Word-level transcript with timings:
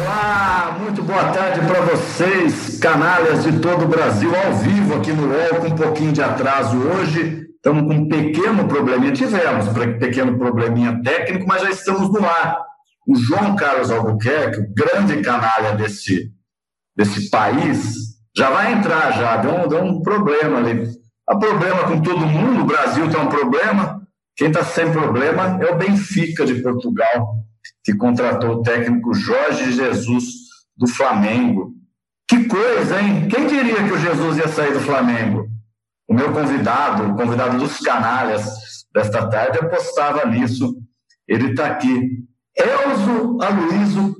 Olá, 0.00 0.76
muito 0.80 1.02
boa 1.02 1.32
tarde 1.32 1.60
para 1.66 1.80
vocês, 1.80 2.78
canalhas 2.78 3.42
de 3.42 3.58
todo 3.58 3.84
o 3.84 3.88
Brasil, 3.88 4.30
ao 4.32 4.54
vivo 4.54 4.94
aqui 4.94 5.12
no 5.12 5.26
UOL, 5.26 5.60
com 5.60 5.66
um 5.66 5.76
pouquinho 5.76 6.12
de 6.12 6.22
atraso 6.22 6.78
hoje. 6.78 7.48
Estamos 7.56 7.82
com 7.82 8.00
um 8.02 8.08
pequeno 8.08 8.68
probleminha, 8.68 9.12
tivemos 9.12 9.66
um 9.66 9.98
pequeno 9.98 10.38
probleminha 10.38 11.02
técnico, 11.02 11.46
mas 11.48 11.62
já 11.62 11.70
estamos 11.70 12.12
no 12.12 12.24
ar. 12.24 12.60
O 13.08 13.16
João 13.16 13.56
Carlos 13.56 13.90
Albuquerque, 13.90 14.60
o 14.60 14.72
grande 14.72 15.20
canalha 15.20 15.74
desse, 15.74 16.30
desse 16.96 17.28
país, 17.28 17.96
já 18.36 18.50
vai 18.50 18.74
entrar, 18.74 19.12
já 19.14 19.36
deu 19.38 19.52
um, 19.52 19.68
deu 19.68 19.82
um 19.82 20.00
problema 20.00 20.58
ali. 20.58 20.88
Há 21.28 21.36
problema 21.36 21.88
com 21.88 22.00
todo 22.00 22.20
mundo, 22.20 22.60
o 22.60 22.66
Brasil 22.66 23.10
tem 23.10 23.20
um 23.20 23.28
problema, 23.28 24.00
quem 24.36 24.46
está 24.46 24.62
sem 24.62 24.92
problema 24.92 25.58
é 25.60 25.72
o 25.72 25.76
Benfica 25.76 26.46
de 26.46 26.62
Portugal 26.62 27.47
que 27.84 27.94
contratou 27.94 28.56
o 28.56 28.62
técnico 28.62 29.14
Jorge 29.14 29.72
Jesus 29.72 30.24
do 30.76 30.86
Flamengo. 30.86 31.74
Que 32.28 32.44
coisa, 32.44 33.00
hein? 33.00 33.28
Quem 33.28 33.46
diria 33.46 33.82
que 33.84 33.92
o 33.92 33.98
Jesus 33.98 34.36
ia 34.38 34.48
sair 34.48 34.72
do 34.72 34.80
Flamengo? 34.80 35.48
O 36.06 36.14
meu 36.14 36.32
convidado, 36.32 37.04
o 37.10 37.16
convidado 37.16 37.58
dos 37.58 37.78
canalhas 37.78 38.46
desta 38.94 39.28
tarde, 39.28 39.58
apostava 39.58 40.26
nisso. 40.26 40.76
Ele 41.26 41.50
está 41.50 41.66
aqui. 41.66 42.24
Elzo 42.56 43.38
Aloísio, 43.40 44.16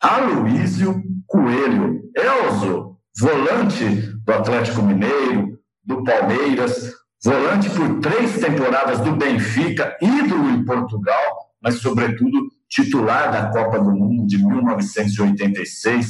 Aloísio 0.00 1.02
Coelho. 1.26 2.00
Elzo, 2.16 2.96
volante 3.18 3.84
do 4.24 4.32
Atlético 4.32 4.82
Mineiro, 4.82 5.58
do 5.84 6.04
Palmeiras, 6.04 6.92
volante 7.22 7.68
por 7.70 8.00
três 8.00 8.38
temporadas 8.38 9.00
do 9.00 9.16
Benfica, 9.16 9.96
ídolo 10.00 10.50
em 10.50 10.64
Portugal, 10.64 11.50
mas, 11.62 11.76
sobretudo, 11.80 12.48
titular 12.70 13.32
da 13.32 13.50
Copa 13.50 13.80
do 13.80 13.90
Mundo 13.90 14.26
de 14.26 14.38
1986, 14.38 16.08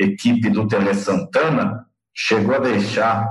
equipe 0.00 0.48
do 0.48 0.66
Tele 0.66 0.94
Santana, 0.94 1.84
chegou 2.14 2.56
a 2.56 2.58
deixar 2.58 3.28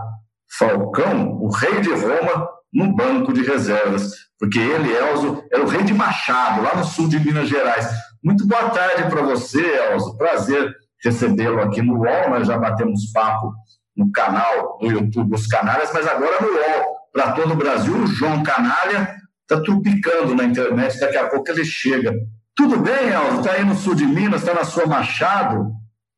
Falcão, 0.57 1.39
o 1.41 1.49
rei 1.49 1.81
de 1.81 1.89
Roma, 1.89 2.47
no 2.71 2.95
banco 2.95 3.33
de 3.33 3.41
reservas, 3.41 4.11
porque 4.39 4.59
ele, 4.59 4.93
Elzo, 4.93 5.43
era 5.51 5.63
o 5.63 5.67
rei 5.67 5.83
de 5.83 5.93
Machado, 5.93 6.61
lá 6.61 6.75
no 6.75 6.85
sul 6.85 7.09
de 7.09 7.19
Minas 7.19 7.49
Gerais. 7.49 7.89
Muito 8.23 8.47
boa 8.47 8.69
tarde 8.69 9.09
para 9.09 9.23
você, 9.23 9.61
Elzo. 9.91 10.15
Prazer 10.17 10.75
recebê-lo 11.03 11.61
aqui 11.61 11.81
no 11.81 11.97
UOL. 11.97 12.29
Nós 12.29 12.47
já 12.47 12.57
batemos 12.57 13.11
papo 13.11 13.51
no 13.95 14.11
canal 14.11 14.77
do 14.79 14.91
YouTube 14.91 15.33
Os 15.33 15.47
Canárias, 15.47 15.91
mas 15.93 16.07
agora 16.07 16.39
no 16.41 16.47
UOL, 16.47 16.97
para 17.11 17.31
todo 17.31 17.53
o 17.53 17.57
Brasil. 17.57 17.95
O 17.95 18.07
João 18.07 18.43
Canalha 18.43 19.15
está 19.41 19.61
trupicando 19.61 20.35
na 20.35 20.43
internet, 20.43 20.99
daqui 20.99 21.17
a 21.17 21.27
pouco 21.27 21.49
ele 21.49 21.65
chega. 21.65 22.13
Tudo 22.57 22.79
bem, 22.79 23.11
Elzo? 23.11 23.41
Está 23.41 23.51
aí 23.53 23.63
no 23.63 23.75
sul 23.75 23.93
de 23.93 24.03
Minas, 24.03 24.41
está 24.41 24.51
na 24.51 24.63
sua 24.63 24.87
Machado, 24.87 25.71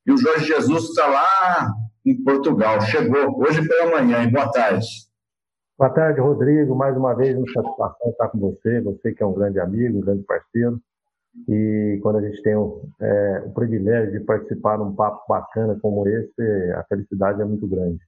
e 0.07 0.11
o 0.13 0.17
Jorge 0.17 0.45
Jesus 0.45 0.85
está 0.85 1.05
lá 1.05 1.73
em 2.05 2.23
Portugal. 2.23 2.79
Chegou 2.79 3.37
hoje 3.43 3.67
pela 3.67 3.91
manhã, 3.91 4.23
e 4.23 4.31
boa 4.31 4.49
tarde. 4.49 4.87
Boa 5.77 5.89
tarde, 5.89 6.21
Rodrigo. 6.21 6.73
Mais 6.73 6.95
uma 6.95 7.13
vez, 7.13 7.35
uma 7.35 7.45
satisfação 7.51 8.09
estar 8.09 8.29
com 8.29 8.39
você. 8.39 8.79
Você 8.79 9.11
que 9.11 9.21
é 9.21 9.25
um 9.25 9.33
grande 9.33 9.59
amigo, 9.59 9.97
um 9.97 10.01
grande 10.01 10.23
parceiro. 10.23 10.79
E 11.45 11.99
quando 12.01 12.19
a 12.19 12.21
gente 12.21 12.41
tem 12.41 12.55
o, 12.55 12.83
é, 13.01 13.43
o 13.45 13.51
privilégio 13.51 14.17
de 14.17 14.21
participar 14.21 14.77
de 14.77 14.83
um 14.83 14.95
papo 14.95 15.21
bacana 15.27 15.77
como 15.81 16.07
esse, 16.07 16.71
a 16.73 16.85
felicidade 16.87 17.41
é 17.41 17.45
muito 17.45 17.67
grande. 17.67 17.99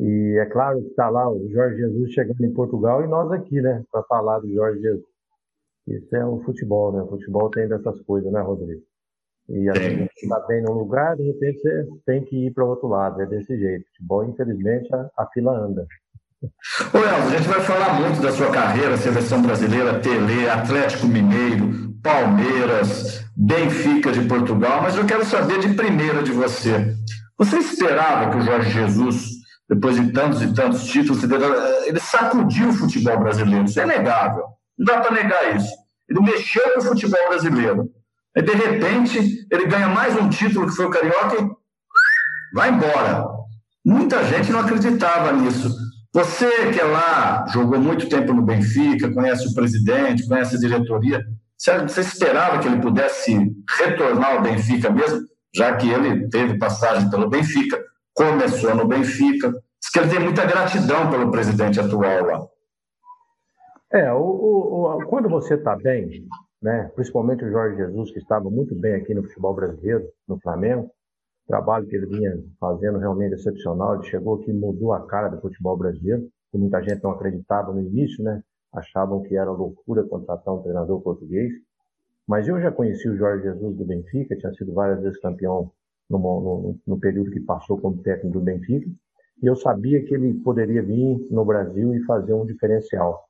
E 0.00 0.38
é 0.40 0.46
claro 0.46 0.80
que 0.80 0.88
está 0.88 1.10
lá 1.10 1.30
o 1.30 1.46
Jorge 1.50 1.76
Jesus 1.76 2.10
chegando 2.10 2.42
em 2.42 2.54
Portugal 2.54 3.04
e 3.04 3.06
nós 3.06 3.30
aqui, 3.32 3.60
né, 3.60 3.84
para 3.92 4.02
falar 4.04 4.38
do 4.38 4.50
Jorge 4.50 4.80
Jesus. 4.80 5.15
Isso 5.86 6.16
é 6.16 6.24
o 6.24 6.40
futebol, 6.42 6.92
né? 6.92 7.02
O 7.02 7.08
futebol 7.08 7.48
tem 7.50 7.68
dessas 7.68 8.00
coisas, 8.02 8.32
né, 8.32 8.40
Rodrigo? 8.40 8.82
E 9.48 9.68
a 9.70 9.74
gente 9.74 10.10
está 10.20 10.40
bem 10.40 10.62
num 10.62 10.72
lugar, 10.72 11.16
de 11.16 11.22
repente 11.22 11.60
você 11.60 11.86
tem 12.04 12.24
que 12.24 12.46
ir 12.46 12.52
para 12.52 12.64
o 12.64 12.68
outro 12.68 12.88
lado. 12.88 13.20
É 13.22 13.26
desse 13.26 13.56
jeito. 13.56 13.86
Futebol, 13.88 14.24
infelizmente, 14.24 14.92
a, 14.92 15.08
a 15.16 15.26
fila 15.26 15.56
anda. 15.56 15.86
Ô 16.42 16.98
Elzo, 16.98 17.34
a 17.34 17.36
gente 17.36 17.48
vai 17.48 17.60
falar 17.60 18.00
muito 18.00 18.20
da 18.20 18.32
sua 18.32 18.50
carreira, 18.50 18.96
seleção 18.96 19.40
brasileira, 19.40 20.00
Tele, 20.00 20.48
Atlético 20.48 21.06
Mineiro, 21.06 21.94
Palmeiras, 22.02 23.24
Benfica 23.36 24.12
de 24.12 24.26
Portugal, 24.26 24.82
mas 24.82 24.96
eu 24.96 25.06
quero 25.06 25.24
saber 25.24 25.60
de 25.60 25.74
primeira 25.74 26.22
de 26.22 26.32
você. 26.32 26.94
Você 27.38 27.58
esperava 27.58 28.30
que 28.30 28.36
o 28.38 28.42
Jorge 28.42 28.70
Jesus 28.70 29.36
depois 29.68 29.96
de 29.96 30.12
tantos 30.12 30.42
e 30.42 30.54
tantos 30.54 30.84
títulos, 30.84 31.22
ele 31.86 31.98
sacudiu 31.98 32.68
o 32.68 32.72
futebol 32.72 33.18
brasileiro, 33.18 33.64
isso 33.64 33.80
é 33.80 33.86
negável, 33.86 34.44
não 34.78 34.86
dá 34.86 35.00
para 35.00 35.14
negar 35.14 35.56
isso. 35.56 35.72
Ele 36.08 36.20
mexeu 36.20 36.62
com 36.74 36.80
o 36.80 36.82
futebol 36.82 37.28
brasileiro. 37.28 37.90
Aí, 38.36 38.42
de 38.42 38.52
repente, 38.52 39.46
ele 39.50 39.66
ganha 39.66 39.88
mais 39.88 40.16
um 40.16 40.28
título, 40.28 40.66
que 40.66 40.76
foi 40.76 40.86
o 40.86 40.90
Carioca, 40.90 41.42
e 41.42 41.48
vai 42.54 42.70
embora. 42.70 43.26
Muita 43.84 44.24
gente 44.24 44.52
não 44.52 44.60
acreditava 44.60 45.32
nisso. 45.32 45.74
Você 46.14 46.70
que 46.72 46.80
é 46.80 46.84
lá, 46.84 47.46
jogou 47.48 47.78
muito 47.78 48.08
tempo 48.08 48.32
no 48.32 48.42
Benfica, 48.42 49.12
conhece 49.12 49.48
o 49.48 49.54
presidente, 49.54 50.26
conhece 50.26 50.56
a 50.56 50.58
diretoria, 50.58 51.24
você 51.58 52.00
esperava 52.00 52.58
que 52.58 52.68
ele 52.68 52.80
pudesse 52.80 53.36
retornar 53.78 54.32
ao 54.32 54.42
Benfica 54.42 54.90
mesmo, 54.90 55.20
já 55.54 55.74
que 55.76 55.88
ele 55.88 56.28
teve 56.28 56.58
passagem 56.58 57.10
pelo 57.10 57.28
Benfica? 57.28 57.82
começou 58.16 58.74
no 58.74 58.88
Benfica. 58.88 59.50
Diz 59.50 59.90
que 59.92 59.98
ele 59.98 60.08
tem 60.08 60.18
muita 60.18 60.44
gratidão 60.46 61.10
pelo 61.10 61.30
presidente 61.30 61.78
atual 61.78 62.24
lá. 62.24 62.40
É, 63.92 64.12
o, 64.12 64.18
o, 64.18 64.96
o 64.96 65.06
quando 65.06 65.28
você 65.28 65.54
está 65.54 65.76
bem, 65.76 66.26
né, 66.60 66.90
principalmente 66.94 67.44
o 67.44 67.50
Jorge 67.50 67.76
Jesus, 67.76 68.10
que 68.10 68.18
estava 68.18 68.50
muito 68.50 68.74
bem 68.74 68.94
aqui 68.94 69.14
no 69.14 69.22
futebol 69.22 69.54
brasileiro, 69.54 70.08
no 70.26 70.40
Flamengo, 70.40 70.90
trabalho 71.46 71.86
que 71.86 71.94
ele 71.94 72.06
vinha 72.06 72.36
fazendo 72.58 72.98
realmente 72.98 73.34
excepcional, 73.34 73.94
ele 73.94 74.10
chegou 74.10 74.34
aqui 74.34 74.50
e 74.50 74.54
mudou 74.54 74.92
a 74.92 75.06
cara 75.06 75.28
do 75.28 75.40
futebol 75.40 75.76
brasileiro, 75.76 76.28
que 76.50 76.58
muita 76.58 76.82
gente 76.82 77.02
não 77.04 77.12
acreditava 77.12 77.72
no 77.72 77.80
início, 77.80 78.24
né, 78.24 78.42
achavam 78.72 79.22
que 79.22 79.36
era 79.36 79.50
loucura 79.50 80.02
contratar 80.02 80.52
um 80.52 80.62
treinador 80.62 81.00
português, 81.00 81.52
mas 82.26 82.48
eu 82.48 82.60
já 82.60 82.72
conheci 82.72 83.08
o 83.08 83.16
Jorge 83.16 83.44
Jesus 83.44 83.76
do 83.76 83.84
Benfica, 83.84 84.36
tinha 84.36 84.52
sido 84.54 84.74
várias 84.74 85.00
vezes 85.00 85.20
campeão 85.20 85.70
no, 86.10 86.18
no, 86.18 86.78
no 86.84 86.98
período 86.98 87.30
que 87.30 87.40
passou 87.40 87.80
como 87.80 88.02
técnico 88.02 88.36
do 88.36 88.44
Benfica, 88.44 88.90
e 89.40 89.46
eu 89.46 89.54
sabia 89.54 90.02
que 90.04 90.14
ele 90.14 90.34
poderia 90.34 90.82
vir 90.82 91.28
no 91.30 91.44
Brasil 91.44 91.94
e 91.94 92.02
fazer 92.04 92.32
um 92.32 92.44
diferencial. 92.44 93.25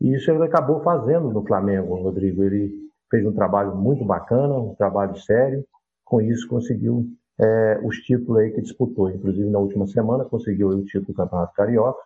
E 0.00 0.14
isso 0.14 0.30
ele 0.30 0.42
acabou 0.44 0.80
fazendo 0.80 1.30
no 1.30 1.44
Flamengo, 1.44 1.94
Rodrigo. 1.94 2.42
Ele 2.42 2.72
fez 3.10 3.24
um 3.26 3.32
trabalho 3.32 3.74
muito 3.74 4.04
bacana, 4.04 4.54
um 4.54 4.74
trabalho 4.74 5.16
sério. 5.16 5.64
Com 6.04 6.20
isso, 6.20 6.48
conseguiu 6.48 7.06
é, 7.40 7.80
os 7.82 7.96
títulos 7.98 8.38
aí 8.40 8.50
que 8.50 8.62
disputou. 8.62 9.10
Inclusive, 9.10 9.48
na 9.48 9.58
última 9.58 9.86
semana, 9.86 10.24
conseguiu 10.24 10.68
o 10.68 10.84
título 10.84 11.06
do 11.06 11.14
Campeonato 11.14 11.54
Carioca. 11.54 12.02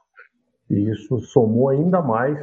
E 0.68 0.88
isso 0.88 1.18
somou 1.20 1.68
ainda 1.68 2.00
mais 2.00 2.38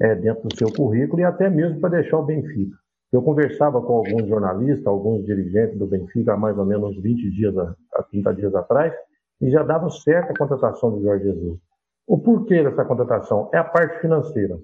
é, 0.00 0.14
dentro 0.14 0.48
do 0.48 0.56
seu 0.56 0.72
currículo 0.72 1.20
e 1.20 1.24
até 1.24 1.48
mesmo 1.50 1.80
para 1.80 1.90
deixar 1.90 2.18
o 2.18 2.24
Benfica. 2.24 2.76
Eu 3.12 3.22
conversava 3.22 3.80
com 3.80 3.94
alguns 3.94 4.26
jornalistas, 4.28 4.86
alguns 4.86 5.24
dirigentes 5.24 5.78
do 5.78 5.86
Benfica 5.86 6.34
há 6.34 6.36
mais 6.36 6.58
ou 6.58 6.64
menos 6.64 7.00
20 7.00 7.30
dias, 7.30 7.56
a 7.56 8.02
30 8.10 8.34
dias 8.34 8.54
atrás, 8.54 8.92
e 9.40 9.50
já 9.50 9.62
dava 9.62 9.88
certa 9.90 10.32
a 10.32 10.36
contratação 10.36 10.90
do 10.90 11.02
Jorge 11.02 11.24
Jesus. 11.24 11.58
O 12.06 12.18
porquê 12.18 12.62
dessa 12.62 12.84
contratação? 12.84 13.50
É 13.52 13.58
a 13.58 13.64
parte 13.64 14.00
financeira. 14.00 14.58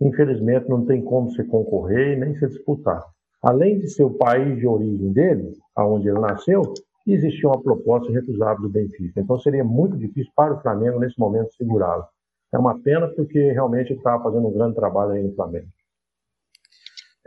Infelizmente, 0.00 0.68
não 0.68 0.84
tem 0.86 1.02
como 1.02 1.30
se 1.30 1.44
concorrer 1.44 2.18
nem 2.18 2.34
se 2.38 2.46
disputar. 2.48 3.04
Além 3.42 3.78
de 3.78 3.88
ser 3.88 4.04
o 4.04 4.14
país 4.14 4.58
de 4.58 4.66
origem 4.66 5.12
dele, 5.12 5.52
aonde 5.74 6.08
ele 6.08 6.18
nasceu, 6.20 6.62
existia 7.06 7.48
uma 7.48 7.62
proposta 7.62 8.12
recusável 8.12 8.62
do 8.62 8.68
Benfica. 8.68 9.20
Então 9.20 9.38
seria 9.38 9.64
muito 9.64 9.96
difícil 9.96 10.30
para 10.34 10.54
o 10.54 10.60
Flamengo, 10.60 11.00
nesse 11.00 11.18
momento, 11.18 11.54
segurá-lo. 11.54 12.04
É 12.52 12.58
uma 12.58 12.78
pena 12.80 13.08
porque 13.08 13.52
realmente 13.52 13.90
ele 13.90 13.98
estava 13.98 14.22
fazendo 14.22 14.48
um 14.48 14.52
grande 14.52 14.74
trabalho 14.74 15.12
aí 15.12 15.22
no 15.22 15.34
Flamengo. 15.34 15.68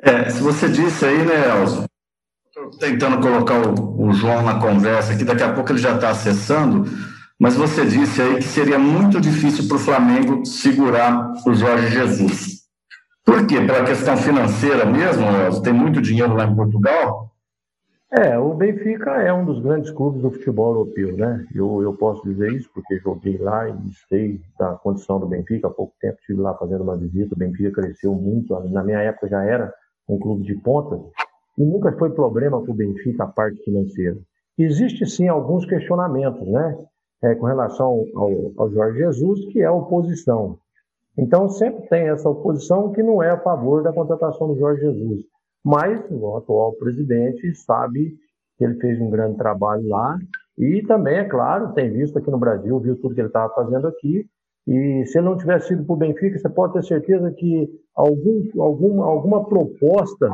É, 0.01 0.29
se 0.29 0.41
você 0.41 0.67
disse 0.67 1.05
aí, 1.05 1.25
né, 1.25 1.61
Elzo? 1.61 1.85
Tentando 2.79 3.21
colocar 3.21 3.61
o, 3.67 4.07
o 4.07 4.13
João 4.13 4.43
na 4.43 4.59
conversa 4.59 5.13
aqui, 5.13 5.23
daqui 5.23 5.43
a 5.43 5.53
pouco 5.53 5.71
ele 5.71 5.79
já 5.79 5.95
está 5.95 6.09
acessando, 6.09 6.83
mas 7.39 7.55
você 7.55 7.85
disse 7.85 8.21
aí 8.21 8.35
que 8.35 8.43
seria 8.43 8.77
muito 8.77 9.19
difícil 9.19 9.67
para 9.67 9.77
o 9.77 9.79
Flamengo 9.79 10.45
segurar 10.45 11.33
o 11.45 11.53
Jorge 11.53 11.87
Jesus. 11.87 12.52
Por 13.25 13.47
quê? 13.47 13.55
Pela 13.61 13.85
questão 13.85 14.17
financeira 14.17 14.85
mesmo? 14.85 15.61
Tem 15.61 15.73
muito 15.73 16.01
dinheiro 16.01 16.33
lá 16.33 16.45
em 16.45 16.55
Portugal? 16.55 17.31
É, 18.11 18.37
o 18.37 18.53
Benfica 18.53 19.09
é 19.23 19.33
um 19.33 19.43
dos 19.43 19.59
grandes 19.59 19.89
clubes 19.89 20.21
do 20.21 20.29
futebol 20.29 20.75
europeu, 20.75 21.17
né? 21.17 21.47
Eu, 21.55 21.81
eu 21.81 21.93
posso 21.93 22.21
dizer 22.23 22.51
isso 22.51 22.69
porque 22.71 22.99
joguei 22.99 23.39
lá 23.39 23.67
e 23.67 23.75
sei 24.07 24.39
da 24.59 24.73
condição 24.75 25.19
do 25.19 25.25
Benfica. 25.25 25.67
Há 25.67 25.71
pouco 25.71 25.95
tempo 25.99 26.19
estive 26.19 26.39
lá 26.39 26.53
fazendo 26.53 26.83
uma 26.83 26.95
visita. 26.95 27.33
O 27.33 27.37
Benfica 27.37 27.81
cresceu 27.81 28.13
muito. 28.13 28.53
Na 28.69 28.83
minha 28.83 28.99
época 28.99 29.27
já 29.27 29.43
era 29.43 29.73
um 30.07 30.19
clube 30.19 30.43
de 30.43 30.53
ponta, 30.55 30.99
e 31.57 31.65
nunca 31.65 31.91
foi 31.93 32.11
problema 32.11 32.61
para 32.61 32.71
o 32.71 32.75
Benfica 32.75 33.23
a 33.23 33.27
parte 33.27 33.63
financeira. 33.63 34.17
Existe 34.59 35.05
sim 35.07 35.27
alguns 35.27 35.65
questionamentos, 35.65 36.47
né? 36.47 36.77
É, 37.23 37.33
com 37.35 37.45
relação 37.45 38.05
ao, 38.15 38.51
ao 38.57 38.69
Jorge 38.69 38.99
Jesus, 38.99 39.45
que 39.51 39.61
é 39.61 39.65
a 39.65 39.71
oposição. 39.71 40.59
Então 41.17 41.47
sempre 41.49 41.87
tem 41.89 42.09
essa 42.09 42.29
oposição 42.29 42.91
que 42.91 43.03
não 43.03 43.21
é 43.21 43.29
a 43.29 43.39
favor 43.39 43.83
da 43.83 43.93
contratação 43.93 44.47
do 44.47 44.59
Jorge 44.59 44.81
Jesus. 44.81 45.21
Mas 45.63 46.03
o 46.09 46.35
atual 46.35 46.73
presidente 46.73 47.53
sabe 47.55 48.15
que 48.57 48.65
ele 48.65 48.79
fez 48.79 48.99
um 48.99 49.09
grande 49.09 49.37
trabalho 49.37 49.87
lá 49.87 50.17
e 50.57 50.83
também, 50.83 51.17
é 51.17 51.23
claro, 51.23 51.73
tem 51.73 51.91
visto 51.91 52.17
aqui 52.17 52.29
no 52.29 52.37
Brasil, 52.37 52.79
viu 52.79 52.95
tudo 52.99 53.15
que 53.15 53.21
ele 53.21 53.27
estava 53.27 53.53
fazendo 53.53 53.87
aqui. 53.87 54.25
E 54.67 55.05
se 55.05 55.17
ele 55.17 55.25
não 55.25 55.37
tivesse 55.37 55.69
sido 55.69 55.83
para 55.83 55.93
o 55.93 55.97
Benfica, 55.97 56.37
você 56.37 56.49
pode 56.49 56.73
ter 56.73 56.83
certeza 56.83 57.31
que 57.31 57.69
algum, 57.95 58.61
algum, 58.61 59.01
alguma 59.01 59.45
proposta 59.45 60.29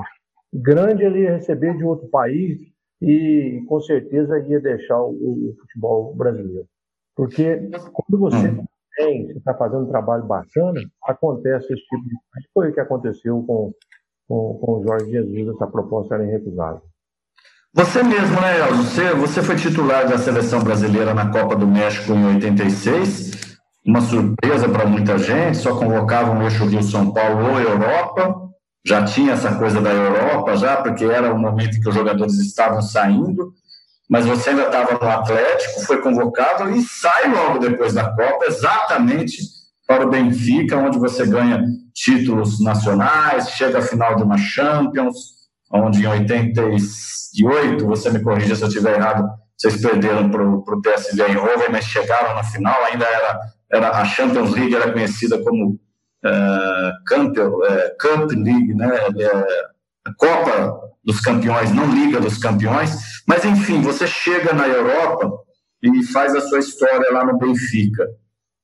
grande 0.53 1.03
ele 1.03 1.21
ia 1.21 1.35
receber 1.35 1.75
de 1.77 1.83
outro 1.83 2.07
país 2.09 2.59
e 3.01 3.63
com 3.67 3.79
certeza 3.81 4.39
ia 4.39 4.59
deixar 4.59 5.01
o, 5.01 5.09
o 5.11 5.55
futebol 5.59 6.13
brasileiro. 6.15 6.67
Porque 7.15 7.69
quando 7.93 8.19
você 8.19 8.49
hum. 8.49 8.65
Tem, 8.99 9.27
você 9.27 9.37
está 9.37 9.53
fazendo 9.53 9.83
um 9.83 9.89
trabalho 9.89 10.25
bacana, 10.25 10.81
acontece 11.05 11.73
esse 11.73 11.81
tipo 11.83 12.03
de 12.03 12.15
coisa. 12.31 12.47
Foi 12.53 12.69
o 12.69 12.73
que 12.73 12.79
aconteceu 12.81 13.43
com, 13.43 13.71
com, 14.27 14.59
com 14.59 14.71
o 14.73 14.83
Jorge 14.83 15.09
Jesus, 15.09 15.55
essa 15.55 15.67
proposta 15.67 16.15
era 16.15 16.25
irrecusável. 16.25 16.81
Você 17.73 18.03
mesmo, 18.03 18.41
né, 18.41 18.59
Elzo? 18.59 18.83
Você, 18.83 19.13
você 19.13 19.43
foi 19.43 19.55
titular 19.55 20.07
da 20.07 20.17
seleção 20.17 20.59
brasileira 20.61 21.13
na 21.13 21.31
Copa 21.31 21.55
do 21.55 21.67
México 21.67 22.11
em 22.13 22.35
86, 22.35 23.57
uma 23.85 24.01
surpresa 24.01 24.67
para 24.67 24.85
muita 24.85 25.17
gente, 25.17 25.57
só 25.57 25.77
convocava 25.77 26.37
o 26.37 26.43
eixo 26.43 26.65
Rio-São 26.65 27.13
Paulo 27.13 27.51
ou 27.51 27.59
Europa, 27.59 28.49
já 28.85 29.05
tinha 29.05 29.33
essa 29.33 29.55
coisa 29.55 29.79
da 29.79 29.91
Europa, 29.91 30.55
já, 30.57 30.77
porque 30.77 31.05
era 31.05 31.33
o 31.33 31.37
momento 31.37 31.79
que 31.79 31.87
os 31.87 31.95
jogadores 31.95 32.39
estavam 32.39 32.81
saindo, 32.81 33.53
mas 34.09 34.25
você 34.25 34.49
ainda 34.49 34.63
estava 34.63 34.93
no 34.93 35.09
Atlético, 35.09 35.85
foi 35.85 36.01
convocado 36.01 36.71
e 36.71 36.81
sai 36.81 37.31
logo 37.31 37.59
depois 37.59 37.93
da 37.93 38.09
Copa, 38.09 38.45
exatamente 38.47 39.37
para 39.85 40.05
o 40.05 40.09
Benfica, 40.09 40.77
onde 40.77 40.97
você 40.97 41.25
ganha 41.27 41.63
títulos 41.93 42.59
nacionais, 42.59 43.51
chega 43.51 43.79
à 43.79 43.81
final 43.81 44.15
de 44.15 44.23
uma 44.23 44.37
Champions, 44.37 45.15
onde 45.71 46.03
em 46.03 46.07
88, 46.07 47.85
você 47.85 48.09
me 48.09 48.21
corrija 48.21 48.55
se 48.55 48.63
eu 48.63 48.67
estiver 48.67 48.95
errado, 48.95 49.29
vocês 49.55 49.79
perderam 49.79 50.29
para 50.29 50.43
o 50.43 50.81
PSV 50.81 51.21
Eindhoven, 51.21 51.69
mas 51.71 51.85
chegaram 51.85 52.33
na 52.33 52.43
final, 52.43 52.83
ainda 52.85 53.05
era, 53.05 53.39
era 53.71 53.89
a 53.91 54.05
Champions 54.05 54.51
League 54.51 54.75
era 54.75 54.91
conhecida 54.91 55.37
como 55.43 55.71
uh, 56.25 57.03
Camp, 57.05 57.37
uh, 57.37 57.61
Cup 57.99 58.31
League, 58.31 58.73
né? 58.73 58.87
Uh, 59.09 59.78
Copa 60.17 60.79
dos 61.03 61.19
Campeões, 61.19 61.71
não 61.71 61.91
Liga 61.91 62.19
dos 62.19 62.37
Campeões, 62.37 62.95
mas 63.27 63.45
enfim, 63.45 63.81
você 63.81 64.05
chega 64.05 64.53
na 64.53 64.67
Europa 64.67 65.31
e 65.81 66.03
faz 66.03 66.35
a 66.35 66.41
sua 66.41 66.59
história 66.59 67.11
lá 67.11 67.25
no 67.25 67.37
Benfica. 67.37 68.05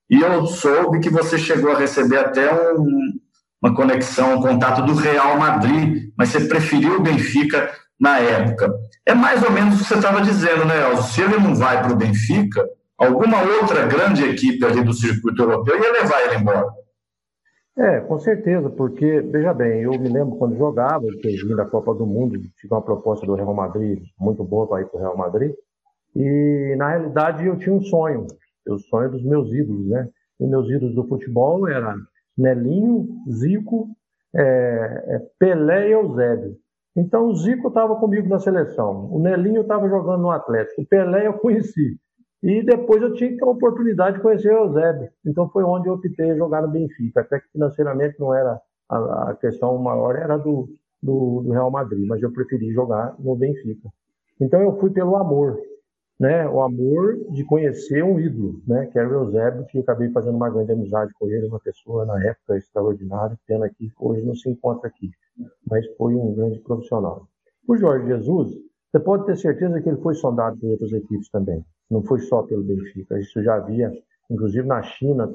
E 0.10 0.22
eu 0.22 0.46
soube 0.46 1.00
que 1.00 1.10
você 1.10 1.38
chegou 1.38 1.72
a 1.72 1.78
receber 1.78 2.18
até 2.18 2.52
um, 2.74 3.14
uma 3.62 3.74
conexão, 3.74 4.36
um 4.36 4.42
contato 4.42 4.84
do 4.84 4.94
Real 4.94 5.38
Madrid, 5.38 6.10
mas 6.18 6.30
você 6.30 6.42
preferiu 6.42 6.98
o 6.98 7.02
Benfica 7.02 7.72
na 8.00 8.20
época. 8.20 8.72
É 9.06 9.14
mais 9.14 9.42
ou 9.44 9.52
menos 9.52 9.76
o 9.76 9.78
que 9.80 9.86
você 9.86 9.96
estava 9.96 10.22
dizendo, 10.22 10.66
né, 10.66 10.90
Elzo? 10.90 11.12
Se 11.12 11.22
ele 11.22 11.38
não 11.38 11.56
vai 11.56 11.82
para 11.82 11.94
o 11.94 11.96
Benfica, 11.96 12.64
alguma 12.98 13.42
outra 13.42 13.86
grande 13.86 14.24
equipe 14.24 14.64
ali 14.64 14.84
do 14.84 14.94
circuito 14.94 15.42
europeu 15.42 15.82
ia 15.82 15.92
levar 15.92 16.22
ele 16.22 16.36
embora. 16.36 16.68
É, 17.78 18.00
com 18.00 18.18
certeza, 18.18 18.70
porque, 18.70 19.20
veja 19.20 19.54
bem, 19.54 19.82
eu 19.82 19.92
me 19.92 20.08
lembro 20.08 20.38
quando 20.38 20.56
jogava, 20.58 21.06
que 21.22 21.28
vim 21.28 21.56
da 21.56 21.66
Copa 21.66 21.94
do 21.94 22.06
Mundo, 22.06 22.40
tive 22.56 22.74
uma 22.74 22.82
proposta 22.82 23.26
do 23.26 23.36
Real 23.36 23.54
Madrid, 23.54 24.02
muito 24.18 24.46
boa 24.46 24.66
para 24.66 24.82
ir 24.82 24.86
para 24.86 24.98
o 24.98 25.02
Real 25.02 25.18
Madrid, 25.18 25.54
e 26.16 26.74
na 26.78 26.92
realidade 26.92 27.46
eu 27.46 27.58
tinha 27.58 27.76
um 27.76 27.82
sonho, 27.82 28.28
o 28.66 28.78
sonho 28.80 29.12
dos 29.12 29.24
meus 29.24 29.52
ídolos, 29.52 29.88
né? 29.90 30.08
E 30.40 30.48
meus 30.48 30.70
ídolos 30.70 30.96
do 30.96 31.06
futebol 31.06 31.68
eram 31.68 31.98
Nelinho, 32.38 33.10
Zico, 33.30 33.90
é, 34.34 34.42
é, 35.08 35.22
Pelé 35.38 35.90
e 35.90 35.92
Eusébio. 35.92 36.56
Então 36.96 37.28
o 37.28 37.36
Zico 37.36 37.68
estava 37.68 37.98
comigo 37.98 38.30
na 38.30 38.40
seleção, 38.40 39.14
o 39.14 39.20
Nelinho 39.20 39.64
estava 39.64 39.90
jogando 39.90 40.22
no 40.22 40.32
Atlético, 40.32 40.82
o 40.82 40.88
Pelé 40.88 41.28
eu 41.28 41.34
conheci. 41.34 42.00
E 42.46 42.64
depois 42.64 43.02
eu 43.02 43.14
tinha 43.16 43.36
a 43.42 43.50
oportunidade 43.50 44.18
de 44.18 44.22
conhecer 44.22 44.54
o 44.54 44.66
Eusébio. 44.66 45.10
Então 45.26 45.50
foi 45.50 45.64
onde 45.64 45.90
eu 45.90 45.94
optei 45.94 46.38
jogar 46.38 46.62
no 46.62 46.68
Benfica. 46.68 47.22
Até 47.22 47.40
que 47.40 47.52
financeiramente 47.52 48.20
não 48.20 48.34
era 48.34 48.62
a, 48.88 49.32
a 49.32 49.36
questão 49.36 49.76
maior, 49.80 50.16
era 50.16 50.38
do, 50.38 50.70
do, 51.02 51.42
do 51.42 51.52
Real 51.52 51.72
Madrid, 51.72 52.06
mas 52.08 52.22
eu 52.22 52.32
preferi 52.32 52.72
jogar 52.72 53.16
no 53.18 53.36
Benfica. 53.36 53.90
Então 54.40 54.62
eu 54.62 54.78
fui 54.80 54.92
pelo 54.92 55.16
amor 55.16 55.60
né, 56.20 56.48
o 56.48 56.62
amor 56.62 57.18
de 57.32 57.44
conhecer 57.44 58.04
um 58.04 58.20
ídolo, 58.20 58.62
né, 58.66 58.86
que 58.86 58.98
era 58.98 59.10
o 59.10 59.24
Eusébio, 59.24 59.66
que 59.66 59.80
acabei 59.80 60.10
fazendo 60.12 60.36
uma 60.36 60.50
grande 60.50 60.72
amizade 60.72 61.12
com 61.20 61.28
ele, 61.28 61.48
uma 61.48 61.60
pessoa 61.60 62.06
na 62.06 62.24
época 62.24 62.58
extraordinária, 62.58 63.38
pena 63.46 63.70
que 63.70 63.92
hoje 64.00 64.24
não 64.24 64.36
se 64.36 64.50
encontra 64.50 64.88
aqui, 64.88 65.10
mas 65.70 65.86
foi 65.98 66.16
um 66.16 66.34
grande 66.34 66.60
profissional. 66.60 67.28
O 67.68 67.76
Jorge 67.76 68.08
Jesus, 68.08 68.54
você 68.92 69.00
pode 69.00 69.26
ter 69.26 69.36
certeza 69.36 69.82
que 69.82 69.90
ele 69.90 70.02
foi 70.02 70.16
sondado 70.16 70.58
por 70.58 70.70
outras 70.70 70.94
equipes 70.94 71.30
também, 71.30 71.66
não 71.90 72.04
foi 72.04 72.20
só 72.20 72.44
pelo 72.44 72.64
Benfica, 72.64 73.20
isso 73.20 73.42
já 73.44 73.56
havia, 73.56 73.92
inclusive 74.30 74.68
na 74.68 74.82
China, 74.82 75.32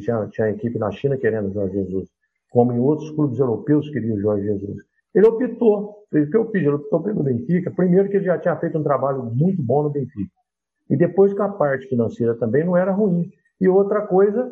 tinha, 0.00 0.26
tinha 0.28 0.50
equipe 0.50 0.78
na 0.78 0.90
China 0.90 1.16
querendo 1.16 1.48
o 1.48 1.52
Jorge 1.52 1.74
Jesus, 1.74 2.08
como 2.50 2.72
em 2.72 2.78
outros 2.78 3.10
clubes 3.10 3.38
europeus 3.38 3.88
queriam 3.90 4.16
o 4.16 4.20
Jorge 4.20 4.46
Jesus. 4.46 4.76
Ele 5.14 5.26
optou, 5.26 6.04
fez 6.10 6.28
o 6.28 6.30
que 6.30 6.36
eu 6.36 6.50
fiz, 6.50 6.62
ele 6.62 6.70
optou 6.70 7.02
pelo 7.02 7.22
Benfica. 7.22 7.70
Primeiro 7.70 8.08
que 8.08 8.16
ele 8.16 8.26
já 8.26 8.38
tinha 8.38 8.56
feito 8.56 8.78
um 8.78 8.82
trabalho 8.82 9.24
muito 9.24 9.62
bom 9.62 9.82
no 9.82 9.90
Benfica. 9.90 10.30
E 10.88 10.96
depois 10.96 11.32
que 11.32 11.42
a 11.42 11.48
parte 11.48 11.88
financeira 11.88 12.34
também 12.36 12.64
não 12.64 12.76
era 12.76 12.92
ruim. 12.92 13.30
E 13.60 13.68
outra 13.68 14.06
coisa 14.06 14.50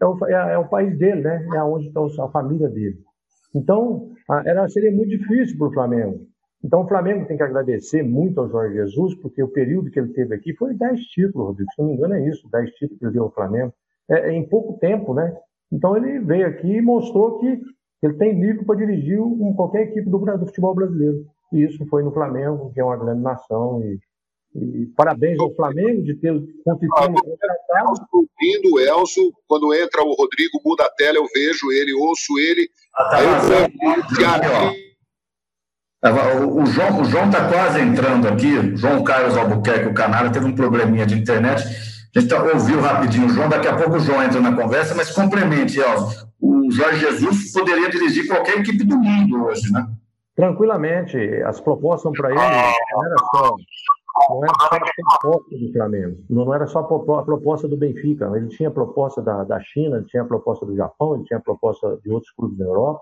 é 0.00 0.06
o, 0.06 0.26
é, 0.26 0.54
é 0.54 0.58
o 0.58 0.68
país 0.68 0.96
dele, 0.98 1.20
né? 1.20 1.46
É 1.54 1.62
onde 1.62 1.88
está 1.88 2.24
a 2.24 2.28
família 2.28 2.68
dele. 2.68 2.98
Então, 3.54 4.12
era, 4.44 4.68
seria 4.68 4.92
muito 4.92 5.10
difícil 5.10 5.58
para 5.58 5.68
o 5.68 5.72
Flamengo. 5.72 6.26
Então, 6.62 6.82
o 6.82 6.88
Flamengo 6.88 7.26
tem 7.26 7.36
que 7.36 7.42
agradecer 7.42 8.02
muito 8.02 8.38
ao 8.38 8.48
Jorge 8.48 8.74
Jesus, 8.74 9.14
porque 9.16 9.42
o 9.42 9.48
período 9.48 9.90
que 9.90 9.98
ele 9.98 10.12
teve 10.12 10.34
aqui 10.34 10.54
foi 10.54 10.74
10 10.74 11.00
títulos, 11.06 11.48
Rodrigo. 11.48 11.70
Se 11.72 11.80
não 11.80 11.88
me 11.88 11.94
engano, 11.94 12.14
é 12.14 12.28
isso, 12.28 12.48
10 12.50 12.70
títulos 12.72 12.98
que 12.98 13.04
ele 13.06 13.12
deu 13.12 13.24
ao 13.24 13.32
Flamengo. 13.32 13.72
É, 14.08 14.30
é, 14.30 14.32
em 14.32 14.46
pouco 14.46 14.78
tempo, 14.78 15.14
né? 15.14 15.34
Então, 15.72 15.96
ele 15.96 16.18
veio 16.20 16.46
aqui 16.46 16.68
e 16.68 16.82
mostrou 16.82 17.38
que 17.38 17.60
ele 18.02 18.14
tem 18.14 18.38
nível 18.38 18.64
para 18.64 18.76
dirigir 18.76 19.20
um, 19.20 19.54
qualquer 19.54 19.82
equipe 19.82 20.08
do, 20.08 20.18
do, 20.18 20.46
futebol 20.46 20.74
brasileiro. 20.74 21.24
E 21.52 21.64
isso 21.64 21.84
foi 21.86 22.02
no 22.02 22.12
Flamengo, 22.12 22.70
que 22.72 22.80
é 22.80 22.84
uma 22.84 22.96
grande 22.96 23.22
nação. 23.22 23.82
E, 23.82 23.98
e 24.54 24.86
parabéns 24.96 25.38
ao 25.38 25.54
Flamengo 25.54 26.02
de 26.02 26.14
ter 26.14 26.32
contratado. 26.64 27.14
Ouvindo 28.12 28.74
o 28.74 28.80
Elcio, 28.80 29.32
quando 29.46 29.72
entra 29.72 30.02
o 30.02 30.14
Rodrigo, 30.14 30.60
muda 30.64 30.84
a 30.84 30.90
tela, 30.90 31.18
eu 31.18 31.26
vejo 31.32 31.70
ele, 31.72 31.94
ouço 31.94 32.38
ele. 32.38 32.68
Ah, 32.94 33.08
tá 33.10 33.22
eu, 33.22 34.89
o, 36.02 36.62
o 36.62 36.66
João 36.66 37.26
está 37.26 37.48
quase 37.48 37.80
entrando 37.80 38.28
aqui. 38.28 38.76
João 38.76 39.04
Carlos 39.04 39.36
Albuquerque, 39.36 39.88
o 39.88 39.94
Canário, 39.94 40.32
teve 40.32 40.46
um 40.46 40.54
probleminha 40.54 41.06
de 41.06 41.18
internet. 41.18 41.64
A 42.14 42.20
gente 42.20 42.28
tá, 42.28 42.42
ouviu 42.42 42.80
rapidinho 42.80 43.26
o 43.26 43.30
João, 43.30 43.48
daqui 43.48 43.68
a 43.68 43.76
pouco 43.76 43.96
o 43.96 44.00
João 44.00 44.22
entra 44.22 44.40
na 44.40 44.54
conversa, 44.54 44.94
mas 44.94 45.10
complemente, 45.10 45.78
Elcio 45.78 46.30
o 46.40 46.70
Jorge 46.70 47.00
Jesus 47.00 47.52
poderia 47.52 47.90
dirigir 47.90 48.26
qualquer 48.26 48.58
equipe 48.58 48.84
do 48.84 48.96
mundo 48.96 49.44
hoje, 49.44 49.70
né? 49.72 49.86
Tranquilamente. 50.34 51.18
As 51.42 51.60
propostas 51.60 52.12
para 52.16 52.30
ele 52.30 52.38
não 52.38 53.04
era 53.04 53.16
só 53.30 53.56
não 54.28 54.44
era 54.44 54.52
só 54.58 54.74
a 54.74 55.18
proposta 55.18 55.56
do 55.56 55.72
Flamengo, 55.72 56.24
não 56.28 56.54
era 56.54 56.66
só 56.66 56.78
a 56.80 57.22
proposta 57.22 57.68
do 57.68 57.76
Benfica, 57.76 58.30
ele 58.34 58.48
tinha 58.48 58.70
proposta 58.70 59.22
da, 59.22 59.44
da 59.44 59.58
China, 59.60 59.96
ele 59.96 60.06
tinha 60.06 60.24
proposta 60.24 60.66
do 60.66 60.76
Japão, 60.76 61.14
ele 61.14 61.24
tinha 61.24 61.40
proposta 61.40 61.98
de 62.04 62.10
outros 62.10 62.30
clubes 62.32 62.58
da 62.58 62.64
Europa. 62.64 63.00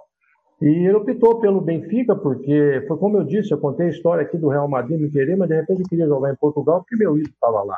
E 0.60 0.66
ele 0.66 0.96
optou 0.96 1.40
pelo 1.40 1.60
Benfica 1.60 2.16
porque, 2.16 2.84
foi 2.88 2.98
como 2.98 3.16
eu 3.16 3.24
disse, 3.24 3.52
eu 3.52 3.58
contei 3.58 3.86
a 3.86 3.90
história 3.90 4.22
aqui 4.22 4.36
do 4.36 4.48
Real 4.48 4.68
Madrid 4.68 5.00
me 5.00 5.10
querer, 5.10 5.36
mas 5.36 5.48
de 5.48 5.54
repente 5.54 5.82
eu 5.82 5.88
queria 5.88 6.06
jogar 6.06 6.32
em 6.32 6.36
Portugal 6.36 6.80
porque 6.80 6.96
meu 6.96 7.16
ídolo 7.16 7.32
estava 7.32 7.62
lá. 7.62 7.76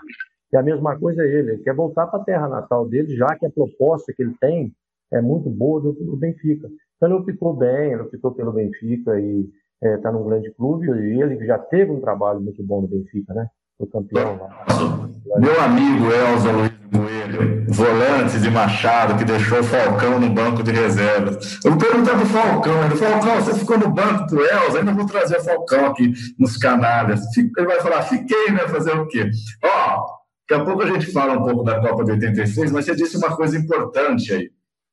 E 0.53 0.57
a 0.57 0.63
mesma 0.63 0.99
coisa 0.99 1.23
é 1.23 1.27
ele, 1.27 1.53
ele 1.53 1.63
quer 1.63 1.75
voltar 1.75 2.07
para 2.07 2.21
a 2.21 2.25
terra 2.25 2.49
natal 2.49 2.89
dele, 2.89 3.15
já 3.15 3.29
que 3.37 3.45
a 3.45 3.51
proposta 3.51 4.13
que 4.15 4.23
ele 4.23 4.35
tem 4.41 4.73
é 5.13 5.21
muito 5.21 5.51
boa 5.51 5.81
do, 5.81 5.93
do 5.93 6.17
Benfica. 6.17 6.69
Então 6.97 7.09
ele 7.09 7.19
optou 7.19 7.55
bem, 7.55 7.93
ele 7.93 8.03
optou 8.03 8.33
pelo 8.33 8.53
Benfica 8.53 9.21
e 9.21 9.49
está 9.83 9.89
é, 9.89 9.97
tá 9.99 10.13
num 10.13 10.25
grande 10.25 10.51
clube 10.53 10.87
e 10.87 11.21
ele 11.21 11.45
já 11.47 11.59
teve 11.59 11.91
um 11.91 12.01
trabalho 12.01 12.41
muito 12.41 12.63
bom 12.63 12.81
no 12.81 12.89
Benfica, 12.89 13.35
né? 13.35 13.49
Foi 13.81 13.89
campeão 13.89 14.37
lá. 14.37 15.09
Meu 15.39 15.59
amigo 15.59 16.13
Elza 16.13 16.53
Luiz 16.53 16.73
Coelho, 16.93 17.65
volante 17.67 18.39
de 18.39 18.51
Machado, 18.51 19.17
que 19.17 19.25
deixou 19.25 19.61
o 19.61 19.65
Falcão 19.65 20.21
no 20.21 20.29
banco 20.29 20.63
de 20.63 20.71
reservas. 20.71 21.59
Eu 21.65 21.71
vou 21.71 21.81
perguntar 21.81 22.11
para 22.11 22.25
o 22.25 22.27
Falcão, 22.27 22.85
ele 22.85 22.97
Falcão, 22.97 23.37
você 23.37 23.59
ficou 23.59 23.79
no 23.79 23.89
banco 23.89 24.27
do 24.27 24.45
Elza, 24.45 24.81
ainda 24.81 24.93
vou 24.93 25.07
trazer 25.07 25.39
o 25.39 25.43
Falcão 25.43 25.87
aqui 25.87 26.13
nos 26.39 26.59
canalhas. 26.59 27.23
Ele 27.39 27.67
vai 27.67 27.81
falar, 27.81 28.03
fiquei, 28.03 28.51
né? 28.51 28.69
Fazer 28.69 28.93
o 28.93 29.07
quê? 29.07 29.31
Ó, 29.65 30.05
daqui 30.47 30.61
a 30.61 30.65
pouco 30.65 30.83
a 30.83 30.87
gente 30.87 31.11
fala 31.11 31.39
um 31.39 31.43
pouco 31.43 31.65
da 31.65 31.81
Copa 31.81 32.05
de 32.05 32.11
86, 32.11 32.73
mas 32.73 32.85
você 32.85 32.95
disse 32.95 33.17
uma 33.17 33.35
coisa 33.35 33.57
importante 33.57 34.31
aí. 34.31 34.51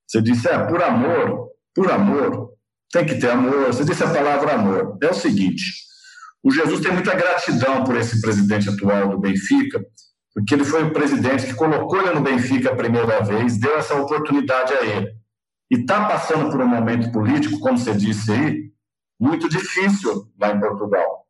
Você 0.08 0.22
disse, 0.22 0.48
é, 0.48 0.58
por 0.60 0.82
amor, 0.82 1.50
por 1.76 1.92
amor, 1.92 2.52
tem 2.90 3.06
que 3.06 3.16
ter 3.16 3.32
amor. 3.32 3.66
Você 3.66 3.84
disse 3.84 4.04
a 4.06 4.10
palavra 4.10 4.54
amor. 4.54 4.98
É 5.02 5.10
o 5.10 5.14
seguinte: 5.14 5.87
o 6.44 6.52
Jesus 6.52 6.82
tem 6.82 6.92
muita 6.92 7.16
gratidão 7.16 7.84
por 7.84 7.96
esse 7.98 8.22
presidente 8.22 8.70
atual 8.70 9.10
do 9.10 9.20
Benfica, 9.20 9.84
porque 10.34 10.54
ele 10.54 10.64
foi 10.64 10.84
o 10.84 10.94
presidente 10.94 11.48
que 11.48 11.54
colocou 11.56 12.00
ele 12.00 12.12
no 12.12 12.22
Benfica 12.22 12.72
a 12.72 12.76
primeira 12.76 13.22
vez, 13.22 13.58
deu 13.58 13.78
essa 13.78 13.96
oportunidade 13.96 14.74
a 14.74 14.86
ele. 14.86 15.12
E 15.70 15.76
está 15.76 16.08
passando 16.08 16.50
por 16.50 16.62
um 16.62 16.68
momento 16.68 17.12
político, 17.12 17.60
como 17.60 17.78
você 17.78 17.94
disse 17.94 18.32
aí, 18.32 18.72
muito 19.20 19.50
difícil 19.50 20.32
lá 20.40 20.52
em 20.52 20.60
Portugal. 20.60 21.26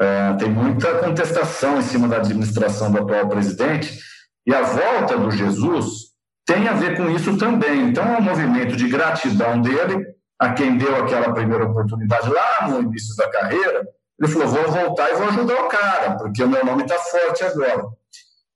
É, 0.00 0.34
tem 0.34 0.50
muita 0.50 0.98
contestação 0.98 1.78
em 1.78 1.82
cima 1.82 2.06
da 2.06 2.18
administração 2.18 2.92
do 2.92 2.98
atual 2.98 3.28
presidente, 3.28 3.98
e 4.46 4.54
a 4.54 4.62
volta 4.62 5.18
do 5.18 5.30
Jesus 5.30 6.08
tem 6.46 6.68
a 6.68 6.72
ver 6.72 6.96
com 6.96 7.10
isso 7.10 7.36
também. 7.36 7.88
Então, 7.88 8.04
é 8.06 8.18
um 8.18 8.22
movimento 8.22 8.76
de 8.76 8.88
gratidão 8.88 9.60
dele 9.60 10.06
a 10.38 10.52
quem 10.52 10.78
deu 10.78 10.96
aquela 10.96 11.34
primeira 11.34 11.64
oportunidade 11.64 12.30
lá 12.30 12.68
no 12.68 12.80
início 12.80 13.14
da 13.16 13.28
carreira. 13.30 13.86
Ele 14.20 14.32
falou: 14.32 14.48
vou 14.48 14.70
voltar 14.70 15.10
e 15.10 15.14
vou 15.14 15.28
ajudar 15.28 15.54
o 15.54 15.68
cara, 15.68 16.16
porque 16.16 16.42
o 16.42 16.48
meu 16.48 16.64
nome 16.64 16.82
está 16.82 16.98
forte 16.98 17.44
agora. 17.44 17.86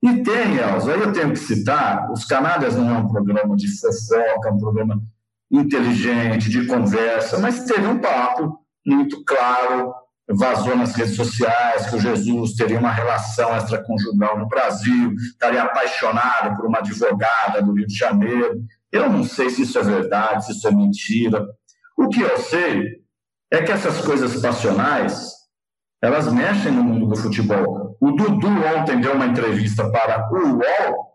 E 0.03 0.23
tem, 0.23 0.57
Elza, 0.57 0.93
aí 0.93 1.01
eu 1.01 1.13
tenho 1.13 1.31
que 1.31 1.39
citar: 1.39 2.11
Os 2.11 2.25
Canalhas 2.25 2.77
não 2.77 2.91
é 2.91 2.99
um 2.99 3.09
programa 3.09 3.57
de 3.57 3.69
fofoca, 3.79 4.49
é 4.49 4.53
um 4.53 4.59
programa 4.59 5.01
inteligente, 5.51 6.49
de 6.49 6.67
conversa, 6.67 7.39
mas 7.39 7.65
teve 7.65 7.87
um 7.87 7.99
papo 7.99 8.59
muito 8.85 9.23
claro, 9.25 9.95
vazou 10.29 10.75
nas 10.75 10.95
redes 10.95 11.15
sociais 11.15 11.89
que 11.89 11.97
o 11.97 12.01
Jesus 12.01 12.55
teria 12.55 12.79
uma 12.79 12.91
relação 12.91 13.55
extraconjugal 13.57 14.39
no 14.39 14.49
Brasil, 14.49 15.13
estaria 15.15 15.63
apaixonado 15.63 16.57
por 16.57 16.67
uma 16.67 16.79
advogada 16.79 17.63
do 17.63 17.75
Rio 17.75 17.87
de 17.87 17.95
Janeiro. 17.95 18.65
Eu 18.91 19.11
não 19.11 19.25
sei 19.25 19.51
se 19.51 19.63
isso 19.63 19.79
é 19.79 19.83
verdade, 19.83 20.47
se 20.47 20.53
isso 20.53 20.67
é 20.67 20.73
mentira. 20.73 21.47
O 21.97 22.09
que 22.09 22.23
eu 22.23 22.39
sei 22.39 23.03
é 23.51 23.63
que 23.63 23.71
essas 23.71 24.01
coisas 24.01 24.41
passionais, 24.41 25.42
elas 26.03 26.33
mexem 26.33 26.73
no 26.73 26.83
mundo 26.83 27.07
do 27.07 27.17
futebol. 27.17 27.97
O 28.01 28.11
Dudu 28.11 28.49
ontem 28.49 29.01
deu 29.01 29.15
uma 29.15 29.27
entrevista 29.27 29.89
para 29.91 30.29
o 30.33 30.57
UOL 30.57 31.13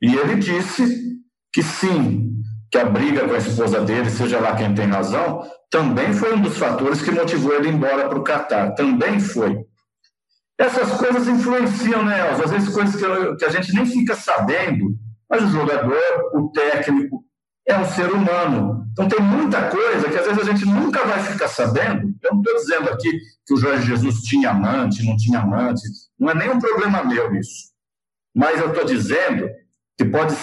e 0.00 0.14
ele 0.14 0.36
disse 0.36 1.18
que 1.52 1.62
sim, 1.62 2.30
que 2.70 2.78
a 2.78 2.84
briga 2.84 3.26
com 3.26 3.34
a 3.34 3.38
esposa 3.38 3.80
dele, 3.80 4.08
seja 4.08 4.38
lá 4.38 4.54
quem 4.54 4.72
tem 4.72 4.86
razão, 4.86 5.42
também 5.68 6.12
foi 6.12 6.34
um 6.34 6.40
dos 6.40 6.56
fatores 6.56 7.02
que 7.02 7.10
motivou 7.10 7.52
ele 7.54 7.68
embora 7.68 8.08
para 8.08 8.18
o 8.18 8.24
Catar. 8.24 8.74
Também 8.74 9.18
foi. 9.18 9.58
Essas 10.58 10.92
coisas 10.92 11.26
influenciam, 11.26 12.04
né, 12.04 12.28
Elza? 12.28 12.44
Às 12.44 12.50
vezes 12.50 12.74
coisas 12.74 12.94
que, 12.94 13.36
que 13.36 13.44
a 13.44 13.48
gente 13.48 13.74
nem 13.74 13.84
fica 13.84 14.14
sabendo, 14.14 14.94
mas 15.28 15.42
o 15.42 15.48
jogador, 15.48 16.00
o 16.34 16.50
técnico, 16.52 17.24
é 17.66 17.78
um 17.78 17.84
ser 17.84 18.10
humano. 18.12 18.79
Então 18.92 19.08
tem 19.08 19.20
muita 19.20 19.68
coisa 19.68 20.08
que 20.08 20.16
às 20.16 20.26
vezes 20.26 20.42
a 20.42 20.52
gente 20.52 20.64
nunca 20.66 21.04
vai 21.04 21.22
ficar 21.22 21.48
sabendo. 21.48 22.12
Eu 22.22 22.32
não 22.32 22.40
estou 22.40 22.56
dizendo 22.56 22.90
aqui 22.90 23.10
que 23.46 23.54
o 23.54 23.56
Jorge 23.56 23.86
Jesus 23.86 24.22
tinha 24.22 24.50
amante, 24.50 25.04
não 25.04 25.16
tinha 25.16 25.40
amante. 25.40 25.82
Não 26.18 26.30
é 26.30 26.34
nenhum 26.34 26.58
problema 26.58 27.04
meu 27.04 27.34
isso. 27.34 27.70
Mas 28.34 28.60
eu 28.60 28.68
estou 28.68 28.84
dizendo 28.84 29.48
que 29.96 30.04
pode, 30.04 30.34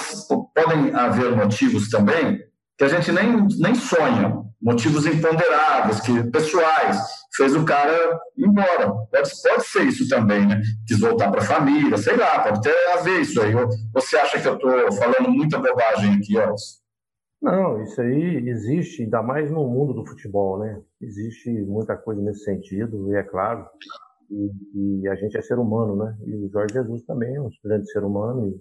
podem 0.53 0.93
haver 0.93 1.35
motivos 1.35 1.89
também 1.89 2.39
que 2.77 2.83
a 2.83 2.87
gente 2.87 3.11
nem, 3.11 3.47
nem 3.59 3.73
sonha, 3.73 4.43
motivos 4.61 5.05
imponderáveis, 5.05 5.99
que 5.99 6.23
pessoais, 6.25 6.99
fez 7.35 7.55
o 7.55 7.65
cara 7.65 7.91
ir 8.37 8.45
embora. 8.45 8.91
Pode, 9.11 9.31
pode 9.43 9.65
ser 9.65 9.83
isso 9.85 10.07
também, 10.07 10.45
né? 10.45 10.61
Quis 10.85 10.99
voltar 10.99 11.31
para 11.31 11.41
a 11.41 11.45
família, 11.45 11.97
sei 11.97 12.15
lá, 12.15 12.39
pode 12.39 12.61
ter 12.61 12.75
a 12.91 12.97
ver 12.97 13.21
isso 13.21 13.41
aí. 13.41 13.53
Você 13.93 14.17
acha 14.17 14.39
que 14.39 14.47
eu 14.47 14.55
estou 14.55 14.91
falando 14.93 15.29
muita 15.29 15.57
bobagem 15.57 16.15
aqui, 16.15 16.37
Elcio? 16.37 16.86
Não, 17.41 17.81
isso 17.83 18.01
aí 18.01 18.49
existe, 18.49 19.03
ainda 19.03 19.21
mais 19.21 19.51
no 19.51 19.67
mundo 19.67 19.93
do 19.93 20.05
futebol, 20.05 20.59
né? 20.59 20.81
Existe 20.99 21.49
muita 21.49 21.95
coisa 21.95 22.21
nesse 22.21 22.43
sentido, 22.43 23.11
e 23.11 23.15
é 23.15 23.23
claro, 23.23 23.67
e, 24.29 25.01
e 25.01 25.07
a 25.07 25.15
gente 25.15 25.37
é 25.37 25.41
ser 25.41 25.59
humano, 25.59 25.95
né? 25.95 26.17
E 26.25 26.35
o 26.35 26.49
Jorge 26.49 26.73
Jesus 26.73 27.03
também 27.03 27.35
é 27.35 27.41
um 27.41 27.49
grande 27.63 27.91
ser 27.91 28.03
humano, 28.03 28.59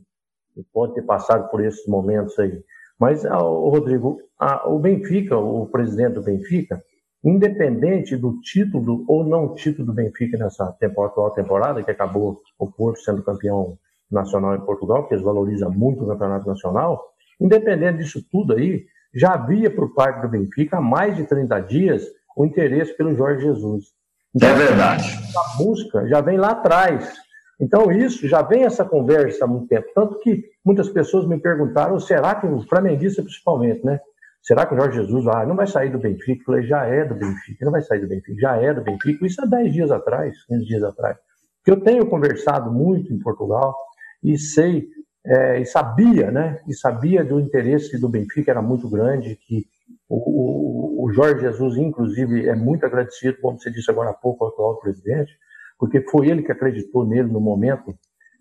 e 0.57 0.63
pode 0.73 0.95
ter 0.95 1.03
passado 1.03 1.49
por 1.51 1.65
esses 1.65 1.87
momentos 1.87 2.39
aí. 2.39 2.63
Mas, 2.99 3.25
ah, 3.27 3.39
Rodrigo, 3.39 4.19
a, 4.39 4.69
o 4.69 4.79
Benfica, 4.79 5.37
o 5.37 5.67
presidente 5.67 6.15
do 6.15 6.23
Benfica, 6.23 6.83
independente 7.25 8.17
do 8.17 8.41
título 8.41 9.05
ou 9.09 9.25
não 9.25 9.55
título 9.55 9.87
do 9.87 9.93
Benfica 9.93 10.39
nessa 10.39 10.71
temporada, 10.79 11.13
atual 11.13 11.31
temporada, 11.33 11.83
que 11.83 11.91
acabou 11.91 12.41
o 12.59 12.71
Porto 12.71 13.01
sendo 13.01 13.23
campeão 13.23 13.79
nacional 14.11 14.55
em 14.55 14.65
Portugal, 14.65 15.01
porque 15.01 15.15
eles 15.15 15.25
valorizam 15.25 15.71
muito 15.71 16.05
o 16.05 16.07
campeonato 16.07 16.47
nacional, 16.47 17.03
independente 17.41 17.99
disso 17.99 18.25
tudo 18.31 18.55
aí, 18.55 18.85
já 19.15 19.35
havia 19.35 19.71
por 19.71 19.95
parte 19.95 20.21
do 20.23 20.29
Benfica 20.29 20.79
há 20.79 20.81
mais 20.81 21.17
de 21.17 21.25
30 21.25 21.61
dias 21.61 22.05
o 22.37 22.45
interesse 22.45 22.95
pelo 22.97 23.17
Jorge 23.17 23.47
Jesus. 23.47 23.87
Então, 24.35 24.49
é 24.51 24.55
verdade. 24.55 25.05
A 25.35 25.57
busca 25.57 26.07
já 26.07 26.21
vem 26.21 26.37
lá 26.37 26.51
atrás. 26.51 27.15
Então, 27.59 27.91
isso 27.91 28.29
já 28.29 28.43
vem 28.43 28.65
essa 28.65 28.85
conversa 28.85 29.45
há 29.45 29.49
muito 29.49 29.67
tempo. 29.67 29.87
Tanto 29.95 30.19
que 30.21 30.45
muitas 30.63 30.91
pessoas 30.91 31.27
me 31.27 31.41
perguntaram: 31.41 31.99
será 31.99 32.35
que 32.35 32.47
o 32.47 32.61
flamenguista, 32.69 33.23
principalmente, 33.23 33.85
né? 33.85 33.99
Será 34.43 34.67
que 34.67 34.75
o 34.75 34.77
Jorge 34.77 35.01
Jesus 35.01 35.27
ah, 35.27 35.47
não 35.47 35.57
vai 35.57 35.67
sair 35.67 35.91
do 35.91 35.99
Benfica? 35.99 36.43
Eu 36.43 36.45
falei: 36.45 36.67
já 36.67 36.85
é 36.85 37.05
do 37.05 37.15
Benfica, 37.15 37.65
não 37.65 37.73
vai 37.73 37.83
sair 37.83 38.01
do 38.01 38.09
Benfica, 38.09 38.39
já 38.39 38.57
é 38.57 38.75
do 38.75 38.83
Benfica. 38.83 39.27
Isso 39.27 39.41
há 39.43 39.47
10 39.47 39.73
dias 39.73 39.91
atrás, 39.91 40.45
15 40.45 40.65
dias 40.67 40.83
atrás. 40.83 41.17
Que 41.65 41.71
eu 41.71 41.81
tenho 41.81 42.07
conversado 42.07 42.71
muito 42.71 43.13
em 43.13 43.19
Portugal 43.19 43.75
e 44.23 44.37
sei, 44.39 44.87
é, 45.27 45.61
e 45.61 45.67
sabia, 45.67 46.31
né? 46.31 46.61
E 46.69 46.75
sabia 46.75 47.25
do 47.25 47.41
interesse 47.41 47.99
do 47.99 48.09
Benfica 48.09 48.51
era 48.51 48.63
muito 48.63 48.89
grande, 48.89 49.37
que 49.37 49.67
o, 50.09 50.17
o, 50.17 51.05
o 51.05 51.13
Jorge 51.13 51.41
Jesus, 51.41 51.77
inclusive, 51.77 52.49
é 52.49 52.55
muito 52.55 52.87
agradecido, 52.87 53.39
como 53.41 53.61
você 53.61 53.71
disse 53.71 53.91
agora 53.91 54.11
há 54.11 54.15
pouco, 54.15 54.45
ao 54.45 54.51
atual 54.51 54.79
presidente 54.79 55.33
porque 55.79 56.01
foi 56.03 56.29
ele 56.29 56.43
que 56.43 56.53
acreditou 56.53 57.05
nele 57.05 57.31
no 57.31 57.41
momento 57.41 57.95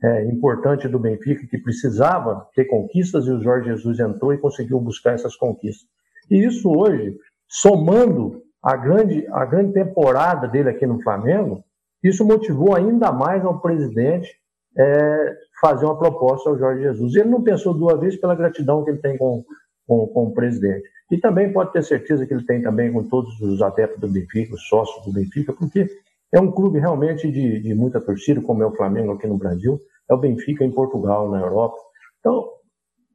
é, 0.04 0.26
importante 0.26 0.88
do 0.88 1.00
Benfica, 1.00 1.48
que 1.48 1.58
precisava 1.58 2.48
ter 2.54 2.66
conquistas, 2.66 3.26
e 3.26 3.32
o 3.32 3.42
Jorge 3.42 3.70
Jesus 3.70 4.00
entrou 4.00 4.34
e 4.34 4.38
conseguiu 4.38 4.80
buscar 4.80 5.14
essas 5.14 5.36
conquistas. 5.36 5.88
E 6.30 6.44
isso 6.46 6.70
hoje, 6.70 7.16
somando 7.48 8.42
a 8.62 8.76
grande, 8.76 9.26
a 9.32 9.46
grande 9.46 9.74
temporada 9.74 10.48
dele 10.48 10.70
aqui 10.70 10.86
no 10.86 11.02
Flamengo, 11.02 11.64
isso 12.04 12.26
motivou 12.26 12.76
ainda 12.76 13.12
mais 13.12 13.44
ao 13.44 13.62
presidente 13.62 14.30
é, 14.78 15.36
fazer 15.60 15.86
uma 15.86 15.98
proposta 15.98 16.50
ao 16.50 16.58
Jorge 16.58 16.84
Jesus. 16.84 17.16
Ele 17.16 17.30
não 17.30 17.44
pensou 17.44 17.74
duas 17.74 18.00
vezes 18.00 18.20
pela 18.20 18.36
gratidão 18.36 18.84
que 18.84 18.92
ele 18.92 19.00
tem 19.00 19.18
com, 19.18 19.44
com, 19.88 20.08
com 20.08 20.24
o 20.26 20.34
presidente. 20.34 20.88
E 21.12 21.18
também 21.18 21.54
pode 21.54 21.72
ter 21.72 21.84
certeza 21.84 22.26
que 22.26 22.34
ele 22.34 22.46
tem 22.46 22.62
também 22.62 22.92
com 22.92 23.04
todos 23.04 23.40
os 23.42 23.62
adeptos 23.62 24.00
do 24.00 24.08
Benfica, 24.08 24.56
os 24.56 24.68
sócios 24.68 25.06
do 25.06 25.14
Benfica, 25.14 25.54
porque 25.54 25.88
é 26.34 26.40
um 26.40 26.52
clube 26.52 26.80
realmente 26.80 27.32
de, 27.32 27.60
de 27.62 27.76
muita 27.76 28.02
torcida, 28.02 28.42
como 28.42 28.64
é 28.64 28.66
o 28.66 28.76
Flamengo 28.76 29.14
aqui 29.14 29.28
no 29.28 29.38
Brasil, 29.38 29.80
é 30.10 30.14
o 30.14 30.20
Benfica 30.20 30.64
em 30.64 30.72
Portugal, 30.72 31.30
na 31.30 31.40
Europa. 31.40 31.78
Então, 32.20 32.50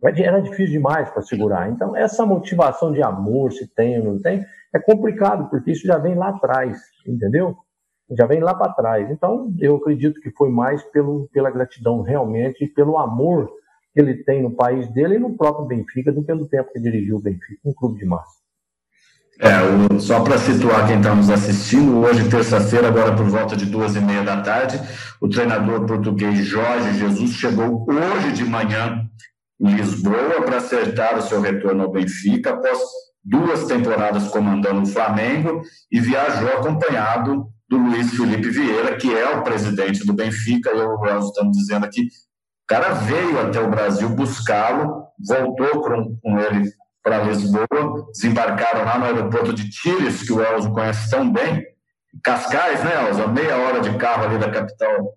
era 0.03 0.41
difícil 0.41 0.73
demais 0.73 1.11
para 1.11 1.23
segurar. 1.23 1.71
Então, 1.71 1.97
essa 1.97 2.25
motivação 2.25 2.93
de 2.93 3.03
amor, 3.03 3.53
se 3.53 3.67
tem 3.75 3.99
ou 3.99 4.05
não 4.05 4.19
tem, 4.19 4.45
é 4.75 4.79
complicado, 4.79 5.51
porque 5.51 5.73
isso 5.73 5.87
já 5.87 5.99
vem 5.99 6.15
lá 6.15 6.31
atrás, 6.31 6.81
entendeu? 7.07 7.57
Já 8.17 8.27
vem 8.27 8.41
lá 8.41 8.55
para 8.55 8.73
trás. 8.73 9.11
Então, 9.11 9.55
eu 9.59 9.77
acredito 9.77 10.21
que 10.21 10.31
foi 10.31 10.51
mais 10.51 10.83
pelo, 10.91 11.29
pela 11.33 11.51
gratidão 11.51 12.03
realmente, 12.03 12.67
pelo 12.67 12.99
amor 12.99 13.51
que 13.93 14.01
ele 14.01 14.23
tem 14.25 14.43
no 14.43 14.51
país 14.51 14.89
dele 14.93 15.17
e 15.17 15.19
no 15.19 15.37
próprio 15.37 15.67
Benfica, 15.67 16.13
do 16.13 16.23
pelo 16.23 16.49
tempo 16.49 16.73
que 16.73 16.81
dirigiu 16.81 17.17
o 17.17 17.23
Benfica, 17.23 17.61
um 17.65 17.73
clube 17.73 17.99
de 17.99 18.07
massa. 18.07 18.41
É, 19.43 19.99
só 19.99 20.23
para 20.23 20.37
situar 20.37 20.87
quem 20.87 20.99
está 20.99 21.15
nos 21.15 21.31
assistindo, 21.31 21.99
hoje, 21.99 22.29
terça-feira, 22.29 22.89
agora 22.89 23.17
por 23.17 23.25
volta 23.25 23.57
de 23.57 23.65
duas 23.65 23.97
e 23.97 24.01
meia 24.01 24.23
da 24.23 24.43
tarde, 24.43 24.79
o 25.19 25.29
treinador 25.29 25.87
português 25.87 26.45
Jorge 26.45 26.99
Jesus 26.99 27.31
chegou 27.31 27.87
hoje 27.89 28.33
de 28.33 28.45
manhã 28.45 29.09
em 29.59 29.75
Lisboa 29.75 30.43
para 30.45 30.59
acertar 30.59 31.19
o 31.19 31.23
seu 31.23 31.41
retorno 31.41 31.85
ao 31.85 31.91
Benfica, 31.91 32.51
após 32.51 32.79
duas 33.25 33.65
temporadas 33.65 34.29
comandando 34.29 34.83
o 34.83 34.87
Flamengo, 34.87 35.63
e 35.91 36.01
viajou 36.01 36.49
acompanhado 36.49 37.47
do 37.71 37.79
Luiz 37.79 38.11
Felipe 38.11 38.51
Vieira, 38.51 38.97
que 38.97 39.17
é 39.17 39.31
o 39.31 39.45
presidente 39.45 40.05
do 40.05 40.13
Benfica, 40.13 40.71
e 40.75 40.79
eu, 40.79 40.99
nós 40.99 41.27
estamos 41.27 41.57
dizendo 41.57 41.87
aqui, 41.87 42.03
o 42.03 42.67
cara 42.67 42.95
veio 42.95 43.41
até 43.41 43.61
o 43.61 43.71
Brasil 43.71 44.09
buscá-lo, 44.09 45.05
voltou 45.25 45.81
com, 45.81 46.17
com 46.21 46.41
ele 46.41 46.69
para 47.01 47.23
Lisboa, 47.23 48.11
desembarcaram 48.13 48.85
lá 48.85 48.99
no 48.99 49.05
aeroporto 49.05 49.53
de 49.53 49.71
Tires, 49.71 50.23
que 50.23 50.33
o 50.33 50.43
Elzo 50.43 50.73
conhece 50.73 51.09
tão 51.09 51.33
bem, 51.33 51.65
Cascais, 52.25 52.83
né, 52.83 53.09
Elzo? 53.09 53.29
Meia 53.29 53.57
hora 53.57 53.81
de 53.81 53.97
carro 53.97 54.25
ali 54.25 54.39
da 54.39 54.51
capital 54.51 55.15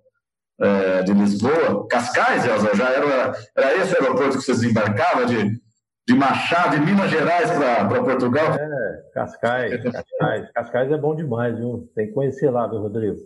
é, 0.62 1.02
de 1.02 1.12
Lisboa. 1.12 1.88
Cascais, 1.90 2.46
Elzo, 2.46 2.70
já 2.76 2.90
era, 2.90 3.34
era 3.58 3.78
esse 3.78 3.96
aeroporto 3.96 4.38
que 4.38 4.44
vocês 4.44 4.60
desembarcavam 4.60 5.26
de, 5.26 5.60
de 6.08 6.16
Machado, 6.16 6.78
de 6.78 6.86
Minas 6.86 7.10
Gerais 7.10 7.50
para 7.52 8.04
Portugal? 8.04 8.54
É, 8.54 9.02
Cascais, 9.14 9.84
Cascais. 9.84 10.52
Cascais 10.52 10.92
é 10.92 10.98
bom 10.98 11.16
demais, 11.16 11.58
viu? 11.58 11.90
Tem 11.96 12.08
que 12.08 12.14
conhecer 12.14 12.50
lá, 12.50 12.68
viu, 12.68 12.80
Rodrigo? 12.80 13.18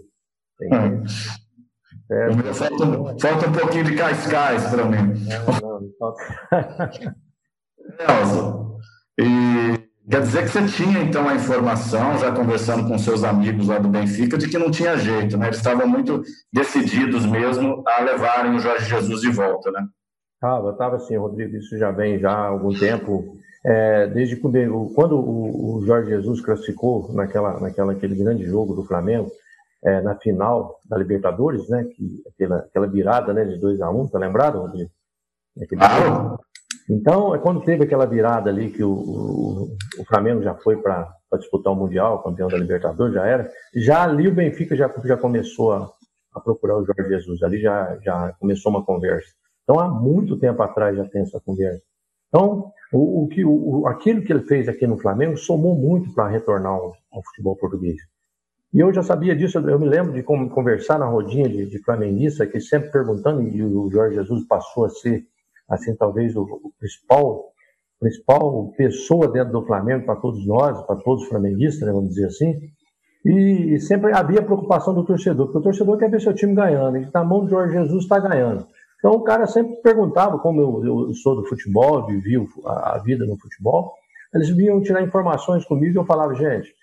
Tem 0.60 0.70
que 0.70 0.76
hum. 0.76 1.04
É, 2.10 2.32
falta, 2.54 2.86
falta 3.20 3.50
um 3.50 3.52
pouquinho 3.52 3.84
de 3.84 3.96
Cascais 3.96 4.66
para 4.70 4.86
mim. 4.86 5.14
Não, 5.26 5.60
não, 5.62 5.82
não 5.82 5.90
falta. 6.00 6.24
Elza, 8.00 8.68
e 9.20 9.90
quer 10.10 10.22
dizer 10.22 10.44
que 10.44 10.50
você 10.50 10.66
tinha 10.68 11.00
então 11.00 11.28
a 11.28 11.36
informação, 11.36 12.18
já 12.18 12.32
conversando 12.32 12.88
com 12.88 12.98
seus 12.98 13.24
amigos 13.24 13.68
lá 13.68 13.80
do 13.80 13.90
Benfica, 13.90 14.38
de 14.38 14.48
que 14.48 14.58
não 14.58 14.72
tinha 14.72 14.98
jeito, 14.98 15.38
né? 15.38 15.48
Eles 15.48 15.58
estavam 15.58 15.88
muito 15.88 16.22
decididos 16.54 17.26
mesmo 17.26 17.84
a 17.88 18.02
levarem 18.02 18.56
o 18.56 18.60
Jorge 18.60 18.86
Jesus 18.86 19.22
de 19.22 19.32
volta, 19.32 19.72
né? 19.72 19.86
Estava, 20.38 20.70
estava 20.70 21.00
sim, 21.00 21.18
Rodrigo, 21.18 21.58
isso 21.58 21.76
já 21.80 21.90
vem 21.90 22.20
já 22.20 22.32
há 22.32 22.48
algum 22.48 22.72
tempo. 22.72 23.38
É, 23.66 24.06
desde 24.08 24.36
quando, 24.36 24.94
quando 24.94 25.18
o, 25.18 25.78
o, 25.78 25.86
Jorge 25.86 26.12
Jesus 26.12 26.42
classificou 26.42 27.12
naquela, 27.12 27.60
naquela 27.60 27.94
aquele 27.94 28.16
grande 28.16 28.46
jogo 28.46 28.76
do 28.76 28.84
Flamengo, 28.84 29.32
é, 29.84 30.00
na 30.02 30.16
final 30.16 30.80
da 30.88 30.96
Libertadores, 30.96 31.68
né? 31.70 31.86
Que, 31.86 32.22
aquela, 32.28 32.58
aquela 32.58 32.88
virada 32.88 33.34
né, 33.34 33.46
de 33.46 33.58
2 33.58 33.82
a 33.82 33.90
1 33.90 34.00
um, 34.00 34.08
tá 34.08 34.20
lembrado, 34.20 34.60
Rodrigo? 34.60 34.92
Claro. 35.70 36.40
Então, 36.88 37.34
é 37.34 37.40
quando 37.40 37.64
teve 37.64 37.84
aquela 37.84 38.06
virada 38.06 38.50
ali 38.50 38.70
que 38.70 38.84
o, 38.84 38.92
o, 38.92 39.78
o 40.00 40.06
Flamengo 40.06 40.44
já 40.44 40.54
foi 40.54 40.78
para 40.78 41.12
disputar 41.40 41.74
o 41.74 41.76
Mundial, 41.76 42.22
campeão 42.22 42.48
da 42.48 42.58
Libertadores, 42.58 43.16
já 43.16 43.26
era, 43.26 43.52
já 43.76 44.04
ali 44.04 44.28
o 44.28 44.34
Benfica 44.34 44.76
já, 44.76 44.94
já 45.04 45.18
começou 45.18 45.74
a, 45.74 45.90
a 46.34 46.40
procurar 46.40 46.78
o 46.78 46.86
Jorge 46.86 47.10
Jesus, 47.10 47.42
ali 47.42 47.60
já, 47.60 47.98
já 48.04 48.34
começou 48.40 48.72
uma 48.72 48.86
conversa. 48.86 49.30
Então, 49.68 49.82
há 49.82 49.90
muito 49.90 50.40
tempo 50.40 50.64
atrás 50.64 50.96
já 50.96 51.04
tem 51.04 51.24
essa 51.24 51.42
conversa. 51.42 51.82
Então, 52.30 52.72
o, 52.94 53.24
o 53.24 53.28
que, 53.28 53.44
o, 53.44 53.86
aquilo 53.86 54.22
que 54.22 54.32
ele 54.32 54.44
fez 54.44 54.70
aqui 54.70 54.88
no 54.88 54.98
Flamengo 54.98 55.36
somou 55.36 55.76
muito 55.76 56.14
para 56.14 56.30
retornar 56.30 56.72
ao, 56.72 56.94
ao, 57.12 57.22
futebol 57.26 57.58
português. 57.58 57.98
E 58.74 58.80
eu 58.80 58.94
já 58.94 59.04
sabia 59.04 59.36
disso, 59.36 59.60
eu 59.60 59.78
me 59.80 59.88
lembro 59.88 60.14
de 60.14 60.24
conversar 60.24 61.00
na 61.00 61.06
rodinha 61.06 61.50
de, 61.50 61.66
de 61.66 61.80
flamenguista, 61.84 62.48
que 62.48 62.62
sempre 62.62 62.92
perguntando, 62.92 63.42
e 63.42 63.62
o 63.62 63.92
Jorge 63.92 64.16
Jesus 64.16 64.46
passou 64.48 64.86
a 64.86 64.90
ser, 64.90 65.26
assim, 65.70 65.94
talvez 65.98 66.34
o, 66.36 66.44
o 66.44 66.72
principal, 66.80 67.52
principal 68.00 68.72
pessoa 68.78 69.30
dentro 69.30 69.52
do 69.52 69.66
Flamengo 69.66 70.06
para 70.06 70.16
todos 70.16 70.46
nós, 70.46 70.82
para 70.86 70.96
todos 70.98 71.24
os 71.24 71.30
flamenguistas, 71.30 71.86
né, 71.86 71.92
vamos 71.92 72.10
dizer 72.10 72.28
assim, 72.28 72.58
e, 73.26 73.74
e 73.74 73.80
sempre 73.80 74.14
havia 74.14 74.42
preocupação 74.42 74.94
do 74.94 75.04
torcedor, 75.04 75.48
porque 75.48 75.60
o 75.60 75.64
torcedor 75.64 75.98
quer 75.98 76.10
ver 76.10 76.22
seu 76.22 76.34
time 76.34 76.54
ganhando, 76.54 76.98
e 76.98 77.10
na 77.14 77.24
mão 77.24 77.44
do 77.44 77.50
Jorge 77.50 77.74
Jesus 77.74 78.04
está 78.04 78.20
ganhando. 78.20 78.66
Então 79.00 79.12
o 79.12 79.24
cara 79.24 79.46
sempre 79.46 79.76
perguntava, 79.82 80.40
como 80.40 80.62
eu, 80.62 81.08
eu 81.08 81.14
sou 81.14 81.36
do 81.36 81.46
futebol, 81.46 82.06
vivi 82.06 82.36
a, 82.66 82.96
a, 82.96 82.98
vida 83.00 83.26
no 83.26 83.38
futebol, 83.38 83.94
eles 84.34 84.50
vinham 84.50 84.82
tirar 84.82 85.04
informações 85.04 85.64
comigo 85.66 85.96
e 85.96 85.98
eu 85.98 86.06
falava, 86.06 86.34
gente, 86.34 86.74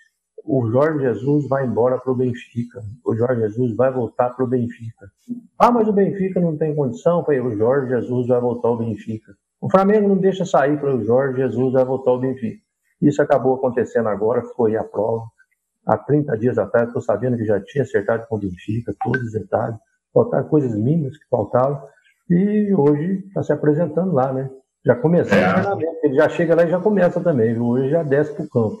o 0.43 0.69
Jorge 0.69 1.03
Jesus 1.03 1.47
vai 1.47 1.65
embora 1.65 1.97
para 1.97 2.11
o 2.11 2.15
Benfica, 2.15 2.81
o 3.03 3.15
Jorge 3.15 3.41
Jesus 3.41 3.75
vai 3.75 3.91
voltar 3.91 4.29
para 4.29 4.45
o 4.45 4.47
Benfica. 4.47 5.09
Ah, 5.57 5.71
mas 5.71 5.87
o 5.87 5.93
Benfica 5.93 6.39
não 6.39 6.55
tem 6.55 6.75
condição, 6.75 7.23
para 7.23 7.43
o 7.43 7.55
Jorge 7.57 7.89
Jesus 7.89 8.27
vai 8.27 8.39
voltar 8.39 8.69
ao 8.69 8.77
Benfica. 8.77 9.33
O 9.59 9.69
Flamengo 9.69 10.07
não 10.07 10.17
deixa 10.17 10.45
sair 10.45 10.79
para 10.79 10.95
o 10.95 11.03
Jorge 11.03 11.41
Jesus 11.41 11.73
vai 11.73 11.83
voltar 11.83 12.11
ao 12.11 12.19
Benfica. 12.19 12.61
Isso 13.01 13.21
acabou 13.21 13.55
acontecendo 13.55 14.07
agora, 14.07 14.41
foi 14.55 14.75
a 14.75 14.83
prova. 14.83 15.25
Há 15.85 15.97
30 15.97 16.37
dias 16.37 16.57
atrás, 16.57 16.87
estou 16.87 17.01
sabendo 17.01 17.37
que 17.37 17.45
já 17.45 17.59
tinha 17.59 17.83
acertado 17.83 18.25
com 18.27 18.35
o 18.35 18.39
Benfica, 18.39 18.93
todos 19.03 19.21
os 19.21 19.31
detalhes. 19.33 19.77
Faltaram 20.13 20.47
coisas 20.47 20.75
mínimas 20.75 21.17
que 21.17 21.27
faltavam 21.29 21.81
e 22.29 22.73
hoje 22.73 23.23
está 23.27 23.43
se 23.43 23.53
apresentando 23.53 24.13
lá, 24.13 24.33
né? 24.33 24.49
Já 24.85 24.95
começou 24.95 25.37
é. 25.37 25.49
o 25.49 25.53
treinamento, 25.53 25.97
ele 26.03 26.15
já 26.15 26.29
chega 26.29 26.55
lá 26.55 26.63
e 26.63 26.69
já 26.69 26.79
começa 26.79 27.19
também, 27.19 27.53
viu? 27.53 27.65
hoje 27.65 27.89
já 27.89 28.03
desce 28.03 28.33
para 28.33 28.45
o 28.45 28.49
campo. 28.49 28.79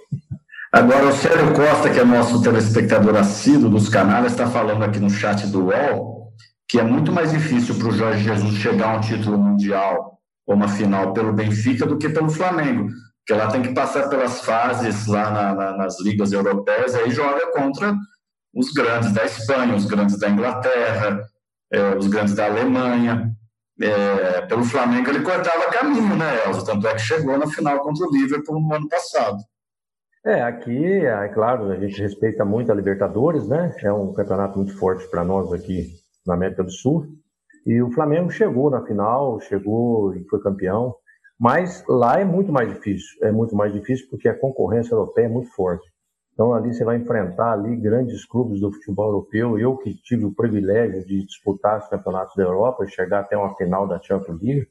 Agora, 0.71 1.07
o 1.07 1.11
Sérgio 1.13 1.53
Costa, 1.53 1.89
que 1.89 1.99
é 1.99 2.03
nosso 2.03 2.41
telespectador 2.43 3.15
assíduo 3.15 3.69
dos 3.69 3.87
canais, 3.87 4.31
está 4.31 4.45
falando 4.45 4.83
aqui 4.83 4.99
no 4.99 5.09
chat 5.09 5.47
do 5.47 5.67
UOL 5.67 6.15
que 6.67 6.79
é 6.79 6.83
muito 6.83 7.11
mais 7.11 7.31
difícil 7.31 7.75
para 7.75 7.87
o 7.87 7.91
Jorge 7.91 8.23
Jesus 8.23 8.55
chegar 8.55 8.89
a 8.89 8.97
um 8.97 9.01
título 9.01 9.37
mundial 9.37 10.19
ou 10.45 10.55
uma 10.55 10.67
final 10.67 11.13
pelo 11.13 11.33
Benfica 11.33 11.85
do 11.85 11.97
que 11.97 12.09
pelo 12.09 12.29
Flamengo, 12.29 12.89
porque 13.19 13.39
lá 13.39 13.49
tem 13.49 13.61
que 13.61 13.73
passar 13.73 14.09
pelas 14.09 14.41
fases 14.41 15.07
lá 15.07 15.31
na, 15.31 15.55
na, 15.55 15.77
nas 15.77 15.99
ligas 16.01 16.31
europeias, 16.31 16.93
e 16.93 16.97
aí 16.99 17.11
joga 17.11 17.51
contra 17.51 17.95
os 18.53 18.71
grandes 18.71 19.11
da 19.11 19.25
Espanha, 19.25 19.75
os 19.75 19.85
grandes 19.85 20.19
da 20.19 20.29
Inglaterra, 20.29 21.23
é, 21.71 21.95
os 21.95 22.07
grandes 22.07 22.35
da 22.35 22.45
Alemanha. 22.45 23.31
É, 23.81 24.41
pelo 24.41 24.63
Flamengo 24.63 25.09
ele 25.09 25.21
cortava 25.21 25.69
caminho, 25.69 26.15
né, 26.15 26.45
Elza? 26.45 26.65
Tanto 26.65 26.87
é 26.87 26.93
que 26.93 27.01
chegou 27.01 27.37
na 27.37 27.47
final 27.47 27.79
contra 27.81 28.07
o 28.07 28.11
Liverpool 28.11 28.61
no 28.61 28.73
ano 28.73 28.87
passado. 28.87 29.37
É, 30.25 30.41
aqui, 30.41 30.85
é 31.05 31.27
claro, 31.27 31.69
a 31.69 31.75
gente 31.75 32.01
respeita 32.01 32.43
muito 32.43 32.71
a 32.71 32.75
Libertadores, 32.75 33.47
né? 33.47 33.75
É 33.83 33.91
um 33.91 34.13
campeonato 34.13 34.57
muito 34.57 34.75
forte 34.77 35.07
para 35.09 35.23
nós 35.23 35.53
aqui 35.53 35.89
na 36.25 36.33
América 36.33 36.63
do 36.63 36.71
Sul. 36.71 37.05
E 37.65 37.81
o 37.81 37.91
Flamengo 37.91 38.31
chegou 38.31 38.71
na 38.71 38.83
final, 38.85 39.39
chegou 39.41 40.15
e 40.15 40.23
foi 40.27 40.41
campeão. 40.41 40.95
Mas 41.39 41.83
lá 41.87 42.19
é 42.19 42.25
muito 42.25 42.51
mais 42.51 42.73
difícil. 42.73 43.09
É 43.21 43.31
muito 43.31 43.55
mais 43.55 43.73
difícil 43.73 44.07
porque 44.09 44.29
a 44.29 44.37
concorrência 44.37 44.93
europeia 44.93 45.25
é 45.25 45.29
muito 45.29 45.51
forte. 45.51 45.85
Então 46.35 46.53
ali 46.53 46.73
você 46.73 46.83
vai 46.83 46.97
enfrentar 46.97 47.53
ali 47.53 47.77
grandes 47.77 48.25
clubes 48.25 48.59
do 48.59 48.71
futebol 48.71 49.07
europeu. 49.07 49.57
Eu 49.57 49.77
que 49.77 49.95
tive 50.03 50.25
o 50.25 50.35
privilégio 50.35 51.03
de 51.05 51.25
disputar 51.25 51.79
os 51.79 51.87
campeonatos 51.87 52.35
da 52.35 52.43
Europa, 52.43 52.85
chegar 52.87 53.21
até 53.21 53.37
uma 53.37 53.55
final 53.55 53.87
da 53.87 54.01
Champions 54.01 54.41
League, 54.41 54.67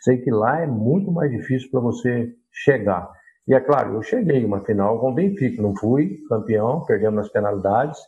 sei 0.00 0.18
que 0.18 0.30
lá 0.30 0.60
é 0.60 0.66
muito 0.66 1.10
mais 1.10 1.30
difícil 1.30 1.70
para 1.70 1.80
você 1.80 2.30
chegar. 2.52 3.10
E 3.46 3.54
é 3.54 3.60
claro, 3.60 3.94
eu 3.94 4.02
cheguei 4.02 4.44
uma 4.44 4.60
final 4.60 5.00
com 5.00 5.10
o 5.10 5.14
Benfica, 5.14 5.62
não 5.62 5.74
fui 5.74 6.18
campeão, 6.28 6.84
perdemos 6.84 7.16
nas 7.16 7.28
penalidades, 7.30 7.98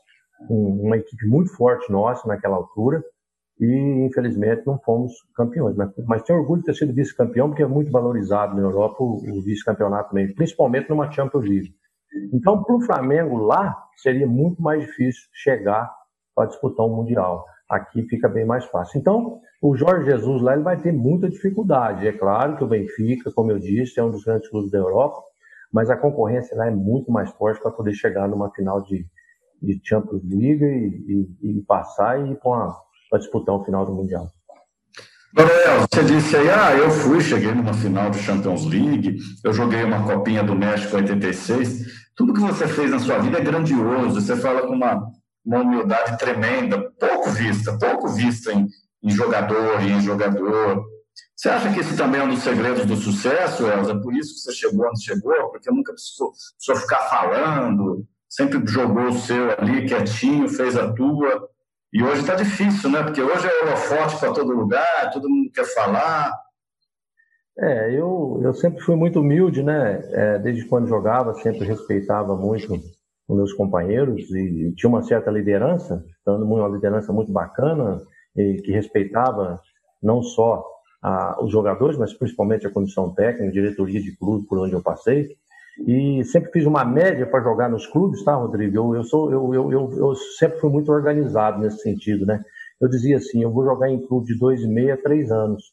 uma 0.51 0.99
equipe 0.99 1.27
muito 1.27 1.51
forte 1.57 1.91
nossa 1.91 2.29
naquela 2.29 2.57
altura, 2.57 3.03
e 3.59 4.07
infelizmente 4.07 4.67
não 4.67 4.79
fomos 4.79 5.13
campeões. 5.35 5.75
Mas, 5.75 5.91
mas 6.07 6.23
tenho 6.23 6.41
orgulho 6.41 6.61
de 6.61 6.67
ter 6.67 6.75
sido 6.75 6.93
vice-campeão, 6.93 7.49
porque 7.49 7.63
é 7.63 7.67
muito 7.67 7.91
valorizado 7.91 8.55
na 8.55 8.61
Europa 8.61 9.03
o, 9.03 9.17
o 9.17 9.43
vice-campeonato 9.43 10.15
mesmo, 10.15 10.35
principalmente 10.35 10.91
numa 10.91 11.11
Champions 11.11 11.45
League. 11.45 11.75
Então, 12.33 12.63
para 12.63 12.75
o 12.75 12.81
Flamengo 12.83 13.37
lá, 13.39 13.77
seria 13.97 14.27
muito 14.27 14.61
mais 14.63 14.83
difícil 14.83 15.23
chegar 15.33 15.93
para 16.35 16.47
disputar 16.47 16.87
um 16.87 16.97
Mundial. 16.97 17.45
Aqui 17.69 18.03
fica 18.03 18.29
bem 18.29 18.45
mais 18.45 18.65
fácil. 18.67 18.99
Então, 18.99 19.41
o 19.63 19.77
Jorge 19.77 20.11
Jesus 20.11 20.43
lá 20.43 20.55
ele 20.55 20.63
vai 20.63 20.81
ter 20.81 20.93
muita 20.93 21.29
dificuldade. 21.29 22.07
É 22.07 22.13
claro 22.13 22.57
que 22.57 22.65
o 22.65 22.67
Benfica, 22.67 23.31
como 23.33 23.53
eu 23.53 23.59
disse, 23.59 24.01
é 24.01 24.03
um 24.03 24.11
dos 24.11 24.25
grandes 24.25 24.49
clubes 24.49 24.71
da 24.71 24.79
Europa, 24.79 25.23
mas 25.73 25.91
a 25.91 25.97
concorrência 25.97 26.57
lá 26.57 26.67
é 26.67 26.71
muito 26.71 27.13
mais 27.13 27.31
forte 27.31 27.61
para 27.61 27.71
poder 27.71 27.93
chegar 27.93 28.29
numa 28.29 28.51
final 28.51 28.83
de, 28.83 29.07
de 29.63 29.81
Champions 29.85 30.23
League 30.25 30.65
e, 30.65 31.29
e, 31.43 31.59
e 31.59 31.63
passar 31.63 32.19
e 32.21 32.33
ir 32.33 32.37
para 32.37 33.19
disputar 33.19 33.55
um 33.55 33.65
final 33.65 33.87
do 33.87 33.93
Mundial. 33.93 34.29
Gabriel, 35.33 35.87
você 35.89 36.03
disse 36.03 36.37
aí, 36.37 36.51
ah, 36.51 36.75
eu 36.77 36.91
fui, 36.91 37.21
cheguei 37.21 37.53
numa 37.53 37.73
final 37.73 38.11
do 38.11 38.19
Champions 38.19 38.65
League, 38.67 39.19
eu 39.45 39.53
joguei 39.53 39.85
uma 39.85 40.03
copinha 40.03 40.43
do 40.43 40.57
México 40.57 40.97
86. 40.97 42.11
Tudo 42.17 42.35
que 42.35 42.41
você 42.41 42.67
fez 42.67 42.91
na 42.91 42.99
sua 42.99 43.19
vida 43.19 43.39
é 43.39 43.41
grandioso, 43.41 44.21
você 44.21 44.37
fala 44.37 44.67
com 44.67 44.75
uma, 44.75 45.01
uma 45.45 45.61
humildade 45.61 46.19
tremenda, 46.19 46.91
pouco 46.99 47.31
vista, 47.31 47.79
pouco 47.79 48.09
vista 48.09 48.53
em, 48.53 48.67
em 49.03 49.11
jogador 49.11 49.81
e 49.83 49.93
em 49.93 50.01
jogador. 50.01 50.85
Você 51.37 51.49
acha 51.49 51.73
que 51.73 51.81
isso 51.81 51.97
também 51.97 52.21
é 52.21 52.25
um 52.25 52.31
dos 52.31 52.43
segredos 52.43 52.85
do 52.85 52.97
sucesso, 52.97 53.67
Elza? 53.67 53.95
Por 54.01 54.15
isso 54.15 54.35
que 54.35 54.41
você 54.41 54.53
chegou 54.53 54.89
onde 54.89 55.05
chegou? 55.05 55.51
Porque 55.51 55.71
nunca 55.71 55.93
precisou, 55.93 56.33
precisou 56.57 56.77
ficar 56.77 57.09
falando, 57.09 58.05
sempre 58.29 58.61
jogou 58.67 59.05
o 59.05 59.19
seu 59.19 59.53
ali 59.53 59.87
quietinho, 59.87 60.49
fez 60.49 60.77
a 60.77 60.93
tua. 60.93 61.49
E 61.93 62.03
hoje 62.03 62.21
está 62.21 62.35
difícil, 62.35 62.89
né? 62.89 63.03
Porque 63.03 63.21
hoje 63.21 63.49
é 63.49 63.65
holofote 63.65 64.19
para 64.19 64.33
todo 64.33 64.53
lugar, 64.53 65.11
todo 65.13 65.29
mundo 65.29 65.51
quer 65.53 65.65
falar. 65.75 66.33
É, 67.59 67.93
eu, 67.93 68.41
eu 68.43 68.55
sempre 68.55 68.81
fui 68.81 68.95
muito 68.95 69.21
humilde, 69.21 69.63
né? 69.63 70.01
É, 70.13 70.39
desde 70.39 70.65
quando 70.67 70.89
jogava, 70.89 71.35
sempre 71.35 71.67
respeitava 71.67 72.37
muito 72.37 72.75
os 73.29 73.37
meus 73.37 73.53
companheiros 73.53 74.31
e, 74.31 74.69
e 74.69 74.75
tinha 74.75 74.89
uma 74.89 75.03
certa 75.03 75.31
liderança, 75.31 76.05
dando 76.25 76.45
uma 76.45 76.69
liderança 76.69 77.13
muito 77.13 77.33
bacana 77.33 78.01
e 78.37 78.63
que 78.63 78.71
respeitava 78.71 79.61
não 80.01 80.23
só 80.23 80.65
a, 81.03 81.43
os 81.43 81.51
jogadores, 81.51 81.99
mas 81.99 82.13
principalmente 82.15 82.67
a 82.67 82.71
condição 82.71 83.13
técnica, 83.13 83.53
diretoria 83.53 84.01
de 84.01 84.17
clube 84.17 84.47
por 84.47 84.59
onde 84.59 84.75
eu 84.75 84.83
passei 84.83 85.37
e 85.87 86.25
sempre 86.25 86.51
fiz 86.53 86.67
uma 86.67 86.85
média 86.85 87.27
para 87.27 87.43
jogar 87.43 87.69
nos 87.69 87.87
clubes, 87.87 88.23
tá, 88.23 88.35
Rodrigo? 88.35 88.77
Eu, 88.77 88.95
eu, 88.97 89.05
sou, 89.05 89.31
eu, 89.33 89.55
eu, 89.55 89.73
eu, 89.73 89.91
eu, 89.97 90.15
sempre 90.15 90.59
fui 90.59 90.71
muito 90.71 90.93
organizado 90.93 91.59
nesse 91.59 91.79
sentido, 91.79 92.27
né? 92.27 92.41
Eu 92.81 92.89
dizia 92.89 93.17
assim, 93.17 93.43
eu 93.43 93.51
vou 93.51 93.65
jogar 93.65 93.91
em 93.91 94.07
clube 94.07 94.27
de 94.27 94.39
dois 94.39 94.61
e 94.63 94.69
meio 94.69 94.95
a 94.95 94.97
três 94.97 95.31
anos, 95.31 95.73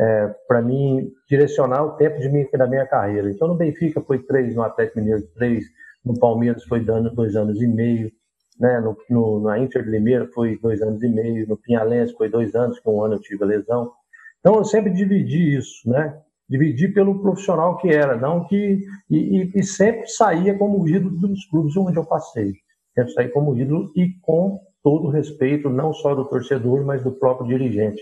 é, 0.00 0.34
para 0.48 0.62
mim 0.62 1.10
direcionar 1.28 1.84
o 1.84 1.96
tempo 1.96 2.20
de 2.20 2.28
minha, 2.28 2.48
da 2.52 2.66
minha 2.66 2.86
carreira. 2.86 3.30
Então, 3.30 3.48
no 3.48 3.54
Benfica 3.54 4.00
foi 4.00 4.18
três, 4.18 4.54
no 4.54 4.62
Atlético 4.62 4.98
Mineiro 4.98 5.22
três, 5.34 5.64
no 6.04 6.18
Palmeiras 6.18 6.64
foi 6.64 6.84
dando 6.84 7.10
dois 7.14 7.36
anos 7.36 7.60
e 7.60 7.66
meio, 7.66 8.10
né? 8.58 8.80
No, 8.80 8.96
no, 9.08 9.40
na 9.42 9.58
Inter 9.58 9.84
de 9.84 9.90
Limeira 9.90 10.28
foi 10.34 10.58
dois 10.58 10.82
anos 10.82 11.02
e 11.02 11.08
meio, 11.08 11.48
no 11.48 11.56
Pinhalense 11.56 12.14
foi 12.14 12.28
dois 12.28 12.54
anos, 12.54 12.80
que 12.80 12.88
um 12.88 13.02
ano 13.02 13.14
eu 13.14 13.20
tive 13.20 13.44
a 13.44 13.46
lesão. 13.46 13.92
Então, 14.40 14.56
eu 14.56 14.64
sempre 14.64 14.92
dividi 14.92 15.56
isso, 15.56 15.88
né? 15.88 16.20
Dividir 16.48 16.94
pelo 16.94 17.20
profissional 17.20 17.76
que 17.78 17.88
era, 17.88 18.16
não 18.16 18.44
que 18.44 18.80
e, 19.10 19.50
e, 19.54 19.62
sempre 19.62 20.06
saía 20.06 20.56
como 20.56 20.86
ídolo 20.88 21.16
dos 21.16 21.44
clubes 21.46 21.76
onde 21.76 21.96
eu 21.96 22.04
passei, 22.04 22.52
sempre 22.94 23.12
saía 23.12 23.32
como 23.32 23.56
ídolo 23.56 23.90
e 23.96 24.10
com 24.22 24.60
todo 24.82 25.06
o 25.06 25.10
respeito 25.10 25.68
não 25.68 25.92
só 25.92 26.14
do 26.14 26.24
torcedor, 26.24 26.84
mas 26.84 27.02
do 27.02 27.10
próprio 27.10 27.48
dirigente. 27.48 28.00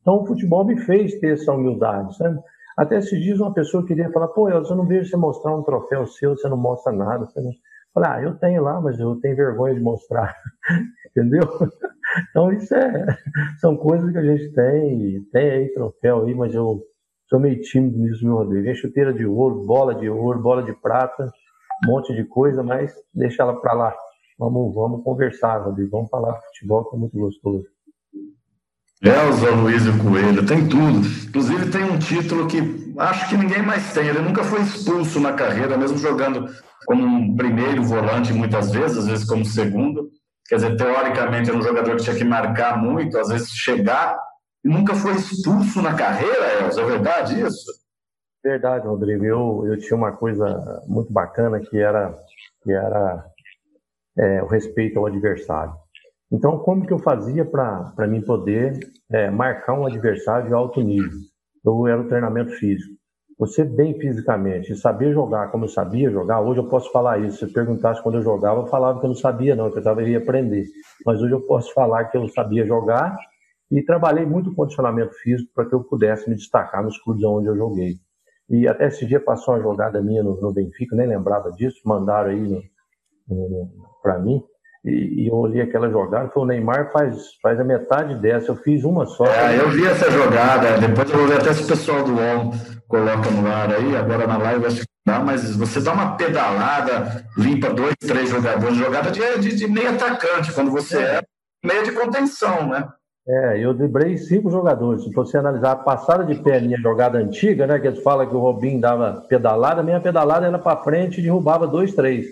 Então 0.00 0.22
o 0.22 0.26
futebol 0.26 0.64
me 0.64 0.76
fez 0.80 1.18
ter 1.20 1.34
essa 1.34 1.52
humildade, 1.52 2.16
sabe? 2.16 2.38
Até 2.76 2.98
esses 2.98 3.22
dias 3.22 3.38
uma 3.38 3.54
pessoa 3.54 3.86
queria 3.86 4.10
falar, 4.10 4.28
pô, 4.28 4.48
eu 4.50 4.60
não 4.74 4.84
vejo 4.84 5.08
você 5.08 5.16
mostrar 5.16 5.56
um 5.56 5.62
troféu 5.62 6.06
seu, 6.06 6.36
você 6.36 6.48
não 6.48 6.56
mostra 6.56 6.92
nada. 6.92 7.28
Não... 7.36 7.52
Falei, 7.94 8.10
ah, 8.10 8.22
eu 8.22 8.34
tenho 8.34 8.62
lá, 8.62 8.80
mas 8.80 8.98
eu 8.98 9.14
tenho 9.20 9.36
vergonha 9.36 9.74
de 9.74 9.80
mostrar, 9.80 10.34
entendeu? 11.08 11.48
Então 12.30 12.52
isso 12.52 12.74
é, 12.74 13.06
são 13.60 13.76
coisas 13.76 14.10
que 14.10 14.18
a 14.18 14.22
gente 14.22 14.52
tem, 14.52 15.22
tem 15.32 15.50
aí 15.50 15.72
troféu 15.72 16.24
aí, 16.24 16.34
mas 16.34 16.52
eu 16.52 16.82
Sou 17.28 17.40
meio 17.40 17.60
tímido 17.60 17.98
nisso, 17.98 18.24
meu 18.24 18.36
Rodrigo. 18.36 18.68
É 18.68 18.74
chuteira 18.74 19.12
de 19.12 19.24
ouro, 19.26 19.64
bola 19.64 19.94
de 19.94 20.08
ouro, 20.08 20.40
bola 20.40 20.62
de 20.62 20.72
prata, 20.72 21.32
um 21.84 21.90
monte 21.90 22.14
de 22.14 22.24
coisa, 22.24 22.62
mas 22.62 22.92
deixa 23.14 23.42
ela 23.42 23.60
para 23.60 23.72
lá. 23.72 23.94
Vamos, 24.38 24.74
vamos 24.74 25.02
conversar, 25.02 25.58
Rodrigo. 25.58 25.90
Vamos 25.90 26.10
falar 26.10 26.40
futebol, 26.42 26.84
que 26.84 26.96
é 26.96 26.98
muito 26.98 27.16
gostoso. 27.18 27.64
Elza 29.02 29.50
Luiz 29.50 29.82
Coelho, 30.02 30.46
tem 30.46 30.66
tudo. 30.66 31.06
Inclusive 31.28 31.70
tem 31.70 31.84
um 31.84 31.98
título 31.98 32.46
que 32.46 32.94
acho 32.98 33.28
que 33.28 33.36
ninguém 33.36 33.62
mais 33.62 33.92
tem. 33.92 34.06
Ele 34.06 34.20
nunca 34.20 34.42
foi 34.42 34.62
expulso 34.62 35.20
na 35.20 35.32
carreira, 35.32 35.76
mesmo 35.76 35.98
jogando 35.98 36.48
como 36.86 37.04
um 37.04 37.36
primeiro 37.36 37.82
volante 37.82 38.32
muitas 38.32 38.72
vezes, 38.72 38.98
às 38.98 39.06
vezes 39.06 39.24
como 39.24 39.44
segundo. 39.44 40.10
Quer 40.48 40.56
dizer, 40.56 40.76
teoricamente 40.76 41.50
era 41.50 41.58
um 41.58 41.62
jogador 41.62 41.96
que 41.96 42.02
tinha 42.02 42.16
que 42.16 42.24
marcar 42.24 42.80
muito, 42.80 43.18
às 43.18 43.28
vezes 43.28 43.50
chegar, 43.50 44.18
nunca 44.64 44.94
foi 44.94 45.12
expulso 45.12 45.82
na 45.82 45.94
carreira, 45.94 46.64
Elza. 46.64 46.80
É 46.80 46.86
verdade 46.86 47.40
isso? 47.40 47.70
Verdade, 48.42 48.86
Rodrigo. 48.86 49.24
Eu, 49.24 49.66
eu 49.66 49.78
tinha 49.78 49.96
uma 49.96 50.12
coisa 50.12 50.82
muito 50.86 51.12
bacana 51.12 51.60
que 51.60 51.78
era, 51.78 52.14
que 52.62 52.72
era 52.72 53.24
é, 54.18 54.42
o 54.42 54.46
respeito 54.46 54.98
ao 54.98 55.06
adversário. 55.06 55.74
Então, 56.32 56.58
como 56.58 56.86
que 56.86 56.92
eu 56.92 56.98
fazia 56.98 57.44
para 57.44 58.06
mim 58.08 58.20
poder 58.20 58.78
é, 59.12 59.30
marcar 59.30 59.74
um 59.74 59.86
adversário 59.86 60.48
de 60.48 60.54
alto 60.54 60.80
nível? 60.80 61.18
Eu 61.64 61.86
era 61.86 62.00
o 62.00 62.08
treinamento 62.08 62.52
físico. 62.52 62.94
Você 63.38 63.64
bem 63.64 63.98
fisicamente 63.98 64.76
saber 64.76 65.12
jogar 65.12 65.50
como 65.50 65.64
eu 65.64 65.68
sabia 65.68 66.10
jogar, 66.10 66.40
hoje 66.40 66.60
eu 66.60 66.68
posso 66.68 66.90
falar 66.92 67.18
isso. 67.18 67.46
Se 67.46 67.52
perguntasse 67.52 68.02
quando 68.02 68.16
eu 68.16 68.22
jogava, 68.22 68.60
eu 68.60 68.66
falava 68.66 69.00
que 69.00 69.06
eu 69.06 69.08
não 69.08 69.16
sabia 69.16 69.56
não, 69.56 69.70
que 69.70 69.78
eu 69.78 69.82
deveria 69.82 70.18
aprender. 70.18 70.66
Mas 71.04 71.20
hoje 71.20 71.32
eu 71.32 71.40
posso 71.40 71.72
falar 71.72 72.04
que 72.04 72.16
eu 72.16 72.28
sabia 72.28 72.66
jogar 72.66 73.16
e 73.70 73.82
trabalhei 73.82 74.24
muito 74.24 74.54
condicionamento 74.54 75.14
físico 75.14 75.50
para 75.54 75.66
que 75.66 75.74
eu 75.74 75.82
pudesse 75.82 76.28
me 76.28 76.36
destacar 76.36 76.82
nos 76.82 76.98
clubes 76.98 77.24
onde 77.24 77.48
eu 77.48 77.56
joguei. 77.56 77.96
E 78.48 78.68
até 78.68 78.88
esse 78.88 79.06
dia 79.06 79.20
passou 79.20 79.54
uma 79.54 79.62
jogada 79.62 80.02
minha 80.02 80.22
no, 80.22 80.40
no 80.40 80.52
Benfica, 80.52 80.94
nem 80.94 81.06
lembrava 81.06 81.50
disso, 81.52 81.80
mandaram 81.84 82.30
aí 82.30 82.62
para 84.02 84.18
mim. 84.18 84.42
E, 84.84 85.22
e, 85.22 85.28
eu 85.28 85.34
olhei 85.34 85.62
aquela 85.62 85.88
jogada 85.88 86.28
falei, 86.28 86.44
o 86.44 86.46
Neymar 86.46 86.92
faz, 86.92 87.16
faz 87.40 87.58
a 87.58 87.64
metade 87.64 88.16
dessa, 88.16 88.50
eu 88.50 88.56
fiz 88.56 88.84
uma 88.84 89.06
só. 89.06 89.24
É, 89.24 89.58
eu 89.58 89.70
vi 89.70 89.86
essa 89.86 90.10
jogada, 90.10 90.78
depois 90.78 91.10
eu 91.10 91.16
vou 91.16 91.26
ver 91.26 91.40
até 91.40 91.54
se 91.54 91.62
o 91.62 91.66
pessoal 91.66 92.04
do 92.04 92.12
UOL 92.12 92.52
coloca 92.86 93.30
no 93.30 93.46
ar 93.48 93.72
aí, 93.72 93.96
agora 93.96 94.26
na 94.26 94.36
live 94.36 94.66
acho 94.66 94.80
que 94.80 94.86
dá, 95.06 95.20
mas 95.20 95.56
você 95.56 95.80
dá 95.80 95.94
uma 95.94 96.16
pedalada, 96.16 97.26
limpa 97.38 97.72
dois, 97.72 97.94
três 97.98 98.28
jogadores, 98.28 98.76
jogada 98.76 99.10
de, 99.10 99.38
de, 99.38 99.56
de 99.56 99.66
meio 99.66 99.88
atacante, 99.88 100.52
quando 100.52 100.70
você 100.70 100.98
é, 100.98 101.16
é 101.16 101.22
meia 101.64 101.82
de 101.82 101.92
contenção, 101.92 102.68
né? 102.68 102.86
É, 103.26 103.58
eu 103.58 103.72
driblei 103.72 104.18
cinco 104.18 104.50
jogadores. 104.50 105.04
Se 105.04 105.10
você 105.10 105.38
analisar 105.38 105.72
a 105.72 105.76
passada 105.76 106.24
de 106.24 106.34
pé, 106.42 106.60
minha 106.60 106.78
jogada 106.78 107.18
antiga, 107.18 107.66
né? 107.66 107.78
Que 107.78 107.86
eles 107.86 108.02
falam 108.02 108.28
que 108.28 108.34
o 108.34 108.38
Robinho 108.38 108.80
dava 108.80 109.22
pedalada, 109.28 109.82
minha 109.82 110.00
pedalada 110.00 110.46
era 110.46 110.58
para 110.58 110.82
frente 110.82 111.20
e 111.20 111.22
derrubava 111.22 111.66
dois, 111.66 111.94
três. 111.94 112.26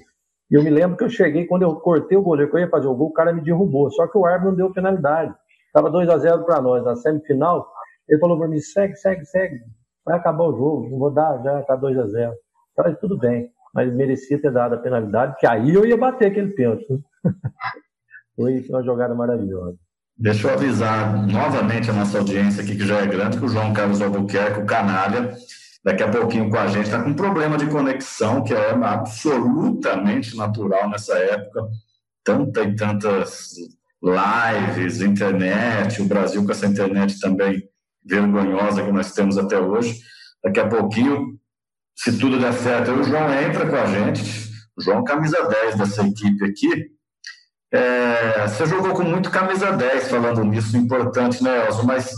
E 0.50 0.54
eu 0.54 0.62
me 0.62 0.68
lembro 0.68 0.98
que 0.98 1.04
eu 1.04 1.08
cheguei, 1.08 1.46
quando 1.46 1.62
eu 1.62 1.76
cortei 1.76 2.16
o 2.18 2.22
goleiro, 2.22 2.50
que 2.50 2.56
eu 2.58 2.60
ia 2.60 2.68
fazer 2.68 2.86
o 2.86 2.94
gol, 2.94 3.08
o 3.08 3.12
cara 3.12 3.32
me 3.32 3.40
derrubou. 3.40 3.90
Só 3.90 4.06
que 4.06 4.18
o 4.18 4.26
árbitro 4.26 4.50
não 4.50 4.56
deu 4.56 4.72
penalidade. 4.72 5.34
Estava 5.66 5.90
2 5.90 6.10
a 6.10 6.18
0 6.18 6.44
para 6.44 6.60
nós. 6.60 6.84
Na 6.84 6.94
semifinal, 6.94 7.66
ele 8.06 8.20
falou 8.20 8.38
para 8.38 8.48
mim: 8.48 8.58
segue, 8.58 8.94
segue, 8.96 9.24
segue. 9.24 9.60
Vai 10.04 10.16
acabar 10.16 10.44
o 10.44 10.56
jogo, 10.56 10.90
não 10.90 10.98
vou 10.98 11.10
dar, 11.10 11.42
já 11.42 11.60
está 11.60 11.76
2 11.76 11.96
a 11.98 12.06
0 12.06 12.34
Falei, 12.74 12.94
tudo 12.96 13.16
bem, 13.18 13.50
mas 13.72 13.92
merecia 13.94 14.40
ter 14.40 14.50
dado 14.50 14.74
a 14.74 14.78
penalidade, 14.78 15.36
que 15.38 15.46
aí 15.46 15.72
eu 15.72 15.86
ia 15.86 15.96
bater 15.96 16.30
aquele 16.30 16.50
pênalti. 16.50 16.86
Foi 18.34 18.66
uma 18.68 18.82
jogada 18.82 19.14
maravilhosa. 19.14 19.78
Deixa 20.16 20.46
eu 20.46 20.54
avisar 20.54 21.26
novamente 21.26 21.90
a 21.90 21.94
nossa 21.94 22.18
audiência 22.18 22.62
aqui, 22.62 22.76
que 22.76 22.86
já 22.86 23.00
é 23.00 23.06
grande, 23.06 23.38
que 23.38 23.44
o 23.44 23.48
João 23.48 23.72
Carlos 23.72 24.00
Albuquerque, 24.00 24.60
o 24.60 24.66
canalha, 24.66 25.34
daqui 25.82 26.02
a 26.02 26.08
pouquinho 26.08 26.48
com 26.48 26.58
a 26.58 26.66
gente, 26.66 26.84
está 26.84 27.02
com 27.02 27.10
um 27.10 27.14
problema 27.14 27.56
de 27.56 27.66
conexão, 27.66 28.44
que 28.44 28.54
é 28.54 28.70
absolutamente 28.70 30.36
natural 30.36 30.88
nessa 30.88 31.14
época. 31.18 31.66
Tanta 32.22 32.62
e 32.62 32.76
tantas 32.76 33.54
lives, 34.02 35.00
internet, 35.00 36.00
o 36.02 36.06
Brasil 36.06 36.44
com 36.44 36.52
essa 36.52 36.66
internet 36.66 37.18
também 37.18 37.68
vergonhosa 38.04 38.84
que 38.84 38.92
nós 38.92 39.12
temos 39.12 39.38
até 39.38 39.58
hoje. 39.58 40.00
Daqui 40.42 40.60
a 40.60 40.68
pouquinho, 40.68 41.38
se 41.96 42.18
tudo 42.18 42.38
der 42.38 42.52
certo, 42.52 42.92
o 42.92 43.04
João 43.04 43.32
entra 43.32 43.68
com 43.68 43.76
a 43.76 43.86
gente. 43.86 44.22
O 44.76 44.82
João, 44.82 45.04
camisa 45.04 45.48
10 45.48 45.76
dessa 45.76 46.06
equipe 46.06 46.44
aqui. 46.44 46.90
É, 47.72 48.46
você 48.46 48.66
jogou 48.66 48.92
com 48.92 49.02
muito 49.02 49.30
camisa 49.30 49.72
10, 49.72 50.10
falando 50.10 50.44
nisso, 50.44 50.76
importante, 50.76 51.42
né, 51.42 51.66
Elzo? 51.66 51.86
Mas 51.86 52.12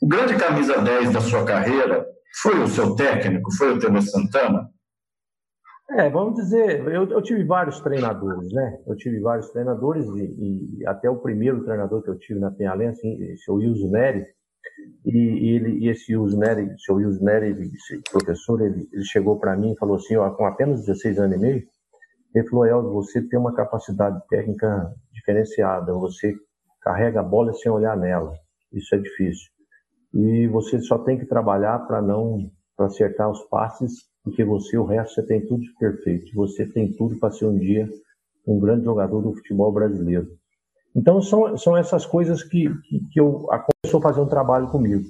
o 0.00 0.06
grande 0.06 0.36
camisa 0.36 0.80
10 0.80 1.12
da 1.12 1.20
sua 1.20 1.44
carreira 1.44 2.06
foi 2.42 2.60
o 2.60 2.68
seu 2.68 2.94
técnico? 2.94 3.52
Foi 3.56 3.72
o 3.72 3.78
Temer 3.78 4.02
Santana? 4.02 4.68
É, 5.90 6.08
vamos 6.08 6.36
dizer, 6.36 6.86
eu, 6.86 7.10
eu, 7.10 7.20
tive 7.20 7.42
vários 7.42 7.80
treinadores, 7.80 8.52
né? 8.52 8.78
Eu 8.86 8.94
tive 8.94 9.18
vários 9.18 9.50
treinadores 9.50 10.06
e, 10.06 10.78
e 10.78 10.86
até 10.86 11.10
o 11.10 11.16
primeiro 11.16 11.64
treinador 11.64 12.00
que 12.02 12.10
eu 12.10 12.18
tive 12.18 12.38
na 12.38 12.52
Penhalense, 12.52 13.02
o 13.48 13.54
Wilson 13.54 13.88
Neri, 13.88 14.24
e, 15.04 15.56
ele, 15.56 15.78
e 15.80 15.88
esse 15.88 16.16
Wilson 16.16 16.38
Neri, 16.38 16.74
seu 16.78 16.94
Wilson 16.94 17.24
Neri, 17.24 17.56
professor, 18.12 18.60
ele, 18.60 18.88
ele 18.92 19.04
chegou 19.04 19.40
para 19.40 19.56
mim 19.56 19.72
e 19.72 19.78
falou 19.78 19.96
assim, 19.96 20.14
ó, 20.14 20.30
com 20.30 20.46
apenas 20.46 20.86
16 20.86 21.18
anos 21.18 21.36
e 21.36 21.40
meio, 21.40 21.62
ele 22.34 22.48
falou, 22.48 22.66
Eldo, 22.66 22.92
você 22.92 23.20
tem 23.22 23.38
uma 23.38 23.54
capacidade 23.54 24.20
técnica 24.28 24.94
diferenciada, 25.12 25.92
você 25.92 26.34
carrega 26.80 27.20
a 27.20 27.24
bola 27.24 27.52
sem 27.52 27.70
olhar 27.70 27.96
nela, 27.96 28.32
isso 28.72 28.94
é 28.94 28.98
difícil 28.98 29.50
e 30.12 30.46
você 30.48 30.80
só 30.80 30.98
tem 30.98 31.18
que 31.18 31.26
trabalhar 31.26 31.78
para 31.86 32.02
não 32.02 32.50
para 32.76 32.86
acertar 32.86 33.30
os 33.30 33.42
passes, 33.44 33.92
porque 34.24 34.44
você 34.44 34.76
o 34.78 34.84
resto 34.84 35.14
você 35.14 35.26
tem 35.26 35.46
tudo 35.46 35.64
perfeito. 35.78 36.34
Você 36.34 36.66
tem 36.66 36.92
tudo 36.92 37.18
para 37.18 37.30
ser 37.30 37.46
um 37.46 37.58
dia 37.58 37.88
um 38.46 38.58
grande 38.58 38.84
jogador 38.84 39.20
do 39.20 39.34
futebol 39.34 39.70
brasileiro. 39.70 40.26
Então 40.96 41.20
são, 41.20 41.56
são 41.56 41.76
essas 41.76 42.04
coisas 42.04 42.42
que, 42.42 42.68
que, 42.88 43.00
que 43.12 43.20
eu 43.20 43.46
começou 43.82 44.00
a 44.00 44.02
fazer 44.02 44.20
um 44.20 44.28
trabalho 44.28 44.68
comigo. 44.68 45.04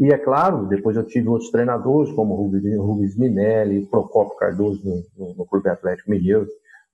E 0.00 0.12
é 0.12 0.18
claro, 0.18 0.66
depois 0.66 0.96
eu 0.96 1.04
tive 1.04 1.28
outros 1.28 1.50
treinadores, 1.50 2.12
como 2.12 2.34
o 2.34 2.82
Rubens 2.82 3.16
Minelli, 3.16 3.86
Procopio 3.86 4.36
Cardoso 4.36 4.80
no, 4.84 5.02
no, 5.16 5.34
no 5.34 5.46
Clube 5.46 5.68
Atlético 5.68 6.10
Mineiro, 6.10 6.46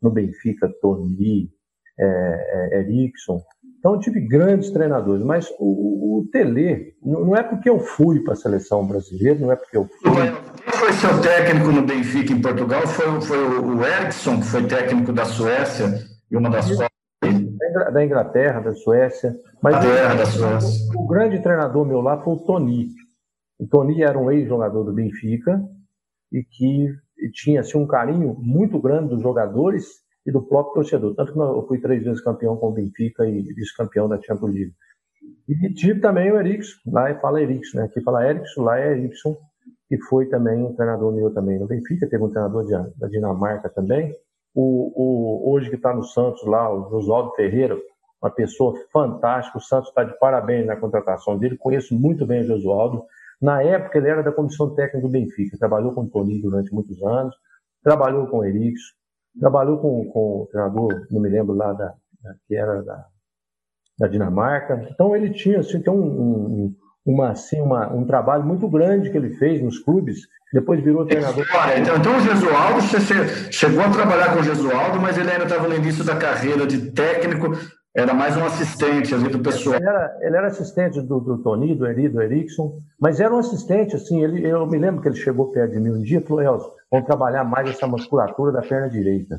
no 0.02 0.10
Benfica, 0.10 0.70
Tony, 0.80 1.50
é, 1.98 2.72
é, 2.72 2.80
Erickson, 2.80 3.42
então, 3.80 3.94
eu 3.94 3.98
tive 3.98 4.20
grandes 4.20 4.70
treinadores, 4.70 5.24
mas 5.24 5.48
o, 5.58 6.18
o 6.18 6.28
Tele, 6.30 6.92
não 7.02 7.34
é 7.34 7.42
porque 7.42 7.68
eu 7.68 7.80
fui 7.80 8.20
para 8.20 8.34
a 8.34 8.36
seleção 8.36 8.86
brasileira, 8.86 9.38
não 9.38 9.50
é 9.50 9.56
porque 9.56 9.74
eu 9.74 9.88
fui. 10.02 10.12
Quem 10.12 10.72
foi 10.72 10.92
seu 10.92 11.18
técnico 11.22 11.72
no 11.72 11.80
Benfica 11.80 12.30
em 12.30 12.42
Portugal? 12.42 12.86
Foi, 12.86 13.20
foi 13.22 13.38
o 13.38 13.82
Eriksson, 13.82 14.38
que 14.38 14.46
foi 14.46 14.66
técnico 14.66 15.14
da 15.14 15.24
Suécia 15.24 15.98
e 16.30 16.36
uma 16.36 16.50
das. 16.50 16.68
Da 17.72 18.04
Inglaterra, 18.04 18.60
da 18.60 18.74
Suécia. 18.74 19.34
Mas 19.62 19.76
Inglaterra, 19.76 20.14
da 20.14 20.26
Suécia. 20.26 20.88
O, 20.96 21.04
o 21.04 21.06
grande 21.06 21.42
treinador 21.42 21.86
meu 21.86 22.00
lá 22.00 22.20
foi 22.22 22.34
o 22.34 22.38
Tony. 22.38 22.88
O 23.58 23.66
Tony 23.66 24.02
era 24.02 24.18
um 24.18 24.30
ex-jogador 24.30 24.84
do 24.84 24.92
Benfica 24.92 25.62
e 26.32 26.42
que 26.42 26.88
tinha 27.32 27.60
assim, 27.60 27.78
um 27.78 27.86
carinho 27.86 28.34
muito 28.38 28.80
grande 28.80 29.10
dos 29.10 29.22
jogadores 29.22 29.86
e 30.26 30.32
do 30.32 30.42
próprio 30.42 30.74
torcedor. 30.74 31.14
Tanto 31.14 31.32
que 31.32 31.38
eu 31.38 31.66
fui 31.66 31.80
três 31.80 32.02
vezes 32.02 32.22
campeão 32.22 32.56
com 32.56 32.68
o 32.68 32.72
Benfica 32.72 33.26
e 33.26 33.42
vice-campeão 33.42 34.08
da 34.08 34.20
Champions 34.20 34.54
League. 34.54 34.74
E 35.48 35.74
tive 35.74 36.00
também 36.00 36.30
o 36.30 36.38
Erickson, 36.38 36.78
lá 36.86 37.12
fala 37.20 37.42
Erickson, 37.42 37.78
né? 37.78 37.84
Aqui 37.84 38.00
fala 38.02 38.26
Erickson, 38.26 38.62
lá 38.62 38.78
é 38.78 38.92
Erickson, 38.92 39.36
que 39.88 39.98
foi 40.02 40.26
também 40.26 40.62
um 40.62 40.74
treinador 40.74 41.12
meu 41.12 41.32
também 41.34 41.58
no 41.58 41.66
Benfica, 41.66 42.08
teve 42.08 42.22
um 42.22 42.30
treinador 42.30 42.64
de, 42.64 42.72
da 42.98 43.08
Dinamarca 43.08 43.68
também. 43.68 44.14
O, 44.54 44.92
o 44.94 45.52
hoje 45.52 45.70
que 45.70 45.76
está 45.76 45.94
no 45.94 46.02
Santos 46.02 46.44
lá, 46.44 46.72
o 46.72 46.90
Josualdo 46.90 47.34
Ferreira, 47.34 47.78
uma 48.22 48.30
pessoa 48.30 48.74
fantástica, 48.92 49.58
o 49.58 49.60
Santos 49.60 49.88
está 49.88 50.04
de 50.04 50.18
parabéns 50.18 50.66
na 50.66 50.76
contratação 50.76 51.38
dele, 51.38 51.56
conheço 51.56 51.94
muito 51.98 52.26
bem 52.26 52.42
o 52.42 52.46
Josualdo. 52.46 53.04
Na 53.40 53.62
época 53.62 53.98
ele 53.98 54.08
era 54.08 54.22
da 54.22 54.32
comissão 54.32 54.74
técnica 54.74 55.06
do 55.06 55.08
Benfica, 55.08 55.56
trabalhou 55.58 55.92
com 55.94 56.02
o 56.02 56.08
Tony 56.08 56.42
durante 56.42 56.74
muitos 56.74 57.02
anos, 57.02 57.34
trabalhou 57.82 58.26
com 58.26 58.38
o 58.38 58.44
Erickson, 58.44 59.00
Trabalhou 59.38 59.78
com, 59.78 60.04
com 60.10 60.42
o 60.42 60.46
treinador, 60.46 61.06
não 61.10 61.20
me 61.20 61.28
lembro 61.28 61.54
lá, 61.54 61.72
da, 61.72 61.94
da 62.20 62.34
que 62.46 62.56
era 62.56 62.82
da, 62.82 63.06
da 63.98 64.08
Dinamarca. 64.08 64.88
Então 64.90 65.14
ele 65.14 65.30
tinha 65.30 65.60
assim, 65.60 65.80
tem 65.80 65.92
um, 65.92 66.04
um, 66.04 66.76
uma, 67.04 67.30
assim, 67.30 67.60
uma, 67.60 67.92
um 67.92 68.04
trabalho 68.04 68.44
muito 68.44 68.68
grande 68.68 69.10
que 69.10 69.16
ele 69.16 69.30
fez 69.30 69.62
nos 69.62 69.78
clubes. 69.78 70.20
Depois 70.52 70.82
virou 70.82 71.06
treinador. 71.06 71.44
Então, 71.80 71.96
então 71.96 72.16
o 72.16 72.20
Gesualdo, 72.20 72.80
você 72.80 73.52
chegou 73.52 73.82
a 73.82 73.90
trabalhar 73.90 74.32
com 74.32 74.40
o 74.40 74.42
Gesualdo, 74.42 75.00
mas 75.00 75.16
ele 75.16 75.30
ainda 75.30 75.44
estava 75.44 75.68
no 75.68 75.76
início 75.76 76.04
da 76.04 76.16
carreira 76.16 76.66
de 76.66 76.90
técnico, 76.90 77.52
era 77.94 78.12
mais 78.12 78.36
um 78.36 78.44
assistente 78.44 79.14
ali 79.14 79.28
do 79.28 79.38
pessoal. 79.40 79.76
Ele 79.76 79.88
era, 79.88 80.18
ele 80.20 80.36
era 80.36 80.46
assistente 80.48 81.00
do, 81.00 81.20
do 81.20 81.38
Tony, 81.42 81.74
do 81.74 81.86
Eri, 81.86 82.08
do 82.08 82.20
Erickson, 82.20 82.78
mas 83.00 83.20
era 83.20 83.34
um 83.34 83.38
assistente, 83.38 83.94
assim, 83.94 84.22
ele, 84.22 84.46
eu 84.46 84.66
me 84.66 84.78
lembro 84.78 85.00
que 85.00 85.08
ele 85.08 85.16
chegou 85.16 85.50
perto 85.50 85.72
de 85.72 85.80
mim 85.80 85.90
um 85.90 86.02
dia 86.02 86.18
e 86.18 86.22
falou, 86.22 86.42
Elcio, 86.42 86.70
vamos 86.90 87.06
trabalhar 87.06 87.44
mais 87.44 87.68
essa 87.68 87.86
musculatura 87.86 88.52
da 88.52 88.62
perna 88.62 88.88
direita, 88.88 89.38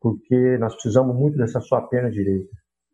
porque 0.00 0.56
nós 0.58 0.74
precisamos 0.74 1.14
muito 1.16 1.36
dessa 1.36 1.60
sua 1.60 1.82
perna 1.82 2.10
direita, 2.10 2.50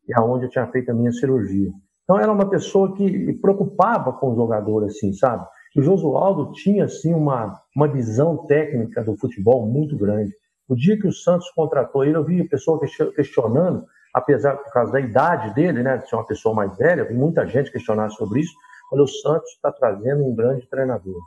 e 0.08 0.12
é 0.12 0.20
onde 0.20 0.46
eu 0.46 0.50
tinha 0.50 0.66
feito 0.68 0.90
a 0.90 0.94
minha 0.94 1.12
cirurgia. 1.12 1.70
Então 2.06 2.20
era 2.20 2.30
uma 2.30 2.48
pessoa 2.48 2.94
que 2.94 3.32
preocupava 3.42 4.12
com 4.12 4.30
o 4.30 4.36
jogador, 4.36 4.84
assim, 4.84 5.12
sabe? 5.12 5.44
o 5.76 5.82
Josualdo 5.82 6.52
tinha, 6.52 6.84
assim, 6.84 7.12
uma, 7.12 7.60
uma 7.74 7.86
visão 7.86 8.46
técnica 8.46 9.04
do 9.04 9.14
futebol 9.18 9.66
muito 9.66 9.94
grande. 9.94 10.32
O 10.66 10.74
dia 10.74 10.98
que 10.98 11.06
o 11.06 11.12
Santos 11.12 11.50
contratou 11.50 12.02
ele, 12.02 12.16
eu 12.16 12.24
vi 12.24 12.48
pessoa 12.48 12.80
questionando, 13.14 13.84
apesar 14.14 14.56
por 14.56 14.72
causa 14.72 14.92
da 14.92 15.00
idade 15.00 15.52
dele, 15.52 15.82
né, 15.82 15.98
de 15.98 16.08
ser 16.08 16.16
uma 16.16 16.24
pessoa 16.24 16.54
mais 16.54 16.74
velha, 16.78 17.04
vi 17.04 17.12
muita 17.12 17.46
gente 17.46 17.70
questionar 17.70 18.08
sobre 18.10 18.40
isso. 18.40 18.54
Olha, 18.90 19.02
o 19.02 19.08
Santos 19.08 19.50
está 19.50 19.70
trazendo 19.70 20.24
um 20.24 20.34
grande 20.34 20.66
treinador, 20.66 21.20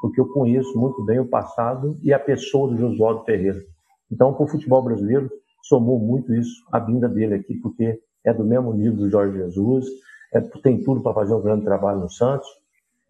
porque 0.00 0.20
eu 0.20 0.28
conheço 0.28 0.78
muito 0.78 1.04
bem 1.04 1.18
o 1.18 1.26
passado 1.26 1.96
e 2.02 2.12
a 2.12 2.20
pessoa 2.20 2.70
do 2.70 2.78
Josualdo 2.78 3.24
Ferreira. 3.24 3.60
Então, 4.12 4.32
para 4.32 4.44
o 4.44 4.48
futebol 4.48 4.82
brasileiro, 4.82 5.28
somou 5.62 5.98
muito 5.98 6.32
isso, 6.32 6.64
a 6.70 6.78
vinda 6.78 7.08
dele 7.08 7.34
aqui, 7.34 7.56
porque 7.56 7.98
é 8.24 8.32
do 8.32 8.44
mesmo 8.44 8.72
nível 8.72 8.96
do 8.96 9.10
Jorge 9.10 9.38
Jesus, 9.38 9.86
é, 10.32 10.40
tem 10.62 10.82
tudo 10.82 11.00
para 11.00 11.14
fazer 11.14 11.34
um 11.34 11.42
grande 11.42 11.64
trabalho 11.64 12.00
no 12.00 12.10
Santos. 12.10 12.48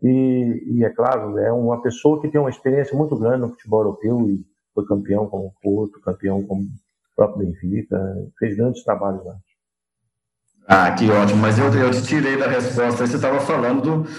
E, 0.03 0.63
e, 0.67 0.85
é 0.85 0.91
claro, 0.91 1.39
é 1.39 1.53
uma 1.53 1.83
pessoa 1.83 2.21
que 2.21 2.29
tem 2.29 2.41
uma 2.41 2.51
experiência 2.51 2.97
muito 2.97 3.17
grande 3.17 3.41
no 3.41 3.51
futebol 3.51 3.81
europeu 3.81 4.31
e 4.31 4.45
foi 4.75 4.87
campeão 4.87 5.27
como 5.27 5.47
o 5.47 5.53
Porto, 5.61 6.01
campeão 6.01 6.43
como 6.45 6.63
o 6.63 7.17
próprio 7.17 7.47
Benfica, 7.47 7.99
fez 8.39 8.57
grandes 8.57 8.85
trabalhos 8.85 9.25
lá. 9.25 9.37
Ah, 10.69 10.93
que 10.93 11.11
ótimo, 11.11 11.41
mas 11.41 11.59
eu, 11.59 11.73
eu 11.75 11.91
te 11.91 12.03
tirei 12.03 12.37
da 12.37 12.47
resposta, 12.47 13.07
você 13.07 13.17
estava 13.17 13.41
falando 13.41 13.81
do, 13.81 14.11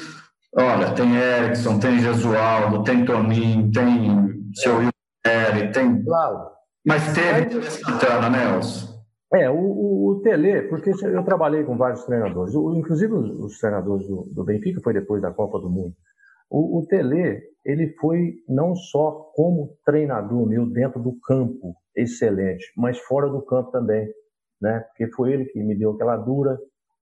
olha, 0.55 0.91
tem 0.93 1.15
Erickson, 1.15 1.79
tem 1.79 1.99
Jesualdo, 1.99 2.83
tem 2.83 3.05
Toninho, 3.05 3.71
tem 3.71 4.51
seu 4.55 4.81
é. 5.25 5.67
tem... 5.67 6.03
Claro. 6.03 6.49
Mas 6.85 7.13
teve 7.13 7.61
Santana, 7.69 8.29
né, 8.29 8.55
Elcio? 8.55 8.98
É, 9.33 9.47
o, 9.49 9.55
o, 9.55 10.09
o 10.09 10.21
Tele, 10.21 10.63
porque 10.63 10.89
eu 10.89 11.23
trabalhei 11.23 11.63
com 11.63 11.77
vários 11.77 12.03
treinadores, 12.03 12.55
o, 12.55 12.75
inclusive 12.75 13.13
os, 13.13 13.29
os 13.39 13.59
treinadores 13.59 14.07
do, 14.07 14.23
do, 14.31 14.43
Benfica, 14.43 14.81
foi 14.83 14.93
depois 14.93 15.21
da 15.21 15.31
Copa 15.31 15.59
do 15.59 15.69
Mundo. 15.69 15.93
O, 16.49 16.79
o 16.79 16.87
Tele, 16.87 17.39
ele 17.63 17.93
foi 17.99 18.37
não 18.47 18.75
só 18.75 19.31
como 19.35 19.77
treinador 19.85 20.47
meu 20.47 20.65
dentro 20.67 20.99
do 20.99 21.15
campo, 21.19 21.75
excelente, 21.95 22.71
mas 22.75 22.97
fora 22.97 23.29
do 23.29 23.41
campo 23.43 23.69
também, 23.71 24.11
né? 24.59 24.79
Porque 24.79 25.11
foi 25.13 25.33
ele 25.33 25.45
que 25.45 25.61
me 25.61 25.77
deu 25.77 25.91
aquela 25.91 26.17
dura, 26.17 26.57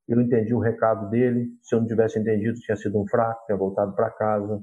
eu 0.05 0.19
entendi 0.19 0.53
o 0.53 0.59
recado 0.59 1.09
dele, 1.09 1.47
se 1.61 1.75
eu 1.75 1.79
não 1.79 1.87
tivesse 1.87 2.19
entendido, 2.19 2.59
tinha 2.59 2.75
sido 2.75 2.99
um 2.99 3.07
fraco, 3.07 3.45
tinha 3.45 3.57
voltado 3.57 3.93
para 3.95 4.09
casa. 4.09 4.61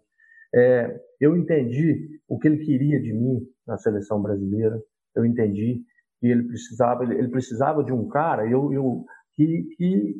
É, 0.55 1.00
eu 1.18 1.35
entendi 1.35 2.20
o 2.29 2.38
que 2.38 2.46
ele 2.46 2.64
queria 2.64 3.00
de 3.00 3.12
mim 3.12 3.40
na 3.66 3.79
seleção 3.79 4.20
brasileira, 4.20 4.79
eu 5.16 5.24
entendi 5.24 5.83
que 6.25 6.31
ele 6.31 6.45
precisava, 6.45 7.05
ele, 7.05 7.29
precisava 7.29 7.85
de 7.85 7.93
um 7.93 8.09
cara 8.09 8.47
eu, 8.47 8.73
eu, 8.73 9.05
que, 9.35 9.65
que 9.77 10.15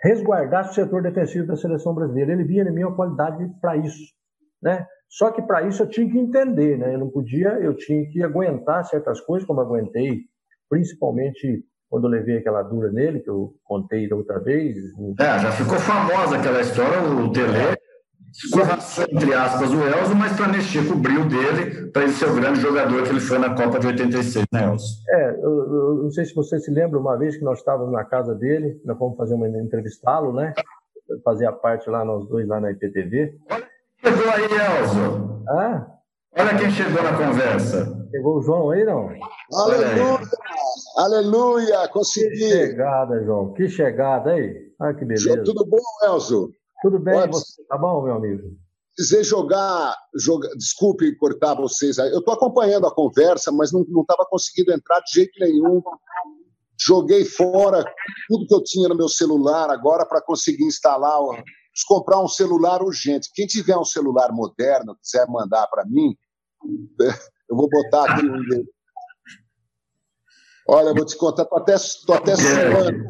resguardasse 0.00 0.70
o 0.70 0.74
setor 0.74 1.02
defensivo 1.02 1.44
da 1.44 1.56
seleção 1.56 1.92
brasileira. 1.92 2.32
Ele 2.32 2.44
via 2.44 2.62
em 2.62 2.70
mim 2.70 2.84
uma 2.84 2.94
qualidade 2.94 3.50
para 3.60 3.76
isso, 3.76 4.04
né? 4.62 4.86
Só 5.08 5.32
que 5.32 5.42
para 5.42 5.62
isso 5.62 5.82
eu 5.82 5.88
tinha 5.88 6.08
que 6.08 6.16
entender, 6.16 6.78
né? 6.78 6.94
Eu 6.94 7.00
não 7.00 7.10
podia, 7.10 7.48
eu 7.54 7.76
tinha 7.76 8.08
que 8.10 8.22
aguentar 8.22 8.84
certas 8.84 9.20
coisas, 9.20 9.46
como 9.46 9.60
aguentei, 9.60 10.20
principalmente 10.70 11.64
quando 11.90 12.04
eu 12.04 12.10
levei 12.10 12.38
aquela 12.38 12.62
dura 12.62 12.92
nele, 12.92 13.20
que 13.20 13.28
eu 13.28 13.54
contei 13.64 14.08
da 14.08 14.14
outra 14.14 14.38
vez. 14.38 14.76
É, 15.18 15.38
já 15.40 15.50
ficou 15.50 15.78
famosa 15.80 16.36
aquela 16.36 16.60
história, 16.60 17.02
o 17.02 17.32
Tele 17.32 17.76
escorraçou, 18.32 19.04
entre 19.10 19.34
aspas, 19.34 19.70
o 19.72 19.82
Elzo, 19.82 20.14
mas 20.14 20.32
para 20.32 20.48
mexer 20.48 20.86
com 20.88 20.94
o 20.94 20.98
brilho 20.98 21.24
dele, 21.28 21.90
para 21.90 22.02
ele 22.02 22.12
ser 22.12 22.28
o 22.28 22.34
grande 22.34 22.60
jogador 22.60 23.02
que 23.02 23.10
ele 23.10 23.20
foi 23.20 23.38
na 23.38 23.54
Copa 23.54 23.78
de 23.78 23.86
86, 23.88 24.46
né, 24.52 24.64
Elzo? 24.64 24.86
É, 25.08 25.30
eu, 25.30 25.50
eu, 25.50 25.94
não 26.02 26.10
sei 26.10 26.24
se 26.24 26.34
você 26.34 26.58
se 26.58 26.70
lembra, 26.70 26.98
uma 26.98 27.16
vez 27.16 27.36
que 27.36 27.44
nós 27.44 27.58
estávamos 27.58 27.92
na 27.92 28.04
casa 28.04 28.34
dele, 28.34 28.80
nós 28.84 28.98
fomos 28.98 29.16
fazer 29.16 29.34
uma 29.34 29.48
entrevistá-lo, 29.48 30.32
né? 30.32 30.52
Fazer 31.24 31.46
a 31.46 31.52
parte 31.52 31.90
lá, 31.90 32.04
nós 32.04 32.26
dois 32.28 32.48
lá 32.48 32.60
na 32.60 32.70
IPTV. 32.70 33.36
Olha 33.50 33.66
quem 34.00 34.12
chegou 34.12 34.32
aí, 34.32 34.44
Elzo. 34.44 35.42
Ah? 35.48 35.86
Olha 36.38 36.58
quem 36.58 36.70
chegou 36.70 37.02
na 37.02 37.16
conversa. 37.16 38.08
Chegou 38.10 38.38
o 38.38 38.42
João 38.42 38.70
aí, 38.70 38.84
não? 38.84 39.10
Aleluia! 39.52 40.20
Aleluia! 40.96 41.88
Consegui! 41.88 42.30
Que 42.30 42.48
chegada, 42.48 43.22
João. 43.24 43.52
Que 43.52 43.68
chegada 43.68 44.32
aí. 44.32 44.72
Ah, 44.80 44.94
que 44.94 45.04
beleza. 45.04 45.44
Tudo 45.44 45.66
bom, 45.66 45.78
Elzo? 46.04 46.50
Tudo 46.82 46.98
bem, 46.98 47.28
você 47.28 47.62
tá 47.64 47.78
bom, 47.78 48.02
meu 48.02 48.16
amigo? 48.16 48.58
Dizer 48.98 49.22
jogar, 49.24 49.96
jogar, 50.14 50.50
desculpe 50.56 51.16
cortar 51.16 51.54
vocês 51.54 51.98
aí. 51.98 52.10
Eu 52.10 52.18
estou 52.18 52.34
acompanhando 52.34 52.86
a 52.86 52.94
conversa, 52.94 53.50
mas 53.52 53.72
não 53.72 53.82
estava 53.82 54.26
conseguindo 54.28 54.72
entrar 54.72 55.00
de 55.00 55.14
jeito 55.14 55.32
nenhum. 55.38 55.80
Joguei 56.78 57.24
fora 57.24 57.84
tudo 58.28 58.46
que 58.46 58.54
eu 58.54 58.62
tinha 58.62 58.88
no 58.88 58.96
meu 58.96 59.08
celular 59.08 59.70
agora 59.70 60.04
para 60.04 60.20
conseguir 60.20 60.64
instalar, 60.64 61.20
comprar 61.86 62.20
um 62.20 62.28
celular 62.28 62.82
urgente. 62.82 63.30
Quem 63.32 63.46
tiver 63.46 63.76
um 63.76 63.84
celular 63.84 64.32
moderno, 64.32 64.96
quiser 65.00 65.26
mandar 65.28 65.68
para 65.68 65.84
mim, 65.86 66.16
eu 67.48 67.56
vou 67.56 67.68
botar 67.70 68.12
aqui 68.12 68.26
um. 68.26 68.64
Olha, 70.68 70.92
vou 70.92 71.06
te 71.06 71.16
contar, 71.16 71.44
estou 71.44 71.58
até, 71.58 71.76
tô 72.06 72.12
até 72.12 72.36
suando. 72.36 73.04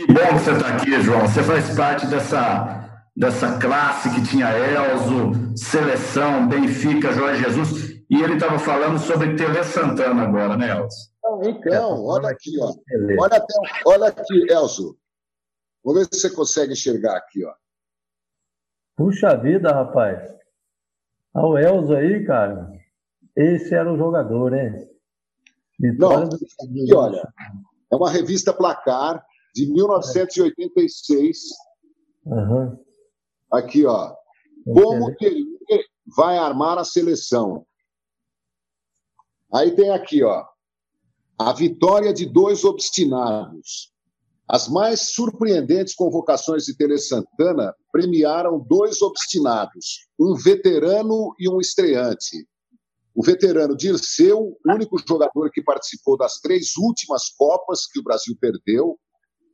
Que 0.00 0.06
bom 0.06 0.14
que 0.14 0.38
você 0.38 0.52
está 0.52 0.76
aqui, 0.76 1.02
João. 1.02 1.20
Você 1.28 1.42
faz 1.42 1.76
parte 1.76 2.06
dessa, 2.06 3.04
dessa 3.14 3.58
classe 3.58 4.08
que 4.14 4.26
tinha 4.26 4.48
Elzo, 4.48 5.54
Seleção, 5.54 6.48
Benfica, 6.48 7.12
Jorge 7.12 7.42
Jesus. 7.44 8.02
E 8.08 8.22
ele 8.22 8.32
estava 8.32 8.58
falando 8.58 8.98
sobre 8.98 9.36
Tele 9.36 9.62
Santana 9.62 10.22
agora, 10.22 10.56
né, 10.56 10.70
Elzo? 10.70 11.10
Então, 11.42 12.02
olha 12.02 12.30
aqui, 12.30 12.58
ó. 12.58 12.72
Olha, 13.20 13.36
até, 13.36 13.54
olha 13.84 14.06
aqui, 14.06 14.50
Elzo. 14.50 14.96
Vamos 15.84 16.00
ver 16.00 16.08
se 16.10 16.20
você 16.22 16.30
consegue 16.30 16.72
enxergar 16.72 17.18
aqui, 17.18 17.44
ó. 17.44 17.52
Puxa 18.96 19.36
vida, 19.36 19.70
rapaz. 19.70 20.18
Olha 21.34 21.46
o 21.46 21.58
Elzo 21.58 21.94
aí, 21.94 22.24
cara. 22.24 22.72
Esse 23.36 23.74
era 23.74 23.92
o 23.92 23.98
jogador, 23.98 24.54
hein? 24.54 24.72
Não, 25.98 26.22
aqui, 26.22 26.94
olha. 26.94 27.22
É 27.92 27.96
uma 27.96 28.10
revista 28.10 28.50
Placar 28.50 29.22
de 29.54 29.70
1986. 29.72 31.38
Uhum. 32.24 32.78
Aqui, 33.52 33.84
ó. 33.84 34.14
Como 34.64 35.14
ele 35.20 35.46
vai 36.16 36.38
armar 36.38 36.78
a 36.78 36.84
seleção? 36.84 37.66
Aí 39.52 39.74
tem 39.74 39.90
aqui, 39.90 40.22
ó. 40.22 40.44
A 41.38 41.52
vitória 41.52 42.12
de 42.12 42.26
dois 42.26 42.64
obstinados. 42.64 43.92
As 44.48 44.68
mais 44.68 45.12
surpreendentes 45.12 45.94
convocações 45.94 46.64
de 46.64 46.76
Tele 46.76 46.98
Santana 46.98 47.72
premiaram 47.92 48.58
dois 48.58 49.00
obstinados, 49.00 50.08
um 50.18 50.34
veterano 50.34 51.34
e 51.38 51.48
um 51.48 51.60
estreante. 51.60 52.48
O 53.14 53.22
veterano 53.22 53.76
Dirceu, 53.76 54.58
único 54.66 54.98
jogador 55.06 55.50
que 55.52 55.62
participou 55.62 56.16
das 56.16 56.40
três 56.40 56.76
últimas 56.76 57.28
Copas 57.36 57.86
que 57.86 58.00
o 58.00 58.02
Brasil 58.02 58.36
perdeu, 58.40 58.98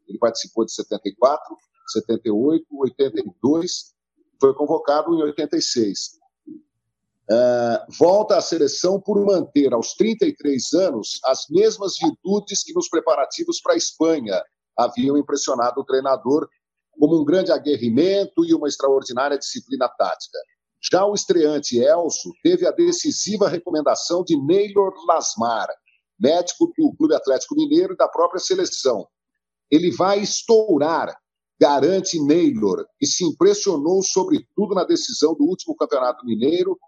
ele 0.09 0.19
participou 0.19 0.65
de 0.65 0.73
74, 0.73 1.57
78, 1.89 2.67
82, 2.71 3.95
foi 4.41 4.55
convocado 4.55 5.15
em 5.15 5.23
86. 5.23 6.17
Uh, 7.29 7.93
volta 7.99 8.37
à 8.37 8.41
seleção 8.41 9.01
por 9.01 9.25
manter 9.25 9.73
aos 9.75 9.95
33 9.95 10.73
anos 10.75 11.19
as 11.25 11.47
mesmas 11.51 11.95
virtudes 12.01 12.63
que 12.63 12.73
nos 12.73 12.89
preparativos 12.89 13.61
para 13.61 13.75
a 13.75 13.77
Espanha 13.77 14.41
haviam 14.79 15.17
impressionado 15.17 15.81
o 15.81 15.85
treinador, 15.85 16.49
como 16.93 17.21
um 17.21 17.25
grande 17.25 17.51
aguerrimento 17.51 18.45
e 18.45 18.55
uma 18.55 18.69
extraordinária 18.69 19.39
disciplina 19.39 19.89
tática. 19.89 20.39
Já 20.81 21.05
o 21.05 21.15
estreante 21.15 21.79
Elso 21.79 22.31
teve 22.43 22.67
a 22.67 22.71
decisiva 22.71 23.49
recomendação 23.49 24.23
de 24.23 24.37
Neylor 24.37 24.93
Lasmar, 25.07 25.69
médico 26.19 26.73
do 26.79 26.95
Clube 26.97 27.15
Atlético 27.15 27.57
Mineiro 27.57 27.95
e 27.95 27.97
da 27.97 28.09
própria 28.09 28.39
seleção, 28.39 29.07
ele 29.71 29.91
vai 29.91 30.21
estourar, 30.21 31.17
garante 31.61 32.21
Neylor, 32.21 32.87
que 32.99 33.07
se 33.07 33.25
impressionou 33.25 34.03
sobretudo 34.03 34.75
na 34.75 34.85
decisão 34.85 35.35
do 35.35 35.45
último 35.45 35.75
Campeonato 35.77 36.25
Mineiro, 36.25 36.79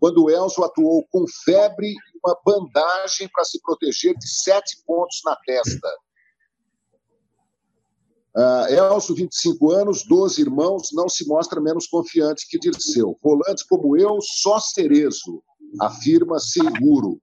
quando 0.00 0.24
o 0.24 0.30
Elzo 0.30 0.62
atuou 0.62 1.06
com 1.10 1.24
febre 1.44 1.88
e 1.88 1.96
uma 2.24 2.38
bandagem 2.44 3.28
para 3.32 3.44
se 3.44 3.60
proteger 3.60 4.14
de 4.16 4.28
sete 4.28 4.82
pontos 4.86 5.20
na 5.24 5.36
testa. 5.44 5.88
Uh, 8.36 8.72
Elzo, 8.72 9.14
25 9.14 9.72
anos, 9.72 10.04
12 10.06 10.40
irmãos, 10.40 10.90
não 10.92 11.08
se 11.08 11.26
mostra 11.26 11.60
menos 11.60 11.88
confiante 11.88 12.46
que 12.48 12.58
Dirceu. 12.58 13.18
Volante 13.20 13.66
como 13.68 13.96
eu, 13.96 14.18
só 14.20 14.60
Cerezo, 14.60 15.42
afirma 15.80 16.38
seguro. 16.38 17.20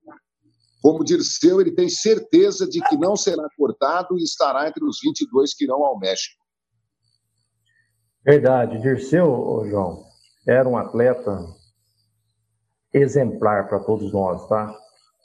Como 0.86 1.02
Dirceu, 1.02 1.60
ele 1.60 1.72
tem 1.72 1.88
certeza 1.88 2.64
de 2.64 2.80
que 2.80 2.96
não 2.96 3.16
será 3.16 3.48
cortado 3.58 4.16
e 4.16 4.22
estará 4.22 4.68
entre 4.68 4.84
os 4.84 5.00
22 5.02 5.52
que 5.52 5.64
irão 5.64 5.84
ao 5.84 5.98
México. 5.98 6.40
Verdade. 8.24 8.80
Dirceu, 8.80 9.64
João, 9.68 10.04
era 10.46 10.68
um 10.68 10.76
atleta 10.76 11.44
exemplar 12.94 13.68
para 13.68 13.80
todos 13.80 14.12
nós, 14.12 14.46
tá? 14.46 14.72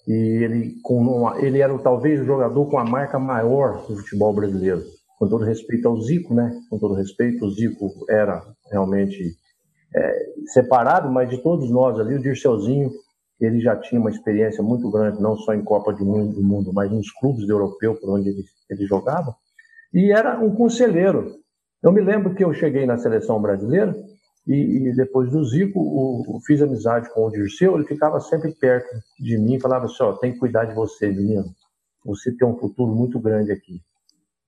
E 0.07 0.43
ele, 0.43 0.81
com 0.81 0.97
uma, 0.97 1.39
ele 1.39 1.59
era 1.59 1.77
talvez 1.77 2.19
o 2.19 2.25
jogador 2.25 2.67
com 2.67 2.79
a 2.79 2.83
marca 2.83 3.19
maior 3.19 3.85
do 3.85 3.97
futebol 3.97 4.33
brasileiro. 4.33 4.83
Com 5.19 5.29
todo 5.29 5.45
respeito 5.45 5.87
ao 5.87 6.01
Zico, 6.01 6.33
né? 6.33 6.59
Com 6.71 6.79
todo 6.79 6.95
respeito, 6.95 7.45
o 7.45 7.51
Zico 7.51 7.87
era 8.09 8.43
realmente 8.71 9.35
é, 9.95 10.25
separado, 10.47 11.07
mas 11.11 11.29
de 11.29 11.37
todos 11.37 11.69
nós 11.69 11.99
ali, 11.99 12.15
o 12.15 12.19
Dirceuzinho 12.19 12.91
ele 13.41 13.59
já 13.59 13.75
tinha 13.75 13.99
uma 13.99 14.09
experiência 14.09 14.63
muito 14.63 14.89
grande, 14.89 15.21
não 15.21 15.35
só 15.35 15.53
em 15.53 15.63
Copa 15.63 15.91
do 15.91 16.05
Mundo, 16.05 16.35
do 16.35 16.43
mundo 16.43 16.71
mas 16.71 16.91
nos 16.91 17.11
clubes 17.11 17.49
europeus 17.49 17.99
por 17.99 18.11
onde 18.11 18.29
ele, 18.29 18.45
ele 18.69 18.85
jogava, 18.85 19.35
e 19.93 20.11
era 20.11 20.39
um 20.39 20.55
conselheiro. 20.55 21.35
Eu 21.81 21.91
me 21.91 22.01
lembro 22.01 22.35
que 22.35 22.43
eu 22.43 22.53
cheguei 22.53 22.85
na 22.85 22.97
seleção 22.97 23.41
brasileira 23.41 23.95
e, 24.47 24.89
e 24.89 24.95
depois 24.95 25.31
do 25.31 25.43
Zico, 25.43 25.79
o, 25.79 26.37
o, 26.37 26.41
fiz 26.41 26.61
amizade 26.61 27.09
com 27.13 27.25
o 27.25 27.31
Dirceu, 27.31 27.75
ele 27.75 27.87
ficava 27.87 28.19
sempre 28.19 28.53
perto 28.53 28.89
de 29.19 29.37
mim 29.37 29.55
e 29.55 29.59
falava 29.59 29.85
assim, 29.85 30.01
ó, 30.03 30.13
tem 30.13 30.33
que 30.33 30.39
cuidar 30.39 30.65
de 30.65 30.73
você, 30.73 31.07
menino. 31.07 31.45
Você 32.05 32.31
tem 32.31 32.47
um 32.47 32.57
futuro 32.57 32.93
muito 32.93 33.19
grande 33.19 33.51
aqui. 33.51 33.81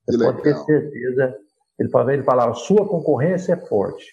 Você 0.07 0.17
que 0.17 0.23
pode 0.23 0.41
legal. 0.41 0.65
ter 0.65 0.81
certeza. 0.81 1.35
Ele 1.79 1.89
falava, 1.89 2.13
ele 2.13 2.23
falava, 2.23 2.53
sua 2.53 2.87
concorrência 2.87 3.53
é 3.53 3.67
forte, 3.67 4.11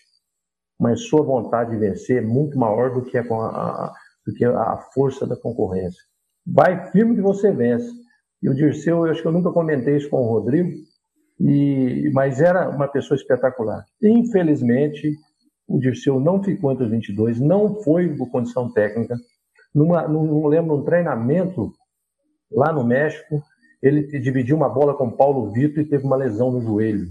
mas 0.79 1.03
sua 1.03 1.23
vontade 1.23 1.71
de 1.71 1.77
vencer 1.77 2.23
é 2.23 2.27
muito 2.27 2.59
maior 2.59 2.93
do 2.93 3.03
que 3.03 3.17
a, 3.19 3.23
a, 3.23 3.95
do 4.27 4.35
que 4.35 4.45
a 4.45 4.77
força 4.95 5.27
da 5.27 5.37
concorrência. 5.37 6.03
Vai 6.47 6.91
firme 6.91 7.15
que 7.15 7.23
você 7.23 7.53
vence. 7.53 7.91
E 8.43 8.49
o 8.49 8.55
Dirceu, 8.55 9.07
eu 9.07 9.13
acho 9.13 9.21
que 9.21 9.29
eu 9.29 9.33
nunca 9.33 9.51
comentei 9.51 9.97
isso 9.97 10.09
com 10.09 10.23
o 10.23 10.29
Rodrigo, 10.29 10.71
e, 11.39 12.11
mas 12.13 12.41
era 12.41 12.69
uma 12.69 12.89
pessoa 12.89 13.17
espetacular. 13.17 13.85
Infelizmente, 14.03 15.15
o 15.67 15.79
Dirceu 15.79 16.19
não 16.19 16.43
ficou 16.43 16.73
entre 16.73 16.85
os 16.85 16.91
22, 16.91 17.41
não 17.41 17.83
foi 17.83 18.15
por 18.17 18.31
condição 18.31 18.71
técnica. 18.73 19.17
Numa, 19.75 20.09
não, 20.09 20.25
não 20.25 20.47
lembro, 20.47 20.77
um 20.77 20.85
treinamento 20.85 21.73
lá 22.51 22.73
no 22.73 22.85
México, 22.85 23.43
ele 23.83 24.03
dividiu 24.21 24.57
uma 24.57 24.69
bola 24.69 24.95
com 24.95 25.11
Paulo 25.11 25.53
Vitor 25.53 25.83
e 25.83 25.89
teve 25.89 26.05
uma 26.05 26.17
lesão 26.17 26.51
no 26.51 26.61
joelho. 26.61 27.09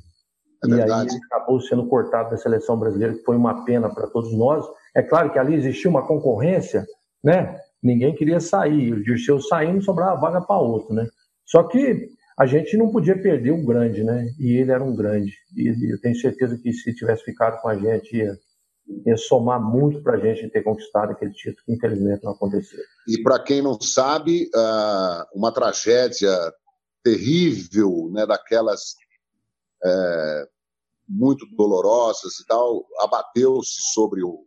É 0.64 0.68
e 0.68 0.74
aí 0.74 1.08
ele 1.08 1.20
acabou 1.32 1.62
sendo 1.62 1.88
cortado 1.88 2.32
da 2.32 2.38
seleção 2.38 2.78
brasileira, 2.78 3.14
que 3.14 3.24
foi 3.24 3.38
uma 3.38 3.64
pena 3.64 3.90
para 3.94 4.08
todos 4.08 4.34
nós. 4.38 4.66
É 4.96 5.02
claro 5.02 5.32
que 5.32 5.40
ali 5.40 5.56
existia 5.56 5.90
uma 5.90 6.06
concorrência, 6.06 6.86
né? 7.24 7.60
Ninguém 7.82 8.16
queria 8.16 8.40
sair. 8.40 8.94
O 8.94 9.04
Dirceu 9.04 9.40
saindo, 9.42 9.82
sobrava 9.82 10.20
vaga 10.20 10.42
para 10.42 10.60
outro, 10.60 10.94
né? 10.94 11.08
Só 11.46 11.64
que 11.64 12.10
a 12.38 12.46
gente 12.46 12.78
não 12.78 12.92
podia 12.92 13.22
perder 13.22 13.52
o 13.52 13.66
grande, 13.66 14.04
né? 14.04 14.28
E 14.40 14.58
ele 14.58 14.72
era 14.72 14.84
um 14.84 14.96
grande. 14.96 15.34
E 15.56 15.94
eu 15.94 16.00
tenho 16.02 16.16
certeza 16.16 16.58
que 16.58 16.72
se 16.72 16.94
tivesse 16.94 17.24
ficado 17.24 17.62
com 17.62 17.70
a 17.70 17.76
gente, 17.76 18.16
ia 18.16 18.38
ia 19.06 19.18
somar 19.18 19.62
muito 19.62 20.02
para 20.02 20.16
a 20.16 20.20
gente 20.20 20.50
ter 20.50 20.64
conquistado 20.64 21.12
aquele 21.12 21.32
título 21.32 21.64
que 21.66 21.74
infelizmente 21.74 22.24
não 22.24 22.32
aconteceu. 22.32 22.80
E 23.08 23.22
para 23.22 23.40
quem 23.40 23.62
não 23.62 23.80
sabe, 23.80 24.50
ah, 24.56 25.28
uma 25.34 25.52
tragédia 25.52 26.36
terrível, 27.04 28.10
né, 28.12 28.26
daquelas 28.26 28.96
é, 29.84 30.48
muito 31.08 31.46
dolorosas 31.56 32.40
e 32.40 32.46
tal, 32.46 32.86
abateu-se 33.00 33.94
sobre 33.94 34.24
o 34.24 34.46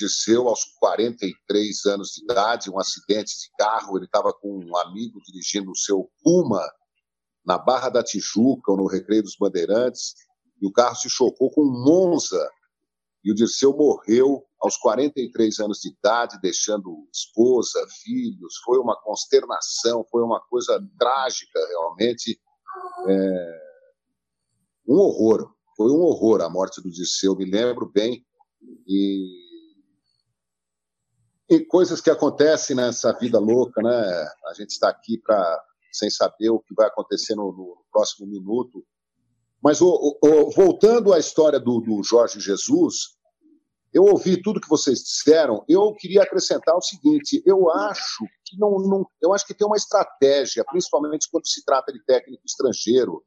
Dirceu 0.00 0.48
aos 0.48 0.64
43 0.78 1.86
anos 1.86 2.08
de 2.10 2.24
idade, 2.24 2.70
um 2.70 2.78
acidente 2.78 3.32
de 3.38 3.50
carro, 3.58 3.96
ele 3.96 4.06
estava 4.06 4.32
com 4.32 4.58
um 4.58 4.76
amigo 4.78 5.20
dirigindo 5.26 5.70
o 5.70 5.76
seu 5.76 6.10
Puma 6.22 6.66
na 7.44 7.58
Barra 7.58 7.90
da 7.90 8.02
Tijuca, 8.02 8.72
ou 8.72 8.76
no 8.76 8.86
Recreio 8.86 9.22
dos 9.22 9.36
Bandeirantes, 9.36 10.14
e 10.60 10.66
o 10.66 10.72
carro 10.72 10.96
se 10.96 11.10
chocou 11.10 11.50
com 11.50 11.62
um 11.62 11.84
Monza 11.84 12.48
e 13.24 13.30
o 13.30 13.34
Dirceu 13.34 13.76
morreu 13.76 14.44
aos 14.60 14.76
43 14.78 15.58
anos 15.60 15.80
de 15.80 15.90
idade, 15.90 16.40
deixando 16.40 17.06
esposa, 17.12 17.86
filhos. 18.02 18.56
Foi 18.64 18.78
uma 18.78 18.98
consternação, 19.00 20.04
foi 20.10 20.22
uma 20.22 20.40
coisa 20.40 20.82
trágica, 20.98 21.58
realmente. 21.68 22.40
É... 23.08 23.70
Um 24.88 24.96
horror, 24.96 25.54
foi 25.76 25.90
um 25.90 26.00
horror 26.00 26.40
a 26.40 26.48
morte 26.48 26.80
do 26.82 26.90
Dirceu, 26.90 27.36
me 27.36 27.44
lembro 27.44 27.90
bem. 27.92 28.24
E... 28.86 29.49
coisas 31.58 32.00
que 32.00 32.10
acontecem 32.10 32.76
nessa 32.76 33.12
vida 33.12 33.38
louca, 33.38 33.82
né? 33.82 34.28
A 34.46 34.54
gente 34.54 34.70
está 34.70 34.88
aqui 34.88 35.18
para 35.18 35.60
sem 35.92 36.08
saber 36.08 36.50
o 36.50 36.60
que 36.60 36.72
vai 36.74 36.86
acontecer 36.86 37.34
no, 37.34 37.52
no 37.52 37.84
próximo 37.90 38.26
minuto. 38.26 38.84
Mas 39.62 39.80
o, 39.80 40.18
o, 40.22 40.50
voltando 40.52 41.12
à 41.12 41.18
história 41.18 41.58
do, 41.58 41.80
do, 41.80 42.02
Jorge 42.02 42.40
Jesus, 42.40 43.16
eu 43.92 44.04
ouvi 44.04 44.40
tudo 44.40 44.60
que 44.60 44.68
vocês 44.68 45.00
disseram. 45.00 45.64
Eu 45.68 45.92
queria 45.94 46.22
acrescentar 46.22 46.76
o 46.76 46.80
seguinte: 46.80 47.42
eu 47.44 47.70
acho 47.70 48.24
que 48.44 48.56
não, 48.58 48.78
não, 48.78 49.06
eu 49.20 49.32
acho 49.34 49.46
que 49.46 49.54
tem 49.54 49.66
uma 49.66 49.76
estratégia, 49.76 50.64
principalmente 50.64 51.28
quando 51.30 51.46
se 51.46 51.64
trata 51.64 51.92
de 51.92 52.02
técnico 52.04 52.42
estrangeiro. 52.46 53.22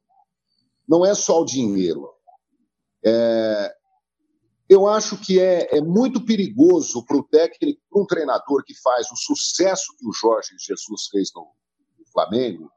Não 0.88 1.04
é 1.04 1.14
só 1.14 1.40
o 1.40 1.44
dinheiro. 1.44 2.10
É, 3.04 3.74
eu 4.68 4.88
acho 4.88 5.18
que 5.18 5.38
é, 5.38 5.76
é 5.76 5.80
muito 5.80 6.24
perigoso 6.24 7.04
para 7.04 7.16
o 7.16 7.22
técnico, 7.24 7.80
para 7.90 8.02
um 8.02 8.06
treinador 8.06 8.64
que 8.64 8.74
faz 8.80 9.10
o 9.10 9.16
sucesso 9.16 9.94
que 9.98 10.06
o 10.06 10.12
Jorge 10.12 10.54
Jesus 10.58 11.08
fez 11.10 11.30
no, 11.34 11.46
Flamengo, 12.12 12.70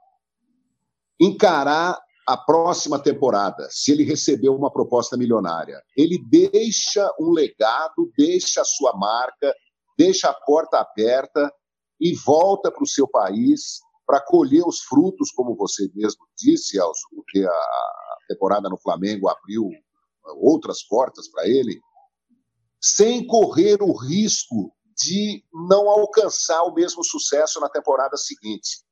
encarar 1.20 1.98
a 2.28 2.36
próxima 2.36 3.00
temporada, 3.00 3.68
se 3.70 3.92
ele 3.92 4.04
receber 4.04 4.50
uma 4.50 4.72
proposta 4.72 5.16
milionária. 5.16 5.82
Ele 5.96 6.18
deixa 6.28 7.10
um 7.20 7.30
legado, 7.30 8.12
deixa 8.18 8.62
a 8.62 8.66
sua 8.66 8.98
marca, 8.98 9.54
deixa 9.98 10.30
a 10.30 10.34
porta 10.34 10.80
aberta 10.80 11.54
e 12.02 12.14
volta 12.16 12.72
para 12.72 12.84
o 12.84 12.88
seu 12.88 13.08
país 13.08 13.80
para 14.06 14.22
colher 14.22 14.64
os 14.66 14.80
frutos, 14.82 15.32
como 15.32 15.56
você 15.56 15.90
mesmo 15.94 16.26
disse, 16.38 16.78
porque 17.14 17.46
a 17.46 18.18
temporada 18.28 18.70
no 18.70 18.78
Flamengo 18.78 19.30
abriu 19.30 19.70
outras 20.36 20.84
portas 20.84 21.30
para 21.30 21.48
ele, 21.48 21.80
sem 22.82 23.26
correr 23.26 23.82
o 23.82 23.94
risco 23.94 24.74
de 24.96 25.44
não 25.68 25.90
alcançar 25.90 26.64
o 26.64 26.74
mesmo 26.74 27.04
sucesso 27.04 27.60
na 27.60 27.70
temporada 27.70 28.18
seguinte. 28.18 28.84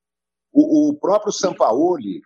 O, 0.52 0.90
o 0.90 1.00
próprio 1.00 1.32
Sampaoli 1.32 2.22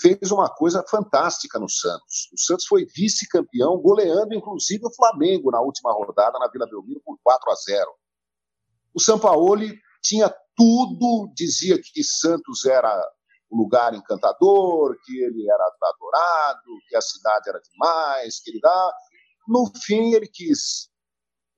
fez 0.00 0.30
uma 0.30 0.48
coisa 0.48 0.84
fantástica 0.88 1.58
no 1.58 1.68
Santos. 1.68 2.30
O 2.32 2.38
Santos 2.38 2.66
foi 2.66 2.86
vice-campeão, 2.86 3.78
goleando 3.78 4.34
inclusive 4.34 4.86
o 4.86 4.94
Flamengo 4.94 5.50
na 5.50 5.60
última 5.60 5.92
rodada 5.92 6.38
na 6.38 6.48
Vila 6.48 6.66
Belmiro 6.66 7.00
por 7.04 7.18
4 7.22 7.50
a 7.50 7.54
0. 7.54 7.90
O 8.94 9.00
Sampaoli 9.00 9.78
tinha 10.02 10.32
tudo, 10.56 11.32
dizia 11.34 11.80
que 11.80 12.02
Santos 12.04 12.64
era 12.64 13.02
lugar 13.52 13.94
encantador, 13.94 14.96
que 15.04 15.18
ele 15.18 15.48
era 15.50 15.64
adorado, 15.82 16.78
que 16.88 16.96
a 16.96 17.00
cidade 17.00 17.48
era 17.48 17.60
demais, 17.60 18.40
que 18.40 18.50
ele 18.50 18.60
dá. 18.60 18.94
No 19.46 19.70
fim, 19.84 20.14
ele 20.14 20.26
quis 20.26 20.88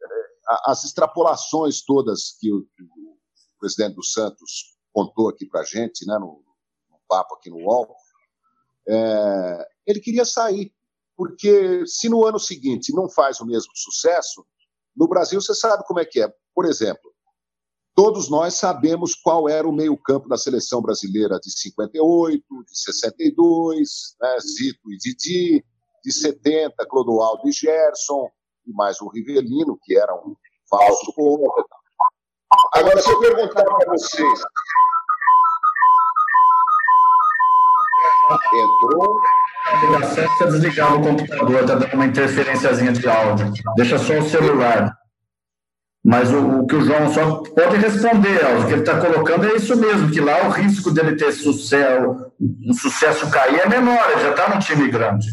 eh, 0.02 0.58
as 0.66 0.84
extrapolações 0.84 1.84
todas 1.84 2.36
que 2.40 2.52
o, 2.52 2.66
presidente 3.58 3.94
do 3.94 4.04
Santos 4.04 4.76
contou 4.92 5.28
aqui 5.28 5.46
para 5.46 5.64
gente, 5.64 6.06
né, 6.06 6.18
no, 6.18 6.44
no 6.90 6.98
papo 7.08 7.34
aqui 7.34 7.48
no 7.48 7.56
UOL, 7.56 7.94
é, 8.86 9.68
ele 9.86 10.00
queria 10.00 10.24
sair, 10.24 10.74
porque 11.16 11.86
se 11.86 12.08
no 12.08 12.26
ano 12.26 12.38
seguinte 12.38 12.94
não 12.94 13.08
faz 13.08 13.40
o 13.40 13.46
mesmo 13.46 13.72
sucesso, 13.74 14.44
no 14.94 15.08
Brasil 15.08 15.40
você 15.40 15.54
sabe 15.54 15.84
como 15.86 16.00
é 16.00 16.04
que 16.04 16.20
é. 16.20 16.32
Por 16.54 16.66
exemplo, 16.66 17.13
todos 17.94 18.28
nós 18.28 18.54
sabemos 18.54 19.14
qual 19.14 19.48
era 19.48 19.68
o 19.68 19.72
meio-campo 19.72 20.28
da 20.28 20.36
seleção 20.36 20.82
brasileira 20.82 21.38
de 21.40 21.50
58, 21.50 22.42
de 22.42 22.78
62, 22.78 24.16
né, 24.20 24.36
Zito 24.40 24.92
e 24.92 24.96
Didi, 24.96 25.64
de 26.04 26.12
70, 26.12 26.74
Clodoaldo 26.88 27.48
e 27.48 27.52
Gerson, 27.52 28.28
e 28.66 28.72
mais 28.72 29.00
o 29.00 29.08
Rivelino, 29.08 29.78
que 29.82 29.96
era 29.96 30.14
um 30.14 30.34
falso 30.68 31.12
ponta. 31.14 31.64
Agora, 32.74 33.00
se 33.00 33.10
eu 33.10 33.20
perguntar 33.20 33.64
para 33.64 33.92
vocês, 33.92 34.40
Entrou. 38.54 39.20
Certo 40.14 40.38
você 40.38 40.44
desligar 40.46 40.94
o 40.94 41.02
computador, 41.02 41.60
está 41.60 41.74
dando 41.74 41.94
uma 41.94 42.06
interferênciazinha 42.06 42.92
de 42.92 43.08
áudio. 43.08 43.52
Deixa 43.76 43.98
só 43.98 44.18
o 44.18 44.28
celular. 44.28 44.96
Mas 46.04 46.30
o, 46.30 46.60
o 46.60 46.66
que 46.66 46.74
o 46.74 46.82
João 46.82 47.08
só 47.08 47.42
pode 47.42 47.78
responder, 47.78 48.38
ó, 48.44 48.60
o 48.60 48.66
que 48.66 48.72
ele 48.72 48.82
está 48.82 49.00
colocando 49.00 49.46
é 49.46 49.56
isso 49.56 49.74
mesmo, 49.74 50.10
que 50.10 50.20
lá 50.20 50.46
o 50.46 50.50
risco 50.50 50.90
dele 50.90 51.16
ter 51.16 51.32
sucesso, 51.32 52.30
um 52.38 52.74
sucesso 52.74 53.30
cair 53.30 53.60
é 53.60 53.68
menor, 53.68 54.10
ele 54.10 54.20
já 54.20 54.30
está 54.32 54.54
no 54.54 54.60
time 54.60 54.90
grande. 54.90 55.28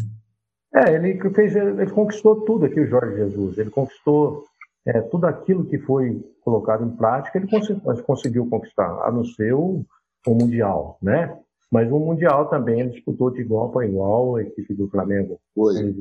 É, 0.74 0.94
ele 0.94 1.20
fez, 1.34 1.54
ele 1.54 1.90
conquistou 1.90 2.40
tudo 2.46 2.64
aqui, 2.64 2.80
o 2.80 2.86
Jorge 2.86 3.16
Jesus. 3.16 3.58
Ele 3.58 3.68
conquistou 3.68 4.44
é, 4.86 5.02
tudo 5.02 5.26
aquilo 5.26 5.66
que 5.66 5.78
foi 5.78 6.24
colocado 6.42 6.86
em 6.86 6.96
prática, 6.96 7.38
ele 7.38 7.48
conseguiu, 7.48 8.02
conseguiu 8.04 8.46
conquistar, 8.48 9.02
a 9.04 9.12
não 9.12 9.24
ser 9.24 9.52
o, 9.52 9.84
o 10.26 10.34
Mundial, 10.34 10.96
né? 11.02 11.36
Mas 11.70 11.90
o 11.92 11.98
Mundial 11.98 12.48
também 12.48 12.80
ele 12.80 12.90
disputou 12.90 13.30
de 13.30 13.42
igual 13.42 13.70
para 13.70 13.86
igual, 13.86 14.36
a 14.36 14.42
equipe 14.42 14.72
do 14.74 14.88
Flamengo 14.88 15.38
foi. 15.54 15.94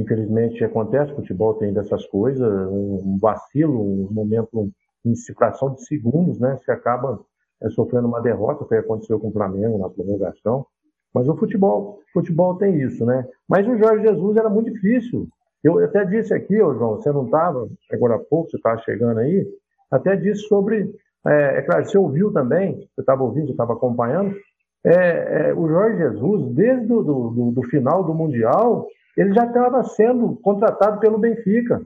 Infelizmente 0.00 0.62
acontece, 0.62 1.14
futebol 1.14 1.54
tem 1.54 1.72
dessas 1.72 2.04
coisas, 2.06 2.46
um 2.70 3.16
vacilo, 3.20 3.80
um 3.80 4.12
momento 4.12 4.70
em 5.04 5.14
fração 5.34 5.72
de 5.74 5.86
segundos, 5.86 6.38
né? 6.38 6.56
Você 6.56 6.70
acaba 6.70 7.18
é, 7.62 7.70
sofrendo 7.70 8.06
uma 8.06 8.20
derrota, 8.20 8.66
que 8.66 8.74
aconteceu 8.74 9.18
com 9.18 9.28
o 9.28 9.32
Flamengo 9.32 9.78
na 9.78 9.88
prorrogação. 9.88 10.66
Mas 11.14 11.28
o 11.28 11.36
futebol, 11.36 12.00
futebol 12.12 12.56
tem 12.56 12.78
isso, 12.82 13.06
né? 13.06 13.26
Mas 13.48 13.66
o 13.66 13.78
Jorge 13.78 14.06
Jesus 14.06 14.36
era 14.36 14.50
muito 14.50 14.70
difícil. 14.70 15.28
Eu 15.64 15.82
até 15.82 16.04
disse 16.04 16.34
aqui, 16.34 16.60
ô 16.60 16.74
João, 16.74 16.96
você 16.96 17.10
não 17.10 17.24
estava, 17.24 17.66
agora 17.90 18.16
há 18.16 18.18
pouco, 18.18 18.50
você 18.50 18.58
estava 18.58 18.78
chegando 18.82 19.18
aí, 19.18 19.46
até 19.90 20.14
disse 20.14 20.42
sobre. 20.42 20.92
É, 21.26 21.58
é 21.58 21.62
claro, 21.62 21.86
você 21.86 21.96
ouviu 21.96 22.32
também, 22.32 22.76
você 22.94 23.00
estava 23.00 23.22
ouvindo, 23.22 23.50
estava 23.50 23.72
acompanhando, 23.72 24.36
é, 24.84 25.48
é, 25.48 25.54
o 25.54 25.66
Jorge 25.66 25.98
Jesus, 25.98 26.54
desde 26.54 26.92
o 26.92 27.02
do, 27.02 27.30
do, 27.30 27.50
do 27.52 27.62
final 27.64 28.04
do 28.04 28.14
Mundial, 28.14 28.86
ele 29.16 29.32
já 29.32 29.46
estava 29.46 29.82
sendo 29.84 30.36
contratado 30.36 31.00
pelo 31.00 31.18
Benfica. 31.18 31.80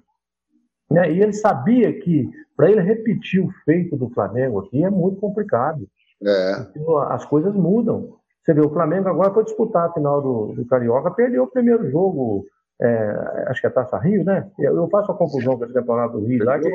Né? 0.91 1.13
E 1.13 1.23
ele 1.23 1.33
sabia 1.33 1.93
que 2.01 2.29
para 2.57 2.71
ele 2.71 2.81
repetir 2.81 3.43
o 3.43 3.51
feito 3.65 3.97
do 3.97 4.11
Flamengo 4.11 4.61
aqui 4.61 4.85
é 4.85 4.91
muito 4.91 5.21
complicado. 5.21 5.87
É. 6.23 6.67
As 7.09 7.25
coisas 7.25 7.55
mudam. 7.55 8.17
Você 8.43 8.53
vê, 8.53 8.61
o 8.61 8.71
Flamengo 8.71 9.09
agora 9.09 9.33
foi 9.33 9.45
disputar 9.45 9.89
a 9.89 9.93
final 9.93 10.21
do, 10.21 10.53
do 10.55 10.67
Carioca, 10.67 11.11
perdeu 11.11 11.45
o 11.45 11.51
primeiro 11.51 11.89
jogo, 11.91 12.45
é, 12.81 13.45
acho 13.49 13.61
que 13.61 13.67
é 13.67 13.71
Taça 13.71 13.99
Rio, 13.99 14.25
né? 14.25 14.49
Eu, 14.59 14.77
eu 14.77 14.89
faço 14.89 15.13
a 15.13 15.15
confusão 15.15 15.57
com 15.57 15.65
esse 15.65 15.75
campeonato 15.75 16.19
do 16.19 16.27
Rio 16.27 16.45
lá. 16.45 16.59
Que... 16.59 16.71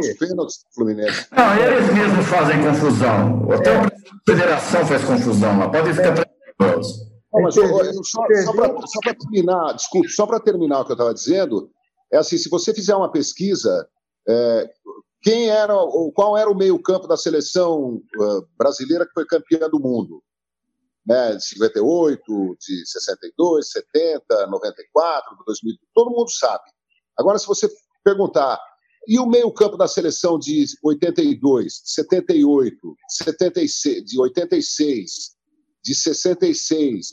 Fluminense. 0.73 1.27
Não, 1.35 1.57
eles 1.57 1.93
mesmos 1.93 2.25
fazem 2.27 2.63
confusão. 2.63 3.51
Até 3.51 3.71
é. 3.71 3.77
a 3.77 3.91
federação 4.27 4.85
faz 4.85 5.03
confusão 5.03 5.59
lá. 5.59 5.69
Pode 5.69 5.93
ficar 5.93 6.15
é. 6.17 6.25
tranquilos. 6.57 7.14
Mas, 7.41 7.55
só, 7.55 7.61
só 8.87 8.99
para 9.01 9.15
terminar, 9.15 9.73
desculpe, 9.73 10.09
só 10.09 10.25
para 10.25 10.39
terminar 10.39 10.81
o 10.81 10.85
que 10.85 10.91
eu 10.91 10.95
estava 10.95 11.13
dizendo, 11.13 11.69
é 12.11 12.17
assim, 12.17 12.37
se 12.37 12.49
você 12.49 12.73
fizer 12.73 12.95
uma 12.95 13.11
pesquisa, 13.11 13.87
é, 14.27 14.69
quem 15.25 15.49
era, 15.49 15.73
qual 16.13 16.37
era 16.37 16.49
o 16.49 16.55
meio-campo 16.55 17.07
da 17.07 17.17
seleção 17.17 17.95
uh, 17.95 18.47
brasileira 18.55 19.07
que 19.07 19.13
foi 19.13 19.25
campeã 19.25 19.67
do 19.67 19.79
mundo? 19.79 20.21
Né, 21.03 21.35
de 21.35 21.43
58, 21.45 22.57
de 22.59 22.85
62, 22.87 23.69
70, 23.69 24.47
94, 24.47 25.37
2000, 25.45 25.75
todo 25.93 26.11
mundo 26.11 26.29
sabe. 26.31 26.63
Agora, 27.17 27.37
se 27.37 27.45
você 27.47 27.67
perguntar, 28.03 28.59
e 29.07 29.19
o 29.19 29.25
meio-campo 29.25 29.77
da 29.77 29.87
seleção 29.87 30.37
de 30.37 30.65
82, 30.83 31.81
78, 31.83 32.95
76, 33.07 34.03
de 34.03 34.19
86, 34.19 35.34
de 35.85 35.95
66, 35.95 37.07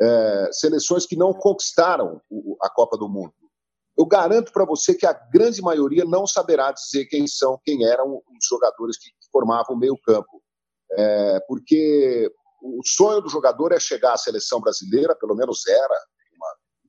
é, 0.00 0.48
seleções 0.52 1.04
que 1.04 1.16
não 1.16 1.34
conquistaram 1.34 2.20
a 2.62 2.70
Copa 2.70 2.96
do 2.96 3.08
Mundo? 3.08 3.34
eu 3.96 4.04
garanto 4.06 4.52
para 4.52 4.64
você 4.64 4.94
que 4.94 5.06
a 5.06 5.12
grande 5.12 5.62
maioria 5.62 6.04
não 6.04 6.26
saberá 6.26 6.72
dizer 6.72 7.06
quem 7.06 7.26
são, 7.26 7.58
quem 7.64 7.86
eram 7.86 8.16
os 8.16 8.46
jogadores 8.48 8.98
que 8.98 9.10
formavam 9.30 9.76
o 9.76 9.78
meio-campo. 9.78 10.42
É, 10.92 11.40
porque 11.46 12.30
o 12.60 12.80
sonho 12.84 13.20
do 13.20 13.28
jogador 13.28 13.72
é 13.72 13.78
chegar 13.78 14.14
à 14.14 14.16
seleção 14.16 14.60
brasileira, 14.60 15.14
pelo 15.16 15.36
menos 15.36 15.66
era, 15.66 16.00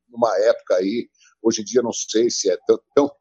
numa 0.10 0.36
época 0.40 0.76
aí. 0.76 1.08
Hoje 1.44 1.62
em 1.62 1.66
dia, 1.66 1.82
não 1.84 1.94
sei 1.94 2.30
se 2.30 2.50
é 2.50 2.58
tão, 2.66 2.80
tão. 2.96 3.12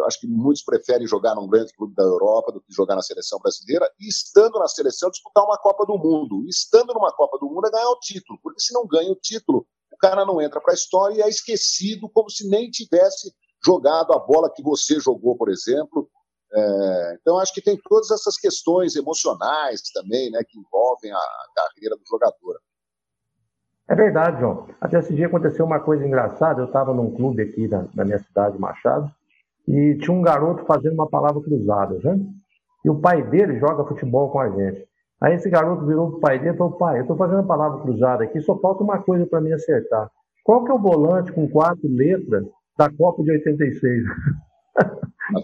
Eu 0.00 0.06
acho 0.06 0.20
que 0.20 0.26
muitos 0.26 0.62
preferem 0.62 1.06
jogar 1.06 1.34
num 1.34 1.48
grande 1.48 1.72
clube 1.74 1.94
da 1.94 2.02
Europa 2.02 2.52
do 2.52 2.60
que 2.60 2.72
jogar 2.72 2.96
na 2.96 3.02
seleção 3.02 3.38
brasileira, 3.38 3.90
e 4.00 4.08
estando 4.08 4.58
na 4.58 4.68
seleção, 4.68 5.10
disputar 5.10 5.44
uma 5.44 5.58
Copa 5.58 5.86
do 5.86 5.96
Mundo. 5.98 6.44
E 6.46 6.48
estando 6.48 6.92
numa 6.92 7.12
Copa 7.12 7.38
do 7.38 7.46
Mundo 7.46 7.66
é 7.66 7.70
ganhar 7.70 7.90
o 7.90 7.98
título, 8.00 8.38
porque 8.42 8.60
se 8.60 8.72
não 8.74 8.86
ganha 8.86 9.10
o 9.10 9.16
título, 9.16 9.66
cara 10.00 10.24
não 10.24 10.40
entra 10.40 10.60
para 10.60 10.72
a 10.72 10.74
história 10.74 11.14
e 11.14 11.22
é 11.22 11.28
esquecido 11.28 12.08
como 12.08 12.30
se 12.30 12.48
nem 12.48 12.70
tivesse 12.70 13.32
jogado 13.64 14.12
a 14.12 14.18
bola 14.18 14.50
que 14.52 14.62
você 14.62 14.98
jogou, 14.98 15.36
por 15.36 15.50
exemplo. 15.50 16.08
É, 16.52 17.18
então, 17.20 17.38
acho 17.38 17.52
que 17.52 17.62
tem 17.62 17.78
todas 17.84 18.10
essas 18.10 18.36
questões 18.36 18.96
emocionais 18.96 19.82
também, 19.92 20.30
né, 20.30 20.40
que 20.48 20.58
envolvem 20.58 21.12
a 21.12 21.20
carreira 21.54 21.96
do 21.96 22.02
jogador. 22.08 22.58
É 23.86 23.94
verdade, 23.94 24.40
João. 24.40 24.68
Até 24.80 24.98
esse 24.98 25.14
dia 25.14 25.26
aconteceu 25.26 25.64
uma 25.64 25.80
coisa 25.80 26.06
engraçada. 26.06 26.60
Eu 26.60 26.66
estava 26.66 26.94
num 26.94 27.14
clube 27.14 27.42
aqui 27.42 27.68
da, 27.68 28.04
minha 28.04 28.18
cidade, 28.18 28.58
Machado, 28.58 29.12
e 29.70 29.96
tinha 29.98 30.16
um 30.16 30.20
garoto 30.20 30.64
fazendo 30.66 30.94
uma 30.94 31.08
palavra 31.08 31.40
cruzada, 31.40 31.96
né? 32.02 32.18
E 32.84 32.90
o 32.90 32.96
pai 32.96 33.22
dele 33.22 33.58
joga 33.60 33.84
futebol 33.84 34.28
com 34.30 34.40
a 34.40 34.48
gente. 34.50 34.84
Aí 35.22 35.34
esse 35.34 35.48
garoto 35.48 35.86
virou 35.86 36.10
pro 36.10 36.20
pai 36.20 36.38
dele 36.38 36.54
e 36.54 36.58
falou, 36.58 36.72
pai, 36.72 36.98
eu 36.98 37.02
estou 37.02 37.16
fazendo 37.16 37.40
a 37.40 37.44
palavra 37.44 37.80
cruzada 37.80 38.24
aqui, 38.24 38.40
só 38.40 38.58
falta 38.58 38.82
uma 38.82 38.98
coisa 38.98 39.26
para 39.26 39.40
mim 39.40 39.52
acertar. 39.52 40.10
Qual 40.42 40.64
que 40.64 40.72
é 40.72 40.74
o 40.74 40.78
volante 40.78 41.30
com 41.32 41.48
quatro 41.48 41.86
letras 41.88 42.44
da 42.76 42.90
Copa 42.90 43.22
de 43.22 43.30
86? 43.30 44.02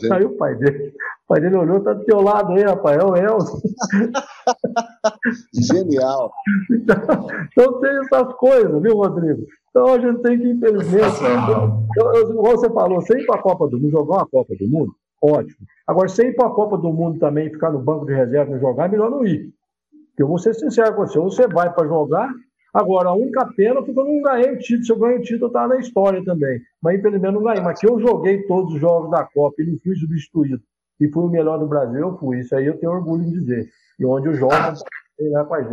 Tá 0.08 0.16
aí 0.16 0.24
o 0.24 0.36
pai 0.36 0.56
dele. 0.56 0.92
O 1.24 1.28
pai 1.28 1.40
dele 1.40 1.56
olhou, 1.56 1.80
tá 1.80 1.92
do 1.92 2.04
teu 2.04 2.20
lado 2.20 2.52
aí, 2.52 2.64
rapaz, 2.64 2.96
é 2.98 3.04
o 3.04 3.14
Elcio. 3.14 3.60
Genial. 5.52 6.32
Então, 6.70 7.26
então, 7.52 7.80
tem 7.80 7.98
essas 7.98 8.32
coisas, 8.34 8.82
viu, 8.82 8.96
Rodrigo? 8.96 9.46
Então 9.70 9.94
a 9.94 9.98
gente 9.98 10.22
tem 10.22 10.38
que, 10.38 10.48
infelizmente, 10.48 11.18
como 12.34 12.42
você 12.42 12.70
falou, 12.70 13.00
sem 13.02 13.20
ir 13.20 13.26
para 13.26 13.36
a 13.36 13.42
Copa 13.42 13.68
do 13.68 13.78
Mundo, 13.78 13.90
jogar 13.90 14.16
uma 14.16 14.26
Copa 14.26 14.54
do 14.58 14.66
Mundo, 14.66 14.92
ótimo. 15.22 15.66
Agora, 15.86 16.08
sem 16.08 16.28
ir 16.28 16.34
para 16.34 16.46
a 16.46 16.50
Copa 16.50 16.78
do 16.78 16.92
Mundo 16.92 17.18
também, 17.18 17.50
ficar 17.50 17.70
no 17.70 17.78
banco 17.78 18.06
de 18.06 18.14
reserva 18.14 18.56
e 18.56 18.60
jogar, 18.60 18.86
é 18.86 18.88
melhor 18.88 19.10
não 19.10 19.26
ir. 19.26 19.52
Eu 20.18 20.28
vou 20.28 20.38
ser 20.38 20.54
sincero 20.54 20.94
com 20.94 21.06
você, 21.06 21.18
ou 21.18 21.30
você 21.30 21.46
vai 21.46 21.70
para 21.72 21.86
jogar, 21.86 22.32
agora 22.72 23.10
a 23.10 23.14
única 23.14 23.44
pena 23.54 23.82
porque 23.82 23.98
eu 23.98 24.04
não 24.04 24.22
ganhei 24.22 24.52
o 24.52 24.58
título, 24.58 24.84
se 24.84 24.92
eu 24.92 24.98
ganhei 24.98 25.18
o 25.18 25.22
título 25.22 25.52
tá 25.52 25.68
na 25.68 25.76
história 25.76 26.24
também, 26.24 26.58
mas 26.82 26.98
infelizmente 26.98 27.34
não 27.34 27.42
ganhei, 27.42 27.62
mas 27.62 27.78
que 27.78 27.86
eu 27.86 28.00
joguei 28.00 28.44
todos 28.44 28.74
os 28.74 28.80
jogos 28.80 29.10
da 29.10 29.24
Copa 29.24 29.62
e 29.62 29.66
não 29.66 29.78
fui 29.82 29.94
substituído, 29.94 30.62
e 31.00 31.08
fui 31.08 31.24
o 31.24 31.28
melhor 31.28 31.58
do 31.58 31.66
Brasil, 31.66 32.00
eu 32.00 32.18
fui, 32.18 32.40
isso 32.40 32.54
aí 32.54 32.66
eu 32.66 32.78
tenho 32.78 32.92
orgulho 32.92 33.24
de 33.24 33.32
dizer, 33.32 33.68
e 33.98 34.04
onde 34.04 34.28
eu 34.28 34.34
jogo... 34.34 34.52
Ah. 34.52 34.74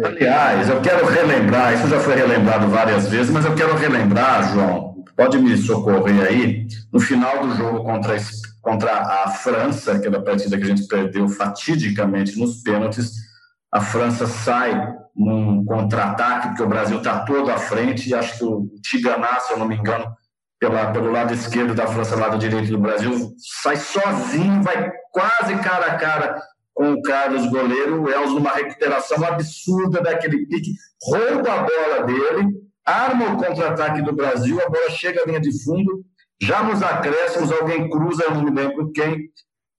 Aliás, 0.05 0.69
eu 0.69 0.82
quero 0.82 1.05
relembrar, 1.05 1.74
isso 1.74 1.89
já 1.89 1.99
foi 1.99 2.15
relembrado 2.15 2.65
várias 2.69 3.09
vezes, 3.09 3.30
mas 3.30 3.43
eu 3.43 3.53
quero 3.53 3.76
relembrar, 3.76 4.53
João, 4.53 5.03
pode 5.17 5.38
me 5.38 5.57
socorrer 5.57 6.26
aí, 6.26 6.65
no 6.93 6.99
final 6.99 7.45
do 7.45 7.53
jogo 7.55 7.84
contra, 7.84 8.15
contra 8.61 8.91
a 8.93 9.28
França, 9.28 9.93
aquela 9.93 10.24
partida 10.24 10.57
que 10.57 10.63
a 10.63 10.67
gente 10.67 10.88
perdeu 10.88 11.28
fatidicamente 11.28 12.39
nos 12.39 12.61
pênaltis, 12.61 13.11
a 13.69 13.82
França 13.82 14.26
sai 14.28 14.95
num 15.13 15.65
contra-ataque, 15.65 16.49
porque 16.49 16.63
o 16.63 16.69
Brasil 16.69 16.97
está 16.97 17.19
todo 17.26 17.51
à 17.51 17.57
frente, 17.57 18.09
e 18.09 18.15
acho 18.15 18.38
que 18.38 18.45
o 18.45 18.69
Tiganá, 18.82 19.41
se 19.41 19.51
eu 19.51 19.59
não 19.59 19.67
me 19.67 19.76
engano, 19.76 20.05
pela, 20.64 20.93
pelo 20.93 21.11
lado 21.11 21.34
esquerdo 21.34 21.76
da 21.76 21.86
França, 21.86 22.16
lado 22.16 22.38
direito 22.38 22.70
do 22.70 22.78
Brasil, 22.78 23.34
sai 23.38 23.76
sozinho, 23.76 24.64
vai 24.64 24.93
quase 25.11 25.57
cara 25.57 25.88
a 25.88 25.97
cara 25.97 26.41
com 26.74 26.93
o 26.93 27.01
Carlos 27.01 27.45
goleiro, 27.47 28.01
o 28.01 28.09
Elzo 28.09 28.36
numa 28.36 28.53
recuperação 28.53 29.24
absurda 29.26 30.01
daquele 30.01 30.45
pique, 30.47 30.74
rouba 31.03 31.53
a 31.53 31.64
bola 31.64 32.03
dele, 32.05 32.53
arma 32.86 33.34
o 33.34 33.38
contra-ataque 33.38 34.01
do 34.01 34.16
Brasil, 34.16 34.57
a 34.66 34.70
bola 34.70 34.89
chega 34.89 35.22
à 35.22 35.26
linha 35.26 35.41
de 35.41 35.51
fundo, 35.64 36.01
já 36.41 36.64
nos 36.64 36.82
acréscimos 36.82 37.51
alguém 37.51 37.89
cruza, 37.89 38.24
eu 38.24 38.36
não 38.36 38.43
me 38.43 38.51
lembro 38.51 38.89
quem. 38.93 39.30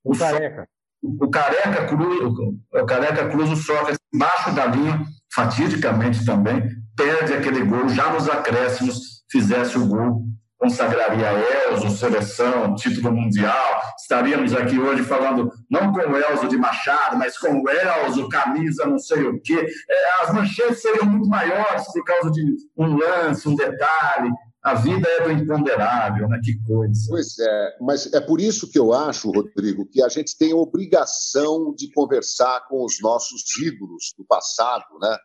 O 0.04 0.16
Careca 0.16 0.68
o 1.02 1.30
Careca 1.30 1.86
Cruz, 1.86 2.32
o 2.72 2.86
Careca 2.86 3.28
Cruz 3.28 3.50
o 3.50 3.56
Sócrates 3.56 3.98
embaixo 4.12 4.54
da 4.54 4.66
linha, 4.66 5.02
fatidicamente 5.34 6.24
também, 6.24 6.62
perde 6.96 7.34
aquele 7.34 7.62
gol, 7.62 7.88
já 7.88 8.10
nos 8.10 8.28
acréscimos 8.28 9.14
fizesse 9.30 9.76
o 9.76 9.86
gol, 9.86 10.24
consagraria 10.58 11.26
Elzo, 11.68 11.90
seleção, 11.90 12.74
título 12.74 13.12
mundial, 13.12 13.80
estaríamos 13.98 14.54
aqui 14.54 14.78
hoje 14.78 15.02
falando 15.02 15.50
não 15.70 15.92
com 15.92 15.98
o 15.98 16.16
Elzo 16.16 16.48
de 16.48 16.56
Machado, 16.56 17.16
mas 17.16 17.36
com 17.38 17.62
o 17.62 17.68
Elzo, 17.68 18.28
camisa 18.28 18.86
não 18.86 18.98
sei 18.98 19.22
o 19.24 19.40
quê, 19.40 19.66
é, 19.88 20.22
as 20.22 20.32
manchetes 20.32 20.80
seriam 20.80 21.06
muito 21.06 21.28
maiores 21.28 21.84
por 21.92 22.04
causa 22.04 22.30
de 22.30 22.42
um 22.76 22.96
lance, 22.96 23.48
um 23.48 23.56
detalhe, 23.56 24.30
a 24.64 24.72
vida 24.72 25.06
é 25.06 25.24
do 25.24 25.30
imponderável, 25.30 26.26
né? 26.26 26.40
Que 26.42 26.58
coisa. 26.64 27.06
Pois 27.10 27.38
é, 27.38 27.76
mas 27.82 28.10
é 28.14 28.20
por 28.20 28.40
isso 28.40 28.70
que 28.70 28.78
eu 28.78 28.94
acho, 28.94 29.30
Rodrigo, 29.30 29.86
que 29.90 30.02
a 30.02 30.08
gente 30.08 30.38
tem 30.38 30.52
a 30.52 30.56
obrigação 30.56 31.74
de 31.74 31.92
conversar 31.92 32.66
com 32.66 32.82
os 32.82 32.98
nossos 33.02 33.42
ídolos 33.58 34.14
do 34.16 34.24
passado, 34.24 34.86
né? 34.98 35.18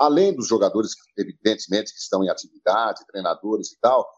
Além 0.00 0.34
dos 0.34 0.48
jogadores, 0.48 0.92
evidentemente, 1.18 1.92
que 1.92 1.98
estão 1.98 2.24
em 2.24 2.30
atividade, 2.30 3.04
treinadores 3.06 3.72
e 3.72 3.78
tal, 3.78 4.08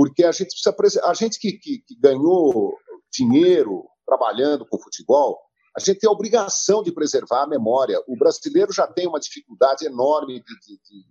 porque 0.00 0.24
a 0.24 0.32
gente 0.32 0.56
precisa. 0.78 1.04
A 1.04 1.12
gente 1.12 1.38
que, 1.38 1.52
que, 1.58 1.80
que 1.86 1.94
ganhou 2.00 2.74
dinheiro 3.12 3.84
trabalhando 4.06 4.66
com 4.66 4.80
futebol, 4.80 5.38
a 5.76 5.80
gente 5.80 5.98
tem 5.98 6.08
a 6.08 6.12
obrigação 6.12 6.82
de 6.82 6.90
preservar 6.90 7.42
a 7.42 7.46
memória. 7.46 8.02
O 8.08 8.16
brasileiro 8.16 8.72
já 8.72 8.86
tem 8.86 9.06
uma 9.06 9.20
dificuldade 9.20 9.84
enorme 9.84 10.40
de, 10.40 10.54
de, 10.66 10.80
de 10.82 11.04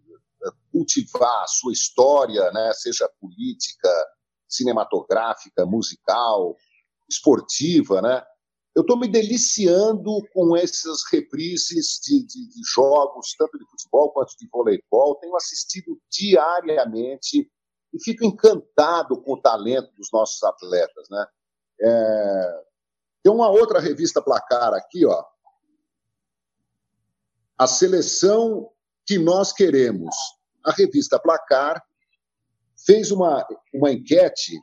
cultivar 0.72 1.44
a 1.44 1.48
sua 1.48 1.72
história, 1.72 2.50
né, 2.52 2.72
seja 2.74 3.08
política, 3.22 3.90
cinematográfica, 4.48 5.68
musical, 5.68 6.58
esportiva, 7.08 8.02
né? 8.02 8.24
Eu 8.76 8.82
estou 8.82 8.98
me 8.98 9.08
deliciando 9.08 10.20
com 10.34 10.58
essas 10.58 11.04
reprises 11.12 12.00
de, 12.02 12.26
de, 12.26 12.50
de, 12.50 12.62
jogos, 12.74 13.36
tanto 13.38 13.56
de 13.56 13.70
futebol 13.70 14.12
quanto 14.14 14.36
de 14.36 14.48
voleibol. 14.52 15.16
Tenho 15.20 15.36
assistido 15.36 15.96
diariamente 16.12 17.48
e 17.94 18.04
fico 18.04 18.26
encantado 18.26 19.22
com 19.22 19.34
o 19.34 19.42
talento 19.42 19.92
dos 19.96 20.10
nossos 20.12 20.42
atletas, 20.44 21.08
né? 21.10 21.26
É... 21.82 22.64
Tem 23.24 23.34
uma 23.34 23.50
outra 23.50 23.80
revista 23.80 24.22
placar 24.22 24.74
aqui, 24.74 25.06
ó. 25.06 25.24
A 27.58 27.68
seleção 27.68 28.72
que 29.10 29.18
nós 29.18 29.52
queremos. 29.52 30.16
A 30.64 30.72
revista 30.72 31.20
Placar 31.20 31.84
fez 32.86 33.10
uma, 33.10 33.44
uma 33.74 33.92
enquete 33.92 34.56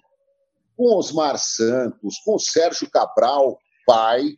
com 0.77 0.95
Osmar 0.97 1.37
Santos, 1.37 2.19
com 2.25 2.39
Sérgio 2.39 2.89
Cabral, 2.89 3.59
pai, 3.85 4.37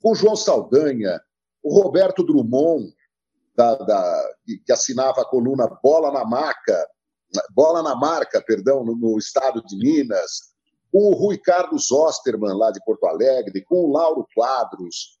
com 0.00 0.14
João 0.14 0.36
Saldanha, 0.36 1.20
o 1.60 1.74
Roberto 1.74 2.22
Drummond, 2.22 2.94
da, 3.56 3.74
da, 3.74 4.30
que 4.64 4.72
assinava 4.72 5.22
a 5.22 5.28
coluna 5.28 5.66
Bola 5.82 6.12
na 6.12 6.24
Maca, 6.24 6.88
Bola 7.54 7.82
na 7.82 7.94
Marca, 7.94 8.42
perdão, 8.42 8.84
no, 8.84 8.96
no 8.96 9.18
estado 9.18 9.62
de 9.64 9.76
Minas, 9.76 10.54
com 10.90 11.10
o 11.10 11.14
Rui 11.14 11.38
Carlos 11.38 11.90
Osterman, 11.90 12.56
lá 12.56 12.70
de 12.70 12.82
Porto 12.84 13.06
Alegre, 13.06 13.64
com 13.64 13.84
o 13.84 13.92
Lauro 13.92 14.26
Quadros, 14.34 15.18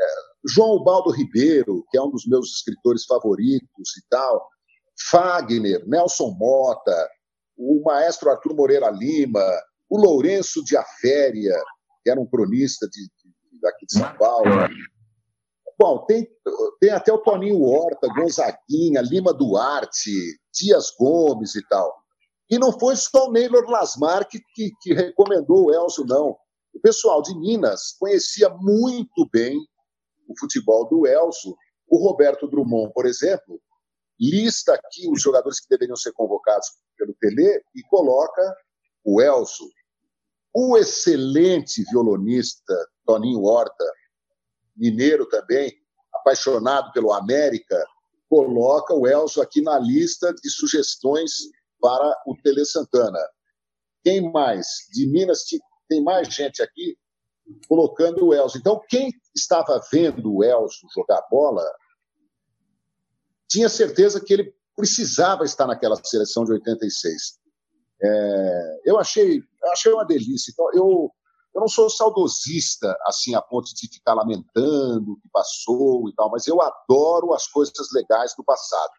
é, 0.00 0.04
João 0.48 0.82
Baldo 0.82 1.10
Ribeiro, 1.10 1.84
que 1.90 1.98
é 1.98 2.02
um 2.02 2.10
dos 2.10 2.26
meus 2.26 2.48
escritores 2.56 3.04
favoritos 3.04 3.96
e 3.96 4.02
tal, 4.08 4.48
Fagner, 5.10 5.86
Nelson 5.86 6.34
Mota, 6.38 7.08
o 7.56 7.82
maestro 7.84 8.30
Arthur 8.30 8.54
Moreira 8.54 8.90
Lima, 8.90 9.44
o 9.88 9.98
Lourenço 9.98 10.64
de 10.64 10.76
Aféria, 10.76 11.56
que 12.02 12.10
era 12.10 12.20
um 12.20 12.26
cronista 12.26 12.88
de, 12.88 13.02
de, 13.02 13.60
daqui 13.60 13.86
de 13.86 13.98
São 13.98 14.16
Paulo. 14.16 14.50
Bom, 15.82 16.06
tem, 16.06 16.24
tem 16.78 16.90
até 16.90 17.12
o 17.12 17.18
Toninho 17.18 17.60
Horta, 17.60 18.06
Gonzaguinha, 18.06 19.00
Lima 19.02 19.34
Duarte, 19.34 20.12
Dias 20.54 20.92
Gomes 20.96 21.56
e 21.56 21.66
tal. 21.66 21.92
E 22.48 22.56
não 22.56 22.70
foi 22.78 22.94
só 22.94 23.26
o 23.26 23.32
Neylor 23.32 23.68
Lasmar 23.68 24.28
que, 24.28 24.38
que, 24.54 24.70
que 24.80 24.94
recomendou 24.94 25.64
o 25.64 25.74
Elcio, 25.74 26.04
não. 26.06 26.36
O 26.72 26.80
pessoal 26.80 27.20
de 27.20 27.36
Minas 27.36 27.96
conhecia 27.98 28.48
muito 28.60 29.28
bem 29.32 29.58
o 30.28 30.38
futebol 30.38 30.88
do 30.88 31.04
Elcio. 31.04 31.52
O 31.88 31.98
Roberto 31.98 32.46
Drummond, 32.46 32.92
por 32.92 33.04
exemplo, 33.04 33.60
lista 34.20 34.74
aqui 34.74 35.10
os 35.10 35.20
jogadores 35.20 35.58
que 35.58 35.68
deveriam 35.68 35.96
ser 35.96 36.12
convocados 36.12 36.68
pelo 36.96 37.12
Tele 37.14 37.60
e 37.74 37.82
coloca 37.90 38.56
o 39.04 39.20
Elcio. 39.20 39.66
O 40.54 40.78
excelente 40.78 41.82
violonista 41.90 42.72
Toninho 43.04 43.42
Horta, 43.42 43.84
mineiro 44.76 45.26
também, 45.28 45.72
apaixonado 46.14 46.92
pelo 46.92 47.12
América, 47.12 47.84
coloca 48.28 48.94
o 48.94 49.06
Elcio 49.06 49.42
aqui 49.42 49.60
na 49.60 49.78
lista 49.78 50.32
de 50.32 50.50
sugestões 50.50 51.32
para 51.80 52.22
o 52.26 52.36
Tele 52.42 52.64
Santana. 52.64 53.18
Quem 54.02 54.32
mais? 54.32 54.66
De 54.92 55.06
Minas 55.06 55.44
tem 55.88 56.02
mais 56.02 56.28
gente 56.28 56.62
aqui 56.62 56.96
colocando 57.68 58.26
o 58.26 58.34
Elcio. 58.34 58.58
Então, 58.58 58.80
quem 58.88 59.12
estava 59.34 59.80
vendo 59.92 60.34
o 60.34 60.44
Elcio 60.44 60.88
jogar 60.94 61.22
bola 61.30 61.64
tinha 63.48 63.68
certeza 63.68 64.20
que 64.20 64.32
ele 64.32 64.54
precisava 64.74 65.44
estar 65.44 65.66
naquela 65.66 65.96
seleção 66.02 66.44
de 66.44 66.52
86. 66.52 67.38
É, 68.02 68.80
eu 68.84 68.98
achei, 68.98 69.42
achei 69.72 69.92
uma 69.92 70.04
delícia. 70.04 70.50
Então, 70.50 70.66
eu, 70.72 71.12
eu 71.54 71.60
não 71.60 71.68
sou 71.68 71.90
saudosista 71.90 72.96
assim 73.06 73.34
a 73.34 73.42
ponto 73.42 73.68
de 73.74 73.88
ficar 73.88 74.14
lamentando 74.14 75.12
o 75.12 75.20
que 75.20 75.28
passou 75.30 76.08
e 76.08 76.14
tal, 76.14 76.30
mas 76.30 76.46
eu 76.46 76.60
adoro 76.60 77.34
as 77.34 77.46
coisas 77.46 77.92
legais 77.92 78.34
do 78.36 78.44
passado. 78.44 78.92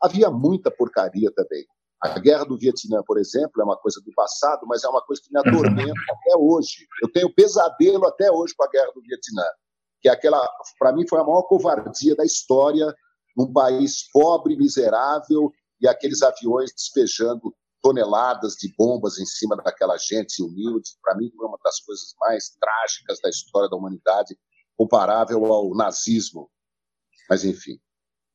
Havia 0.00 0.30
muita 0.30 0.70
porcaria 0.70 1.30
também. 1.34 1.66
A 2.00 2.16
guerra 2.20 2.44
do 2.44 2.56
Vietnã, 2.56 3.02
por 3.04 3.18
exemplo, 3.18 3.60
é 3.60 3.64
uma 3.64 3.76
coisa 3.76 4.00
do 4.00 4.12
passado, 4.14 4.64
mas 4.66 4.84
é 4.84 4.88
uma 4.88 5.02
coisa 5.02 5.20
que 5.20 5.32
me 5.32 5.40
atormenta 5.40 6.00
até 6.08 6.38
hoje. 6.38 6.86
Eu 7.02 7.10
tenho 7.10 7.34
pesadelo 7.34 8.06
até 8.06 8.30
hoje 8.30 8.54
com 8.56 8.62
a 8.62 8.68
guerra 8.68 8.92
do 8.94 9.02
Vietnã, 9.02 9.42
que 10.00 10.08
é 10.08 10.12
aquela, 10.12 10.40
para 10.78 10.92
mim, 10.92 11.04
foi 11.08 11.18
a 11.18 11.24
maior 11.24 11.42
covardia 11.42 12.14
da 12.14 12.24
história 12.24 12.94
num 13.36 13.52
país 13.52 14.08
pobre, 14.12 14.56
miserável 14.56 15.50
e 15.80 15.88
aqueles 15.88 16.22
aviões 16.22 16.72
despejando 16.72 17.52
toneladas 17.82 18.54
de 18.54 18.72
bombas 18.76 19.18
em 19.18 19.26
cima 19.26 19.56
daquela 19.56 19.96
gente 19.96 20.42
humilde. 20.42 20.90
Para 21.02 21.16
mim, 21.16 21.30
foi 21.36 21.46
uma 21.46 21.58
das 21.64 21.80
coisas 21.80 22.14
mais 22.20 22.50
trágicas 22.60 23.20
da 23.22 23.28
história 23.28 23.68
da 23.68 23.76
humanidade, 23.76 24.36
comparável 24.76 25.44
ao 25.46 25.74
nazismo. 25.74 26.50
Mas, 27.28 27.44
enfim. 27.44 27.78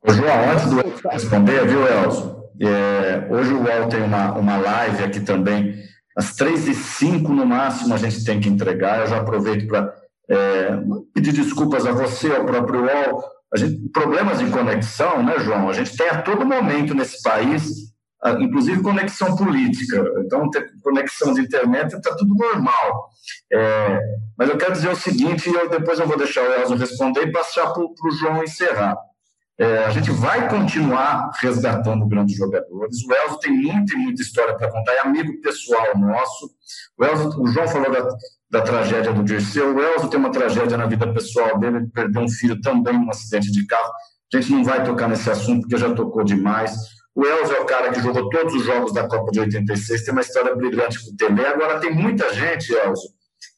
João, 0.06 0.52
antes 0.52 0.70
do 0.70 1.10
responder, 1.10 1.68
viu, 1.68 1.88
Elcio? 1.88 2.44
É, 2.60 3.34
hoje 3.34 3.54
o 3.54 3.64
UOL 3.64 3.90
tem 3.90 4.04
uma, 4.04 4.34
uma 4.38 4.58
live 4.58 5.04
aqui 5.04 5.22
também, 5.22 5.74
às 6.16 6.36
três 6.36 6.68
e 6.68 6.76
cinco 6.76 7.34
no 7.34 7.46
máximo 7.46 7.94
a 7.94 7.98
gente 7.98 8.24
tem 8.24 8.40
que 8.40 8.50
entregar. 8.50 9.00
Eu 9.00 9.08
já 9.08 9.18
aproveito 9.18 9.68
para 9.68 9.94
é, 10.30 10.78
pedir 11.14 11.34
desculpas 11.34 11.86
a 11.86 11.92
você, 11.92 12.32
ao 12.32 12.46
próprio 12.46 12.82
UOL. 12.82 13.24
A 13.54 13.58
gente, 13.58 13.90
problemas 13.90 14.40
de 14.40 14.50
conexão, 14.50 15.24
né, 15.24 15.40
João? 15.40 15.70
A 15.70 15.74
gente 15.74 15.96
tem 15.96 16.10
a 16.10 16.22
todo 16.22 16.46
momento 16.46 16.94
nesse 16.94 17.22
país 17.22 17.93
inclusive 18.40 18.82
conexão 18.82 19.36
política. 19.36 20.04
Então, 20.26 20.50
conexão 20.82 21.34
de 21.34 21.42
internet 21.42 21.94
está 21.94 22.16
tudo 22.16 22.34
normal. 22.36 23.10
É, 23.52 24.00
mas 24.38 24.50
eu 24.50 24.58
quero 24.58 24.74
dizer 24.74 24.90
o 24.90 24.96
seguinte, 24.96 25.50
e 25.50 25.70
depois 25.70 26.00
eu 26.00 26.08
vou 26.08 26.18
deixar 26.18 26.42
o 26.42 26.54
Elzo 26.54 26.76
responder 26.76 27.28
e 27.28 27.32
passar 27.32 27.72
para 27.72 27.82
o 27.82 28.12
João 28.12 28.44
encerrar. 28.44 28.98
É, 29.60 29.86
a 29.86 29.90
gente 29.92 30.10
vai 30.10 30.50
continuar 30.50 31.30
resgatando 31.40 32.08
grandes 32.08 32.36
jogadores. 32.36 33.04
O 33.06 33.14
Elzo 33.14 33.40
tem 33.40 33.52
muita 33.52 33.94
e 33.94 33.98
muita 33.98 34.22
história 34.22 34.56
para 34.56 34.72
contar, 34.72 34.94
é 34.94 35.00
amigo 35.02 35.40
pessoal 35.42 35.96
nosso. 35.96 36.50
O, 36.98 37.06
Elzo, 37.06 37.42
o 37.42 37.48
João 37.48 37.68
falou 37.68 37.92
da, 37.92 38.08
da 38.50 38.62
tragédia 38.62 39.14
do 39.14 39.24
Dirceu. 39.24 39.76
O 39.76 39.80
Elzo 39.80 40.10
tem 40.10 40.20
uma 40.20 40.32
tragédia 40.32 40.76
na 40.76 40.88
vida 40.88 41.12
pessoal 41.14 41.60
dele, 41.60 41.78
ele 41.78 41.88
perdeu 41.88 42.22
um 42.24 42.30
filho 42.30 42.60
também 42.62 42.98
num 42.98 43.10
acidente 43.12 43.52
de 43.52 43.66
carro. 43.68 43.92
A 44.34 44.38
gente 44.38 44.52
não 44.52 44.64
vai 44.64 44.84
tocar 44.84 45.08
nesse 45.08 45.30
assunto 45.30 45.62
porque 45.62 45.78
já 45.78 45.94
tocou 45.94 46.24
demais. 46.24 46.72
O 47.16 47.26
Elzo 47.26 47.54
é 47.54 47.60
o 47.60 47.66
cara 47.66 47.92
que 47.92 48.02
jogou 48.02 48.30
todos 48.30 48.56
os 48.56 48.64
jogos 48.64 48.94
da 48.94 49.08
Copa 49.08 49.32
de 49.32 49.40
86, 49.40 50.04
tem 50.04 50.12
uma 50.12 50.22
história 50.22 50.56
brilhante 50.56 51.04
com 51.04 51.12
o 51.12 51.16
Tele. 51.16 51.46
Agora, 51.46 51.80
tem 51.80 51.94
muita 51.94 52.34
gente, 52.34 52.74
Elzo, 52.74 53.08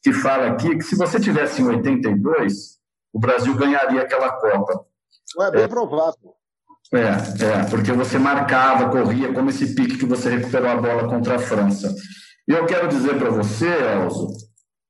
que 0.02 0.12
fala 0.12 0.48
aqui 0.48 0.76
que 0.76 0.84
se 0.84 0.96
você 0.96 1.18
tivesse 1.18 1.62
em 1.62 1.66
82, 1.66 2.76
o 3.12 3.18
Brasil 3.18 3.54
ganharia 3.54 4.02
aquela 4.02 4.30
Copa. 4.30 4.84
É 5.40 5.50
bem 5.50 5.62
é, 5.62 5.68
provável. 5.68 6.34
É, 6.92 6.98
é, 6.98 7.70
porque 7.70 7.92
você 7.92 8.18
marcava, 8.18 8.90
corria, 8.90 9.32
como 9.32 9.50
esse 9.50 9.74
pique 9.74 9.98
que 9.98 10.06
você 10.06 10.28
recuperou 10.28 10.68
a 10.68 10.76
bola 10.76 11.08
contra 11.08 11.36
a 11.36 11.38
França. 11.38 11.94
E 12.46 12.52
eu 12.52 12.66
quero 12.66 12.88
dizer 12.88 13.18
para 13.18 13.30
você, 13.30 13.66
Elzo, 13.66 14.28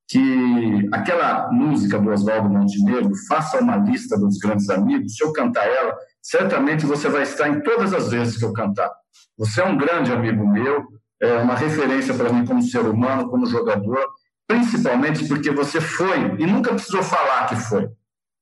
que 0.09 0.89
aquela 0.93 1.51
música 1.51 1.99
do 1.99 2.11
Oswaldo 2.11 2.49
Montenegro, 2.49 3.13
faça 3.29 3.61
uma 3.61 3.77
lista 3.77 4.19
dos 4.19 4.39
grandes 4.39 4.69
amigos, 4.71 5.17
se 5.17 5.25
eu 5.25 5.33
cantar 5.33 5.67
ela, 5.67 5.97
certamente 6.27 6.85
você 6.85 7.09
vai 7.09 7.23
estar 7.23 7.49
em 7.49 7.61
todas 7.61 7.95
as 7.95 8.11
vezes 8.11 8.37
que 8.37 8.45
eu 8.45 8.53
cantar. 8.53 8.91
Você 9.39 9.61
é 9.61 9.65
um 9.65 9.77
grande 9.77 10.11
amigo 10.11 10.45
meu, 10.45 10.85
é 11.21 11.37
uma 11.37 11.55
referência 11.55 12.13
para 12.15 12.33
mim 12.33 12.45
como 12.45 12.61
ser 12.61 12.81
humano, 12.81 13.31
como 13.31 13.47
jogador, 13.47 14.05
principalmente 14.45 15.27
porque 15.29 15.53
você 15.53 15.81
foi 15.81 16.19
e 16.37 16.47
nunca 16.47 16.75
precisou 16.75 17.03
falar 17.03 17.47
que 17.47 17.55
foi. 17.55 17.89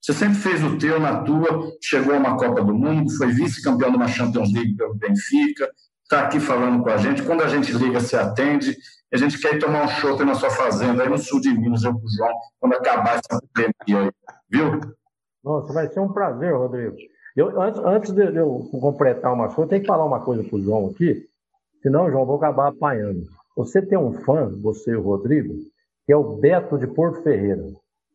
Você 0.01 0.15
sempre 0.15 0.37
fez 0.37 0.65
o 0.65 0.79
teu 0.79 0.99
na 0.99 1.23
tua, 1.25 1.73
chegou 1.83 2.15
a 2.15 2.19
uma 2.19 2.39
Copa 2.39 2.63
do 2.65 2.75
Mundo, 2.75 3.15
foi 3.17 3.29
vice-campeão 3.29 3.91
de 3.91 3.97
uma 3.97 4.09
Champions 4.09 4.51
League 4.53 4.77
pelo 4.77 4.95
Benfica, 4.95 5.71
está 6.03 6.23
aqui 6.23 6.41
falando 6.41 6.83
com 6.83 6.89
a 6.89 6.97
gente. 6.97 7.23
Quando 7.23 7.43
a 7.43 7.49
gente 7.49 7.71
liga, 7.73 8.01
se 8.01 8.17
atende. 8.17 8.77
A 9.13 9.17
gente 9.17 9.39
quer 9.39 9.55
ir 9.55 9.59
tomar 9.59 9.85
um 9.85 9.89
chopp 9.89 10.25
na 10.25 10.35
sua 10.35 10.51
fazenda, 10.51 11.03
aí 11.03 11.09
no 11.09 11.19
sul 11.19 11.41
de 11.41 11.51
Minas, 11.57 11.85
eu 11.85 11.93
com 11.93 12.05
o 12.05 12.11
João, 12.11 12.35
quando 12.59 12.75
acabar 12.75 13.15
essa 13.15 13.41
pandemia 13.41 14.09
aí, 14.09 14.11
viu? 14.51 14.81
Nossa, 15.45 15.73
vai 15.73 15.87
ser 15.89 16.01
um 16.01 16.13
prazer, 16.13 16.53
Rodrigo. 16.53 16.97
Eu, 17.37 17.61
antes, 17.61 17.81
antes 17.85 18.13
de 18.13 18.37
eu 18.37 18.69
completar 18.81 19.33
uma 19.33 19.49
coisa, 19.49 19.63
eu 19.63 19.69
tenho 19.69 19.83
que 19.83 19.89
falar 19.89 20.05
uma 20.05 20.21
coisa 20.21 20.45
para 20.45 20.57
o 20.57 20.63
João 20.63 20.87
aqui, 20.87 21.27
senão, 21.83 22.09
João, 22.09 22.23
eu 22.23 22.27
vou 22.27 22.37
acabar 22.37 22.69
apanhando. 22.69 23.23
Você 23.57 23.83
tem 23.83 23.99
um 23.99 24.13
fã, 24.13 24.49
você 24.63 24.93
e 24.93 24.97
o 24.97 25.03
Rodrigo, 25.03 25.55
que 26.07 26.13
é 26.13 26.17
o 26.17 26.37
Beto 26.37 26.79
de 26.79 26.87
Porto 26.87 27.23
Ferreira. 27.23 27.65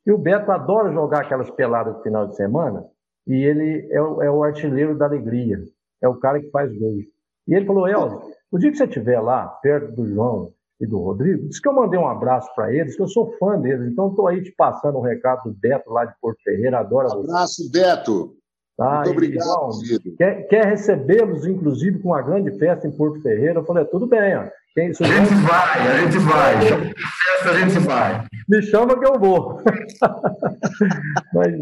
E 0.05 0.11
o 0.11 0.17
Beto 0.17 0.51
adora 0.51 0.93
jogar 0.93 1.21
aquelas 1.21 1.49
peladas 1.51 1.97
de 1.97 2.03
final 2.03 2.27
de 2.27 2.35
semana, 2.35 2.85
e 3.27 3.33
ele 3.43 3.87
é 3.91 4.01
o, 4.01 4.21
é 4.21 4.31
o 4.31 4.43
artilheiro 4.43 4.97
da 4.97 5.05
alegria, 5.05 5.59
é 6.01 6.07
o 6.07 6.15
cara 6.15 6.39
que 6.39 6.49
faz 6.49 6.71
gols. 6.77 7.03
E 7.47 7.53
ele 7.53 7.65
falou, 7.65 7.87
Elza, 7.87 8.21
o 8.51 8.57
dia 8.57 8.71
que 8.71 8.77
você 8.77 8.85
estiver 8.85 9.19
lá, 9.19 9.47
perto 9.47 9.91
do 9.95 10.07
João 10.07 10.53
e 10.79 10.87
do 10.87 10.97
Rodrigo, 10.97 11.47
diz 11.49 11.59
que 11.59 11.67
eu 11.67 11.73
mandei 11.73 11.99
um 11.99 12.07
abraço 12.07 12.49
para 12.55 12.73
eles, 12.73 12.95
que 12.95 13.01
eu 13.01 13.07
sou 13.07 13.35
fã 13.37 13.59
deles, 13.59 13.91
então 13.91 14.09
estou 14.09 14.27
aí 14.27 14.41
te 14.41 14.51
passando 14.51 14.97
um 14.97 15.01
recado 15.01 15.43
do 15.43 15.59
Beto 15.59 15.91
lá 15.91 16.05
de 16.05 16.13
Porto 16.21 16.41
Ferreira, 16.41 16.79
adora 16.79 17.09
você. 17.09 17.29
Abraço, 17.29 17.71
Beto. 17.71 18.38
Tá? 18.79 18.95
Muito 18.95 19.11
obrigado, 19.11 19.71
e, 19.83 20.11
Quer, 20.15 20.47
quer 20.47 20.65
recebê-los, 20.67 21.45
inclusive, 21.45 21.99
com 21.99 22.09
uma 22.09 22.21
grande 22.21 22.57
festa 22.57 22.87
em 22.87 22.91
Porto 22.91 23.21
Ferreira. 23.21 23.59
Eu 23.59 23.65
falei, 23.65 23.83
tudo 23.83 24.07
bem, 24.07 24.37
ó. 24.37 24.47
Quem, 24.73 24.87
a 24.87 24.93
gente 24.93 25.33
vai, 25.45 25.87
a 25.87 26.01
gente 26.01 26.17
vai. 26.19 26.61
Festa 26.61 27.49
a 27.49 27.59
gente 27.59 27.79
vai. 27.79 28.25
Me 28.47 28.61
chama 28.61 28.97
que 28.97 29.05
eu 29.05 29.19
vou. 29.19 29.61
mas, 31.33 31.53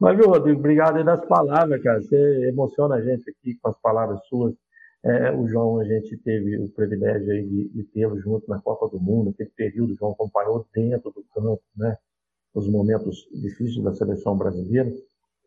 mas, 0.00 0.16
meu 0.16 0.28
Rodrigo, 0.30 0.60
obrigado 0.60 0.96
aí 0.96 1.04
das 1.04 1.22
palavras, 1.26 1.82
cara. 1.82 2.00
Você 2.00 2.48
emociona 2.48 2.94
a 2.94 3.02
gente 3.02 3.28
aqui 3.28 3.58
com 3.60 3.68
as 3.68 3.78
palavras 3.82 4.18
suas. 4.26 4.54
É, 5.04 5.30
o 5.32 5.46
João, 5.46 5.78
a 5.78 5.84
gente 5.84 6.16
teve 6.24 6.56
o 6.56 6.70
privilégio 6.70 7.32
aí 7.32 7.46
de, 7.46 7.68
de 7.68 7.84
tê-lo 7.84 8.18
junto 8.18 8.48
na 8.48 8.58
Copa 8.60 8.88
do 8.88 8.98
Mundo. 8.98 9.28
Aquele 9.28 9.50
período, 9.50 9.92
o 9.92 9.96
João 9.96 10.12
acompanhou 10.12 10.66
dentro 10.74 11.10
do 11.10 11.22
campo, 11.34 11.60
né? 11.76 11.98
Os 12.54 12.66
momentos 12.66 13.28
difíceis 13.30 13.84
da 13.84 13.92
seleção 13.92 14.38
brasileira. 14.38 14.90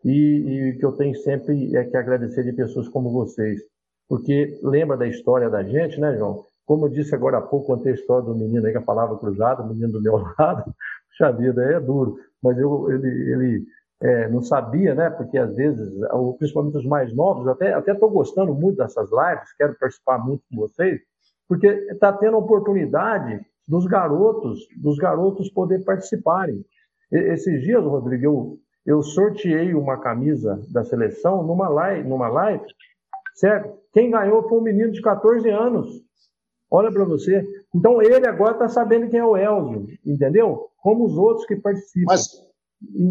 E, 0.04 0.74
o 0.76 0.80
que 0.80 0.86
eu 0.86 0.92
tenho 0.94 1.16
sempre 1.16 1.76
é 1.76 1.84
que 1.86 1.96
agradecer 1.96 2.44
de 2.44 2.54
pessoas 2.54 2.88
como 2.90 3.12
vocês, 3.12 3.62
porque 4.10 4.60
lembra 4.62 4.98
da 4.98 5.08
história 5.08 5.50
da 5.50 5.64
gente, 5.64 6.00
né, 6.00 6.18
João? 6.18 6.44
Como 6.66 6.86
eu 6.86 6.90
disse 6.90 7.14
agora 7.14 7.38
há 7.38 7.42
pouco, 7.42 7.68
contei 7.68 7.92
a 7.92 7.96
história 7.96 8.26
do 8.26 8.36
menino 8.36 8.66
aí 8.66 8.74
com 8.74 8.80
a 8.80 8.84
palavra 8.84 9.18
cruzada, 9.18 9.64
o 9.64 9.68
menino 9.68 9.94
do 9.94 10.02
meu 10.02 10.16
lado, 10.38 10.74
Puxa 11.14 11.32
vida, 11.32 11.64
é 11.64 11.80
duro. 11.80 12.18
Mas 12.42 12.58
eu, 12.58 12.92
ele, 12.92 13.32
ele 13.32 13.66
é, 14.02 14.28
não 14.30 14.42
sabia, 14.42 14.96
né? 14.96 15.10
Porque 15.10 15.38
às 15.38 15.56
vezes, 15.56 15.90
principalmente 16.38 16.78
os 16.78 16.86
mais 16.86 17.14
novos, 17.16 17.48
até 17.48 17.74
até 17.74 17.92
estou 17.92 18.10
gostando 18.10 18.54
muito 18.54 18.78
dessas 18.78 19.10
lives, 19.12 19.54
quero 19.58 19.78
participar 19.80 20.18
muito 20.18 20.44
com 20.50 20.58
vocês, 20.58 21.00
porque 21.48 21.68
está 21.68 22.12
tendo 22.12 22.36
a 22.36 22.40
oportunidade 22.40 23.46
dos 23.68 23.86
garotos, 23.86 24.60
dos 24.82 24.98
garotos 24.98 25.50
poder 25.52 25.84
participarem. 25.86 26.66
E, 27.12 27.18
esses 27.18 27.62
dias, 27.62 27.84
Rodrigo, 27.84 28.26
eu, 28.26 28.58
eu 28.86 29.02
sorteei 29.02 29.74
uma 29.74 29.98
camisa 29.98 30.62
da 30.70 30.84
seleção 30.84 31.44
numa 31.44 31.70
live, 31.70 32.08
numa 32.08 32.28
live, 32.28 32.64
certo? 33.36 33.78
Quem 33.94 34.12
ganhou 34.12 34.48
foi 34.48 34.58
um 34.58 34.64
menino 34.64 34.92
de 34.92 35.02
14 35.02 35.50
anos. 35.50 36.02
Olha 36.70 36.92
para 36.92 37.06
você. 37.06 37.46
Então 37.74 38.02
ele 38.02 38.28
agora 38.28 38.54
está 38.54 38.68
sabendo 38.68 39.10
quem 39.10 39.20
é 39.20 39.26
o 39.26 39.38
Elzo, 39.38 39.88
entendeu? 40.06 40.70
Como 40.82 41.06
os 41.06 41.18
outros 41.18 41.46
que 41.46 41.56
participam. 41.56 42.06
Mas 42.08 42.30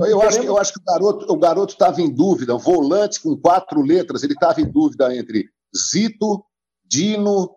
eu 0.08 0.20
acho, 0.20 0.42
eu 0.42 0.58
acho 0.58 0.74
que 0.74 0.80
o 0.80 0.84
garoto 0.84 1.32
o 1.32 1.38
garoto 1.38 1.72
estava 1.72 2.00
em 2.02 2.12
dúvida. 2.12 2.56
Volante 2.56 3.22
com 3.22 3.36
quatro 3.36 3.80
letras, 3.80 4.22
ele 4.22 4.34
estava 4.34 4.60
em 4.60 4.70
dúvida 4.70 5.14
entre 5.14 5.48
Zito, 5.74 6.44
Dino. 6.84 7.56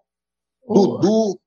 Dudu, 0.68 1.40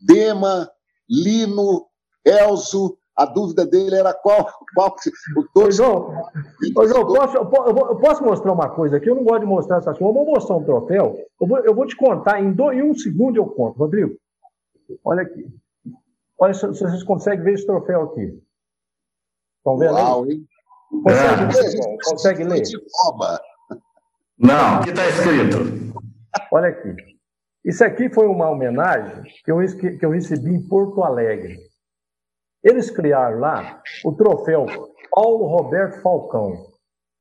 Dema, 0.00 0.70
Lino, 1.08 1.86
Elzo. 2.24 2.98
A 3.16 3.24
dúvida 3.24 3.64
dele 3.64 3.96
era 3.96 4.12
qual. 4.12 4.46
qual 4.74 4.94
o 5.54 5.60
Ô, 5.60 5.70
João, 5.70 6.10
ô, 6.76 6.86
João 6.86 7.06
posso, 7.06 7.36
eu 7.36 7.96
posso 7.96 8.22
mostrar 8.22 8.52
uma 8.52 8.68
coisa 8.68 8.98
aqui? 8.98 9.08
Eu 9.08 9.14
não 9.14 9.24
gosto 9.24 9.40
de 9.40 9.46
mostrar 9.46 9.78
essas 9.78 9.96
coisas. 9.96 10.16
Eu 10.16 10.24
vou 10.24 10.34
mostrar 10.34 10.56
um 10.56 10.64
troféu. 10.64 11.16
Eu 11.40 11.46
vou, 11.46 11.58
eu 11.58 11.74
vou 11.74 11.86
te 11.86 11.96
contar. 11.96 12.40
Em, 12.40 12.52
dois, 12.52 12.78
em 12.78 12.82
um 12.82 12.94
segundo 12.94 13.36
eu 13.36 13.46
conto. 13.46 13.78
Rodrigo, 13.78 14.16
olha 15.04 15.22
aqui. 15.22 15.46
Olha 16.38 16.52
se, 16.52 16.60
se 16.74 16.82
vocês 16.82 17.02
conseguem 17.02 17.44
ver 17.44 17.54
esse 17.54 17.66
troféu 17.66 18.02
aqui. 18.02 18.38
Estão 19.58 19.78
vendo 19.78 19.94
Uau, 19.94 20.24
aí? 20.24 20.32
Hein? 20.32 20.46
Consegue, 21.02 21.42
é. 21.42 21.76
ler, 21.76 21.98
Consegue 22.04 22.44
ler? 22.44 22.62
Não, 24.38 24.78
o 24.78 24.82
que 24.82 24.90
está 24.90 25.08
escrito? 25.08 25.94
Olha 26.52 26.68
aqui. 26.68 26.94
Isso 27.64 27.84
aqui 27.84 28.08
foi 28.08 28.26
uma 28.28 28.48
homenagem 28.48 29.24
que 29.44 29.50
eu, 29.50 29.58
que 29.98 30.06
eu 30.06 30.10
recebi 30.10 30.54
em 30.54 30.68
Porto 30.68 31.02
Alegre. 31.02 31.58
Eles 32.66 32.90
criaram 32.90 33.38
lá 33.38 33.80
o 34.04 34.12
troféu 34.12 34.66
Paulo 35.12 35.46
Roberto 35.46 36.02
Falcão 36.02 36.52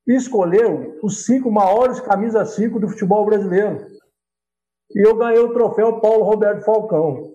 e 0.07 0.15
escolheram 0.15 0.95
os 1.03 1.23
cinco 1.23 1.51
maiores 1.51 1.99
camisas 1.99 2.55
5 2.55 2.79
do 2.79 2.89
futebol 2.89 3.23
brasileiro. 3.27 3.85
E 4.95 5.07
eu 5.07 5.15
ganhei 5.15 5.39
o 5.39 5.53
troféu 5.53 6.01
Paulo 6.01 6.23
Roberto 6.23 6.65
Falcão. 6.65 7.31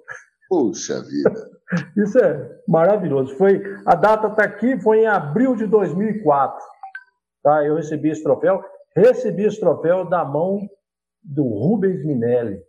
Puxa 0.49 1.01
vida! 1.03 1.33
Isso 1.97 2.19
é 2.19 2.51
maravilhoso. 2.67 3.37
Foi 3.37 3.63
a 3.87 3.95
data 3.95 4.27
está 4.27 4.43
aqui, 4.43 4.77
foi 4.81 5.03
em 5.03 5.07
abril 5.07 5.55
de 5.55 5.69
2004. 5.69 6.59
Tá? 7.45 7.65
Eu 7.65 7.77
recebi 7.77 8.11
esse 8.11 8.25
troféu, 8.25 8.61
recebi 8.97 9.45
esse 9.45 9.61
troféu 9.61 10.05
da 10.05 10.25
mão 10.25 10.59
do 11.23 11.45
Rubens 11.45 12.05
Minelli. 12.05 12.61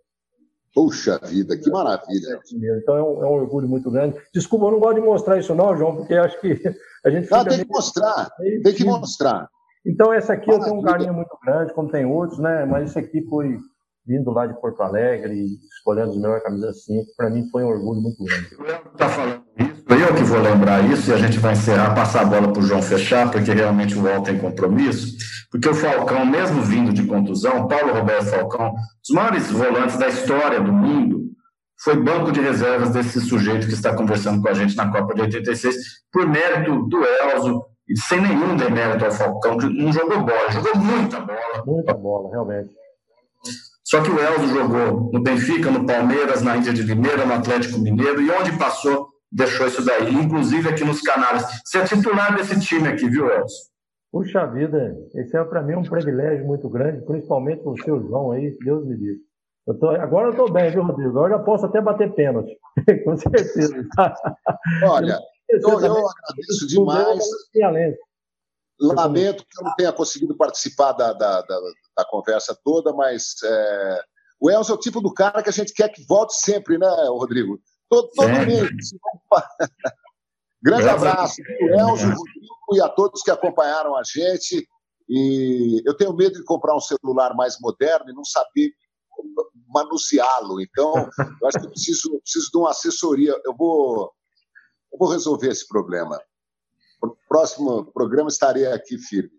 Puxa 0.74 1.20
vida, 1.26 1.58
que 1.58 1.70
maravilha. 1.70 2.40
Então 2.82 2.98
é 2.98 3.04
um, 3.04 3.24
é 3.24 3.28
um, 3.28 3.34
orgulho 3.34 3.68
muito 3.68 3.92
grande. 3.92 4.18
Desculpa, 4.34 4.66
eu 4.66 4.72
não 4.72 4.80
gosto 4.80 4.96
de 4.96 5.02
mostrar 5.02 5.38
isso 5.38 5.54
não, 5.54 5.76
João, 5.76 5.98
porque 5.98 6.14
acho 6.16 6.40
que 6.40 6.62
a 7.06 7.10
gente... 7.10 7.30
Não, 7.30 7.46
tem 7.46 7.60
que 7.60 7.70
mostrar, 7.70 8.30
tem 8.64 8.74
que 8.74 8.84
mostrar. 8.86 9.50
Então 9.86 10.14
essa 10.14 10.34
aqui 10.34 10.48
maravilha. 10.48 10.70
eu 10.70 10.72
tenho 10.72 10.82
um 10.82 10.86
carinho 10.86 11.14
muito 11.14 11.38
grande, 11.44 11.74
como 11.74 11.92
tem 11.92 12.06
outros, 12.06 12.40
né? 12.40 12.66
Mas 12.66 12.90
esse 12.92 13.00
aqui 13.00 13.22
foi 13.24 13.58
vindo 14.06 14.32
lá 14.32 14.48
de 14.48 14.60
Porto 14.60 14.82
Alegre, 14.82 15.60
escolhendo 15.78 16.12
os 16.12 16.18
melhores 16.18 16.44
camisas 16.44 16.84
5, 16.86 17.12
para 17.16 17.30
mim 17.30 17.48
foi 17.50 17.64
um 17.64 17.68
orgulho 17.68 18.02
muito 18.02 18.24
grande. 18.24 18.56
O 18.56 18.64
está 18.64 19.10
falando 19.10 19.34
isso, 19.34 19.41
eu 20.00 20.14
que 20.16 20.24
vou 20.24 20.40
lembrar 20.40 20.84
isso, 20.92 21.10
e 21.10 21.14
a 21.14 21.18
gente 21.18 21.40
vai 21.40 21.54
encerrar, 21.54 21.94
passar 21.94 22.22
a 22.22 22.26
bola 22.26 22.52
para 22.52 22.62
o 22.62 22.66
João 22.66 22.82
fechar, 22.82 23.30
porque 23.30 23.52
realmente 23.52 23.98
o 23.98 24.04
Walt 24.04 24.26
tem 24.26 24.38
compromisso, 24.38 25.18
porque 25.52 25.68
o 25.68 25.74
Falcão, 25.74 26.26
mesmo 26.26 26.62
vindo 26.62 26.94
de 26.94 27.04
contusão, 27.04 27.68
Paulo 27.68 27.94
Roberto 27.94 28.26
Falcão, 28.26 28.74
os 28.74 29.14
maiores 29.14 29.52
volantes 29.52 29.98
da 29.98 30.08
história 30.08 30.62
do 30.62 30.72
mundo, 30.72 31.22
foi 31.84 31.96
banco 31.96 32.32
de 32.32 32.40
reservas 32.40 32.92
desse 32.92 33.20
sujeito 33.22 33.68
que 33.68 33.74
está 33.74 33.94
conversando 33.96 34.42
com 34.42 34.48
a 34.48 34.54
gente 34.54 34.76
na 34.78 34.92
Copa 34.92 35.16
de 35.16 35.22
86, 35.22 35.76
por 36.12 36.28
mérito 36.28 36.88
do 36.88 37.04
Elzo, 37.04 37.64
e 37.90 38.00
sem 38.00 38.22
nenhum 38.22 38.56
demérito 38.56 39.04
ao 39.04 39.12
Falcão, 39.12 39.58
que 39.58 39.66
não 39.66 39.92
jogou 39.92 40.22
bola, 40.22 40.52
jogou 40.52 40.76
muita 40.76 41.20
bola. 41.20 41.64
Muita 41.66 41.94
bola, 41.94 42.30
realmente. 42.30 42.70
Só 43.84 44.02
que 44.02 44.10
o 44.10 44.20
Elzo 44.20 44.48
jogou 44.48 45.10
no 45.12 45.22
Benfica, 45.22 45.70
no 45.70 45.86
Palmeiras, 45.86 46.42
na 46.42 46.56
Índia 46.56 46.72
de 46.72 46.84
Limeira, 46.84 47.26
no 47.26 47.34
Atlético 47.34 47.80
Mineiro, 47.80 48.22
e 48.22 48.32
onde 48.32 48.54
passou, 48.54 49.11
deixou 49.32 49.68
isso 49.68 49.86
daí, 49.86 50.14
inclusive 50.14 50.70
aqui 50.70 50.84
nos 50.84 51.02
canais. 51.02 51.46
Você 51.64 51.78
é 51.80 51.86
titular 51.86 52.36
desse 52.36 52.60
time 52.60 52.88
aqui, 52.88 53.10
viu, 53.10 53.30
Elzo? 53.30 53.72
Puxa 54.12 54.46
vida, 54.46 54.98
esse 55.16 55.38
é 55.38 55.44
para 55.44 55.62
mim 55.62 55.76
um 55.76 55.84
privilégio 55.84 56.46
muito 56.46 56.68
grande, 56.70 57.06
principalmente 57.06 57.64
com 57.64 57.72
o 57.72 57.82
seu 57.82 58.02
João 58.02 58.32
aí, 58.32 58.58
Deus 58.60 58.86
me 58.86 58.96
livre. 58.96 59.22
Eu 59.66 59.80
tô, 59.80 59.90
agora 59.90 60.28
eu 60.28 60.32
estou 60.32 60.52
bem, 60.52 60.70
viu, 60.70 60.84
Rodrigo? 60.84 61.12
Agora 61.12 61.36
eu 61.36 61.44
posso 61.44 61.66
até 61.66 61.80
bater 61.80 62.14
pênalti, 62.14 62.58
com 63.06 63.16
certeza. 63.16 63.88
Olha, 64.84 65.18
eu, 65.48 65.60
eu 65.60 66.10
agradeço 66.10 66.68
demais. 66.68 67.24
Lamento 68.82 69.46
que 69.48 69.62
eu 69.62 69.64
não 69.64 69.76
tenha 69.76 69.94
conseguido 69.94 70.36
participar 70.36 70.92
da, 70.94 71.14
da, 71.14 71.42
da, 71.44 71.60
da 71.98 72.06
conversa 72.10 72.58
toda, 72.66 72.92
mas 72.92 73.36
é, 73.44 74.02
o 74.42 74.50
Elcio 74.50 74.74
é 74.74 74.76
o 74.76 74.80
tipo 74.80 75.00
do 75.00 75.14
cara 75.14 75.44
que 75.44 75.50
a 75.50 75.54
gente 75.54 75.72
quer 75.72 75.88
que 75.90 76.04
volte 76.06 76.34
sempre, 76.34 76.78
né, 76.80 76.88
Rodrigo? 77.08 77.62
Todo, 77.92 78.10
todo 78.16 78.30
mês. 78.30 78.70
Grande 80.64 80.88
abraço 80.88 81.42
o 81.42 81.66
Elcio, 81.66 82.08
Rodrigo 82.08 82.76
e 82.76 82.82
a 82.82 82.88
todos 82.88 83.22
que 83.22 83.32
acompanharam 83.32 83.98
a 83.98 84.02
gente. 84.04 84.66
E 85.10 85.82
eu 85.86 85.98
tenho 85.98 86.16
medo 86.16 86.36
de 86.36 86.46
comprar 86.46 86.74
um 86.74 86.80
celular 86.80 87.36
mais 87.36 87.60
moderno 87.60 88.10
e 88.10 88.14
não 88.14 88.24
saber 88.24 88.72
manuseá-lo. 89.68 90.62
Então, 90.62 90.94
eu 91.42 91.48
acho 91.48 91.60
que 91.60 91.66
eu 91.66 91.72
preciso, 91.72 92.22
preciso 92.22 92.50
de 92.50 92.58
uma 92.58 92.70
assessoria. 92.70 93.36
Eu 93.44 93.54
vou, 93.54 94.10
eu 94.94 94.98
vou 94.98 95.10
resolver 95.10 95.50
esse 95.50 95.68
problema. 95.68 96.18
No 97.04 97.18
próximo 97.28 97.92
programa 97.92 98.30
estarei 98.30 98.68
aqui 98.68 98.98
firme. 98.98 99.32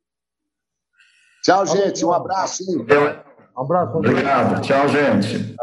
Tchau, 1.43 1.65
gente. 1.65 2.05
Um 2.05 2.13
abraço. 2.13 2.65
Um 2.71 3.63
abraço. 3.63 3.97
Obrigado. 3.97 4.61
Tchau, 4.61 4.89
gente. 4.89 5.57